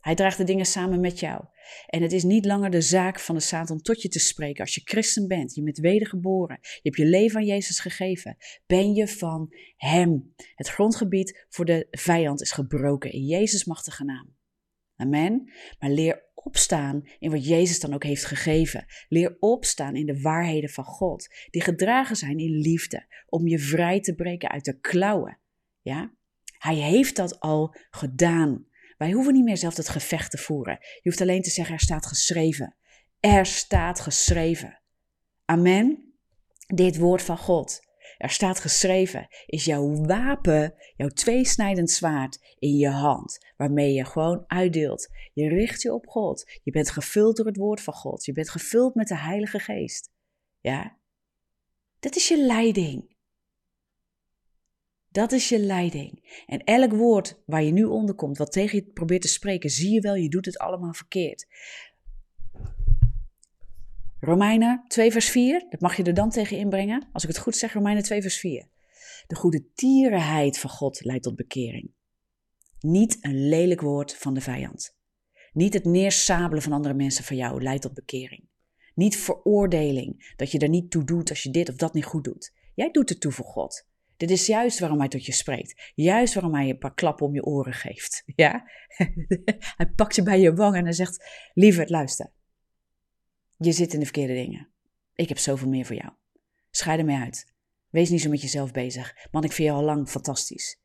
Hij 0.00 0.14
draagt 0.14 0.36
de 0.36 0.44
dingen 0.44 0.66
samen 0.66 1.00
met 1.00 1.20
jou. 1.20 1.44
En 1.86 2.02
het 2.02 2.12
is 2.12 2.22
niet 2.22 2.44
langer 2.44 2.70
de 2.70 2.80
zaak 2.80 3.20
van 3.20 3.34
de 3.34 3.40
Satan 3.40 3.80
tot 3.80 4.02
je 4.02 4.08
te 4.08 4.18
spreken. 4.18 4.60
Als 4.60 4.74
je 4.74 4.80
christen 4.84 5.28
bent, 5.28 5.54
je 5.54 5.62
bent 5.62 5.78
wedergeboren, 5.78 6.58
je 6.60 6.80
hebt 6.82 6.96
je 6.96 7.06
leven 7.06 7.36
aan 7.36 7.46
Jezus 7.46 7.80
gegeven, 7.80 8.36
ben 8.66 8.94
je 8.94 9.08
van 9.08 9.54
Hem. 9.76 10.34
Het 10.54 10.68
grondgebied 10.68 11.46
voor 11.48 11.64
de 11.64 11.86
vijand 11.90 12.40
is 12.40 12.52
gebroken 12.52 13.12
in 13.12 13.24
Jezus' 13.24 13.64
machtige 13.64 14.04
naam. 14.04 14.36
Amen. 14.96 15.52
Maar 15.78 15.90
leer 15.90 16.25
opstaan 16.46 17.08
in 17.18 17.30
wat 17.30 17.46
Jezus 17.46 17.80
dan 17.80 17.94
ook 17.94 18.04
heeft 18.04 18.24
gegeven. 18.24 18.86
Leer 19.08 19.36
opstaan 19.40 19.96
in 19.96 20.06
de 20.06 20.20
waarheden 20.20 20.70
van 20.70 20.84
God, 20.84 21.28
die 21.50 21.62
gedragen 21.62 22.16
zijn 22.16 22.38
in 22.38 22.58
liefde, 22.58 23.06
om 23.28 23.46
je 23.46 23.58
vrij 23.58 24.00
te 24.00 24.14
breken 24.14 24.50
uit 24.50 24.64
de 24.64 24.80
klauwen. 24.80 25.38
Ja? 25.80 26.12
Hij 26.58 26.74
heeft 26.74 27.16
dat 27.16 27.40
al 27.40 27.74
gedaan. 27.90 28.66
Wij 28.98 29.12
hoeven 29.12 29.32
niet 29.32 29.44
meer 29.44 29.56
zelf 29.56 29.74
dat 29.74 29.88
gevecht 29.88 30.30
te 30.30 30.38
voeren. 30.38 30.78
Je 30.80 31.00
hoeft 31.02 31.20
alleen 31.20 31.42
te 31.42 31.50
zeggen: 31.50 31.74
er 31.74 31.80
staat 31.80 32.06
geschreven. 32.06 32.76
Er 33.20 33.46
staat 33.46 34.00
geschreven. 34.00 34.80
Amen. 35.44 36.14
Dit 36.66 36.96
woord 36.96 37.22
van 37.22 37.38
God. 37.38 37.85
Er 38.16 38.30
staat 38.30 38.60
geschreven, 38.60 39.26
is 39.46 39.64
jouw 39.64 39.94
wapen, 39.94 40.74
jouw 40.96 41.08
tweesnijdend 41.08 41.90
zwaard 41.90 42.54
in 42.58 42.76
je 42.76 42.88
hand, 42.88 43.38
waarmee 43.56 43.92
je 43.92 44.04
gewoon 44.04 44.44
uitdeelt. 44.46 45.08
Je 45.32 45.48
richt 45.48 45.82
je 45.82 45.94
op 45.94 46.06
God. 46.06 46.58
Je 46.62 46.70
bent 46.70 46.90
gevuld 46.90 47.36
door 47.36 47.46
het 47.46 47.56
woord 47.56 47.80
van 47.80 47.94
God. 47.94 48.24
Je 48.24 48.32
bent 48.32 48.50
gevuld 48.50 48.94
met 48.94 49.08
de 49.08 49.16
Heilige 49.16 49.58
Geest. 49.58 50.10
Ja? 50.60 50.98
Dat 51.98 52.16
is 52.16 52.28
je 52.28 52.38
leiding. 52.38 53.14
Dat 55.08 55.32
is 55.32 55.48
je 55.48 55.58
leiding. 55.58 56.42
En 56.46 56.64
elk 56.64 56.92
woord 56.92 57.42
waar 57.46 57.62
je 57.62 57.72
nu 57.72 57.84
onder 57.84 58.14
komt, 58.14 58.38
wat 58.38 58.52
tegen 58.52 58.78
je 58.78 58.84
probeert 58.84 59.22
te 59.22 59.28
spreken, 59.28 59.70
zie 59.70 59.92
je 59.92 60.00
wel, 60.00 60.14
je 60.14 60.28
doet 60.28 60.44
het 60.46 60.58
allemaal 60.58 60.92
verkeerd. 60.92 61.46
Romeinen 64.20 64.84
2 64.88 65.12
vers 65.12 65.28
4, 65.28 65.66
dat 65.70 65.80
mag 65.80 65.96
je 65.96 66.02
er 66.02 66.14
dan 66.14 66.30
tegen 66.30 66.58
inbrengen. 66.58 67.08
Als 67.12 67.22
ik 67.22 67.28
het 67.28 67.38
goed 67.38 67.56
zeg, 67.56 67.72
Romeinen 67.72 68.02
2 68.02 68.22
vers 68.22 68.38
4. 68.38 68.66
De 69.26 69.34
goede 69.34 69.72
tierenheid 69.74 70.58
van 70.58 70.70
God 70.70 71.04
leidt 71.04 71.22
tot 71.22 71.36
bekering. 71.36 71.90
Niet 72.80 73.18
een 73.20 73.48
lelijk 73.48 73.80
woord 73.80 74.16
van 74.16 74.34
de 74.34 74.40
vijand. 74.40 74.96
Niet 75.52 75.74
het 75.74 75.84
neersabelen 75.84 76.62
van 76.62 76.72
andere 76.72 76.94
mensen 76.94 77.24
van 77.24 77.36
jou 77.36 77.62
leidt 77.62 77.82
tot 77.82 77.94
bekering. 77.94 78.48
Niet 78.94 79.16
veroordeling, 79.16 80.34
dat 80.36 80.50
je 80.50 80.58
er 80.58 80.68
niet 80.68 80.90
toe 80.90 81.04
doet 81.04 81.30
als 81.30 81.42
je 81.42 81.50
dit 81.50 81.68
of 81.68 81.76
dat 81.76 81.94
niet 81.94 82.04
goed 82.04 82.24
doet. 82.24 82.52
Jij 82.74 82.90
doet 82.90 83.08
het 83.08 83.20
toe 83.20 83.32
voor 83.32 83.44
God. 83.44 83.86
Dit 84.16 84.30
is 84.30 84.46
juist 84.46 84.78
waarom 84.78 84.98
hij 84.98 85.08
tot 85.08 85.26
je 85.26 85.32
spreekt. 85.32 85.92
Juist 85.94 86.34
waarom 86.34 86.54
hij 86.54 86.66
je 86.66 86.72
een 86.72 86.78
paar 86.78 86.94
klappen 86.94 87.26
om 87.26 87.34
je 87.34 87.44
oren 87.44 87.72
geeft. 87.72 88.22
Ja? 88.36 88.70
hij 89.76 89.86
pakt 89.96 90.14
je 90.14 90.22
bij 90.22 90.40
je 90.40 90.54
wang 90.54 90.76
en 90.76 90.84
hij 90.84 90.92
zegt: 90.92 91.24
Lieverd, 91.54 91.90
luister. 91.90 92.32
Je 93.56 93.72
zit 93.72 93.92
in 93.92 93.98
de 93.98 94.04
verkeerde 94.04 94.34
dingen. 94.34 94.68
Ik 95.14 95.28
heb 95.28 95.38
zoveel 95.38 95.68
meer 95.68 95.84
voor 95.84 95.96
jou. 95.96 96.12
Scheid 96.70 96.98
ermee 96.98 97.16
uit. 97.16 97.52
Wees 97.90 98.10
niet 98.10 98.20
zo 98.20 98.30
met 98.30 98.40
jezelf 98.40 98.72
bezig. 98.72 99.14
Man, 99.30 99.44
ik 99.44 99.52
vind 99.52 99.68
je 99.68 99.74
al 99.74 99.82
lang 99.82 100.08
fantastisch. 100.08 100.80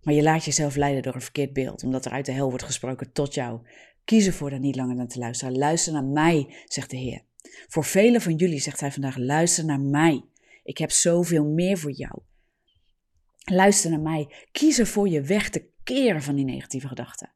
Maar 0.00 0.14
je 0.14 0.22
laat 0.22 0.44
jezelf 0.44 0.76
leiden 0.76 1.02
door 1.02 1.14
een 1.14 1.20
verkeerd 1.20 1.52
beeld, 1.52 1.82
omdat 1.82 2.04
er 2.04 2.12
uit 2.12 2.26
de 2.26 2.32
hel 2.32 2.48
wordt 2.48 2.64
gesproken 2.64 3.12
tot 3.12 3.34
jou. 3.34 3.60
Kies 4.04 4.26
ervoor 4.26 4.50
daar 4.50 4.58
niet 4.58 4.76
langer 4.76 4.94
naar 4.94 5.08
te 5.08 5.18
luisteren. 5.18 5.58
Luister 5.58 5.92
naar 5.92 6.04
mij, 6.04 6.54
zegt 6.66 6.90
de 6.90 6.96
Heer. 6.96 7.22
Voor 7.68 7.84
velen 7.84 8.20
van 8.20 8.34
jullie 8.34 8.60
zegt 8.60 8.80
hij 8.80 8.92
vandaag: 8.92 9.16
luister 9.16 9.64
naar 9.64 9.80
mij. 9.80 10.24
Ik 10.62 10.78
heb 10.78 10.90
zoveel 10.90 11.44
meer 11.44 11.78
voor 11.78 11.92
jou. 11.92 12.18
Luister 13.44 13.90
naar 13.90 14.00
mij. 14.00 14.34
Kies 14.52 14.78
ervoor 14.78 15.08
je 15.08 15.22
weg 15.22 15.50
te 15.50 15.68
keren 15.82 16.22
van 16.22 16.34
die 16.34 16.44
negatieve 16.44 16.88
gedachten. 16.88 17.32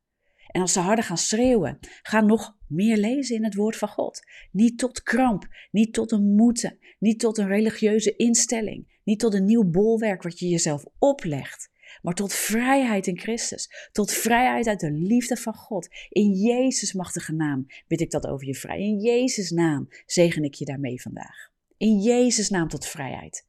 En 0.54 0.60
als 0.60 0.72
ze 0.72 0.80
harder 0.80 1.04
gaan 1.04 1.18
schreeuwen, 1.18 1.78
ga 2.02 2.20
nog 2.20 2.56
meer 2.68 2.96
lezen 2.96 3.36
in 3.36 3.44
het 3.44 3.54
woord 3.54 3.76
van 3.76 3.88
God. 3.88 4.20
Niet 4.50 4.78
tot 4.78 5.02
kramp, 5.02 5.48
niet 5.70 5.92
tot 5.92 6.12
een 6.12 6.34
moeten, 6.34 6.78
niet 6.98 7.20
tot 7.20 7.38
een 7.38 7.46
religieuze 7.46 8.16
instelling, 8.16 9.00
niet 9.04 9.18
tot 9.18 9.34
een 9.34 9.44
nieuw 9.44 9.70
bolwerk 9.70 10.22
wat 10.22 10.38
je 10.38 10.48
jezelf 10.48 10.84
oplegt, 10.98 11.70
maar 12.02 12.14
tot 12.14 12.34
vrijheid 12.34 13.06
in 13.06 13.18
Christus, 13.18 13.88
tot 13.92 14.12
vrijheid 14.12 14.66
uit 14.66 14.80
de 14.80 14.90
liefde 14.92 15.36
van 15.36 15.54
God. 15.54 15.88
In 16.08 16.32
Jezus 16.32 16.92
machtige 16.92 17.32
naam 17.32 17.66
bid 17.86 18.00
ik 18.00 18.10
dat 18.10 18.26
over 18.26 18.46
je 18.46 18.54
vrij. 18.54 18.78
In 18.78 18.98
Jezus 18.98 19.50
naam 19.50 19.88
zegen 20.06 20.44
ik 20.44 20.54
je 20.54 20.64
daarmee 20.64 21.02
vandaag. 21.02 21.50
In 21.76 22.00
Jezus 22.00 22.48
naam 22.48 22.68
tot 22.68 22.86
vrijheid. 22.86 23.46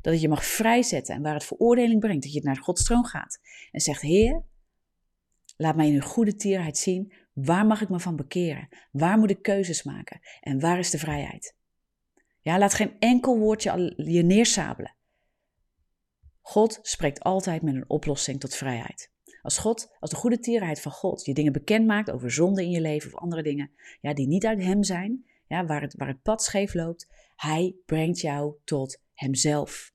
Dat 0.00 0.12
het 0.12 0.22
je 0.22 0.28
mag 0.28 0.44
vrijzetten 0.44 1.14
en 1.14 1.22
waar 1.22 1.34
het 1.34 1.44
veroordeling 1.44 2.00
brengt, 2.00 2.22
dat 2.22 2.32
je 2.32 2.42
naar 2.42 2.56
Gods 2.56 2.84
troon 2.84 3.04
gaat 3.04 3.40
en 3.70 3.80
zegt: 3.80 4.00
Heer, 4.00 4.42
Laat 5.60 5.76
mij 5.76 5.86
in 5.86 5.94
uw 5.94 6.00
goede 6.00 6.34
tierheid 6.34 6.78
zien 6.78 7.12
waar 7.32 7.66
mag 7.66 7.80
ik 7.80 7.88
me 7.88 8.00
van 8.00 8.16
bekeren? 8.16 8.68
Waar 8.90 9.18
moet 9.18 9.30
ik 9.30 9.42
keuzes 9.42 9.82
maken? 9.82 10.20
En 10.40 10.60
waar 10.60 10.78
is 10.78 10.90
de 10.90 10.98
vrijheid? 10.98 11.56
Ja, 12.40 12.58
laat 12.58 12.74
geen 12.74 12.96
enkel 12.98 13.38
woordje 13.38 13.94
je 13.96 14.22
neersabelen. 14.22 14.94
God 16.40 16.78
spreekt 16.82 17.20
altijd 17.20 17.62
met 17.62 17.74
een 17.74 17.90
oplossing 17.90 18.40
tot 18.40 18.54
vrijheid. 18.54 19.12
Als 19.42 19.58
God, 19.58 19.96
als 20.00 20.10
de 20.10 20.16
goede 20.16 20.38
tierheid 20.38 20.80
van 20.80 20.92
God 20.92 21.24
je 21.24 21.34
dingen 21.34 21.52
bekend 21.52 21.86
maakt 21.86 22.10
over 22.10 22.30
zonde 22.30 22.62
in 22.62 22.70
je 22.70 22.80
leven 22.80 23.12
of 23.12 23.20
andere 23.20 23.42
dingen 23.42 23.70
ja, 24.00 24.14
die 24.14 24.26
niet 24.26 24.46
uit 24.46 24.62
Hem 24.62 24.82
zijn, 24.82 25.24
ja, 25.46 25.66
waar, 25.66 25.80
het, 25.82 25.94
waar 25.94 26.08
het 26.08 26.22
pad 26.22 26.42
scheef 26.42 26.74
loopt, 26.74 27.08
Hij 27.36 27.76
brengt 27.86 28.20
jou 28.20 28.54
tot 28.64 29.02
Hemzelf. 29.14 29.92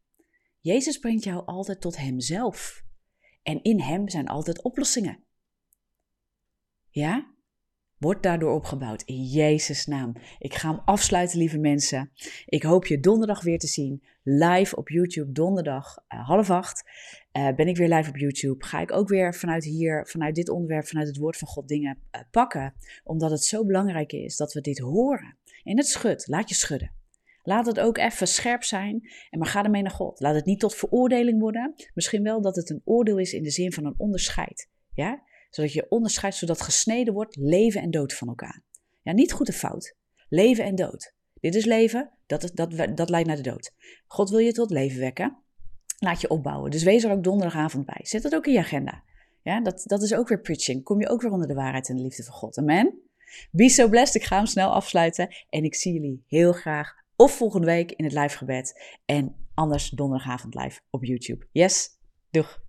Jezus 0.59 0.97
brengt 0.97 1.24
jou 1.24 1.45
altijd 1.45 1.82
tot 1.82 1.97
Hemzelf. 1.97 2.84
En 3.43 3.64
in 3.64 3.80
Hem 3.80 4.09
zijn 4.09 4.28
altijd 4.28 4.61
oplossingen. 4.61 5.24
Ja? 6.93 7.31
Word 7.97 8.23
daardoor 8.23 8.53
opgebouwd 8.53 9.01
in 9.01 9.23
Jezus' 9.23 9.85
naam. 9.85 10.15
Ik 10.39 10.53
ga 10.53 10.69
hem 10.69 10.81
afsluiten, 10.85 11.37
lieve 11.37 11.57
mensen. 11.57 12.11
Ik 12.45 12.63
hoop 12.63 12.85
je 12.85 12.99
donderdag 12.99 13.41
weer 13.41 13.59
te 13.59 13.67
zien. 13.67 14.03
Live 14.23 14.75
op 14.75 14.89
YouTube, 14.89 15.31
donderdag 15.31 15.97
uh, 15.97 16.27
half 16.27 16.49
acht. 16.49 16.83
Uh, 17.37 17.55
ben 17.55 17.67
ik 17.67 17.77
weer 17.77 17.87
live 17.87 18.09
op 18.09 18.17
YouTube. 18.17 18.65
Ga 18.65 18.79
ik 18.79 18.91
ook 18.91 19.07
weer 19.07 19.35
vanuit 19.35 19.63
hier, 19.63 20.07
vanuit 20.07 20.35
dit 20.35 20.49
onderwerp, 20.49 20.87
vanuit 20.87 21.07
het 21.07 21.17
woord 21.17 21.37
van 21.37 21.47
God 21.47 21.67
dingen 21.67 21.97
uh, 22.15 22.21
pakken. 22.31 22.73
Omdat 23.03 23.31
het 23.31 23.43
zo 23.43 23.65
belangrijk 23.65 24.11
is 24.11 24.35
dat 24.35 24.53
we 24.53 24.61
dit 24.61 24.79
horen. 24.79 25.37
In 25.63 25.77
het 25.77 25.87
schud, 25.87 26.27
laat 26.27 26.49
je 26.49 26.55
schudden. 26.55 26.91
Laat 27.43 27.65
het 27.65 27.79
ook 27.79 27.97
even 27.97 28.27
scherp 28.27 28.63
zijn 28.63 29.09
en 29.29 29.39
maar 29.39 29.47
ga 29.47 29.63
ermee 29.63 29.81
naar 29.81 29.91
God. 29.91 30.19
Laat 30.19 30.35
het 30.35 30.45
niet 30.45 30.59
tot 30.59 30.75
veroordeling 30.75 31.39
worden. 31.39 31.73
Misschien 31.93 32.23
wel 32.23 32.41
dat 32.41 32.55
het 32.55 32.69
een 32.69 32.81
oordeel 32.83 33.17
is 33.17 33.33
in 33.33 33.43
de 33.43 33.51
zin 33.51 33.71
van 33.71 33.85
een 33.85 33.95
onderscheid. 33.97 34.69
Ja? 34.93 35.23
Zodat 35.55 35.73
je 35.73 35.89
onderscheidt, 35.89 36.35
zodat 36.35 36.61
gesneden 36.61 37.13
wordt 37.13 37.35
leven 37.35 37.81
en 37.81 37.91
dood 37.91 38.13
van 38.13 38.27
elkaar. 38.27 38.61
Ja, 39.01 39.11
niet 39.11 39.33
goed 39.33 39.49
of 39.49 39.55
fout. 39.55 39.95
Leven 40.29 40.63
en 40.63 40.75
dood. 40.75 41.13
Dit 41.39 41.55
is 41.55 41.65
leven, 41.65 42.11
dat, 42.25 42.51
dat, 42.53 42.97
dat 42.97 43.09
leidt 43.09 43.27
naar 43.27 43.35
de 43.35 43.49
dood. 43.49 43.73
God 44.07 44.29
wil 44.29 44.39
je 44.39 44.51
tot 44.51 44.69
leven 44.69 44.99
wekken. 44.99 45.37
Laat 45.99 46.21
je 46.21 46.29
opbouwen. 46.29 46.71
Dus 46.71 46.83
wees 46.83 47.03
er 47.03 47.11
ook 47.11 47.23
donderdagavond 47.23 47.85
bij. 47.85 47.99
Zet 48.01 48.21
dat 48.21 48.35
ook 48.35 48.45
in 48.45 48.53
je 48.53 48.59
agenda. 48.59 49.03
Ja, 49.41 49.61
dat, 49.61 49.81
dat 49.85 50.01
is 50.01 50.13
ook 50.13 50.27
weer 50.27 50.41
preaching. 50.41 50.83
Kom 50.83 51.01
je 51.01 51.09
ook 51.09 51.21
weer 51.21 51.31
onder 51.31 51.47
de 51.47 51.53
waarheid 51.53 51.89
en 51.89 51.95
de 51.95 52.01
liefde 52.01 52.23
van 52.23 52.33
God. 52.33 52.57
Amen. 52.57 52.99
Be 53.51 53.69
so 53.69 53.89
blessed. 53.89 54.15
Ik 54.21 54.23
ga 54.23 54.35
hem 54.35 54.45
snel 54.45 54.71
afsluiten. 54.71 55.35
En 55.49 55.63
ik 55.63 55.75
zie 55.75 55.93
jullie 55.93 56.23
heel 56.27 56.53
graag 56.53 56.93
of 57.15 57.37
volgende 57.37 57.67
week 57.67 57.91
in 57.91 58.03
het 58.03 58.13
live 58.13 58.37
gebed. 58.37 58.97
En 59.05 59.35
anders 59.53 59.89
donderdagavond 59.89 60.55
live 60.55 60.79
op 60.89 61.03
YouTube. 61.05 61.47
Yes, 61.51 61.89
doeg. 62.31 62.62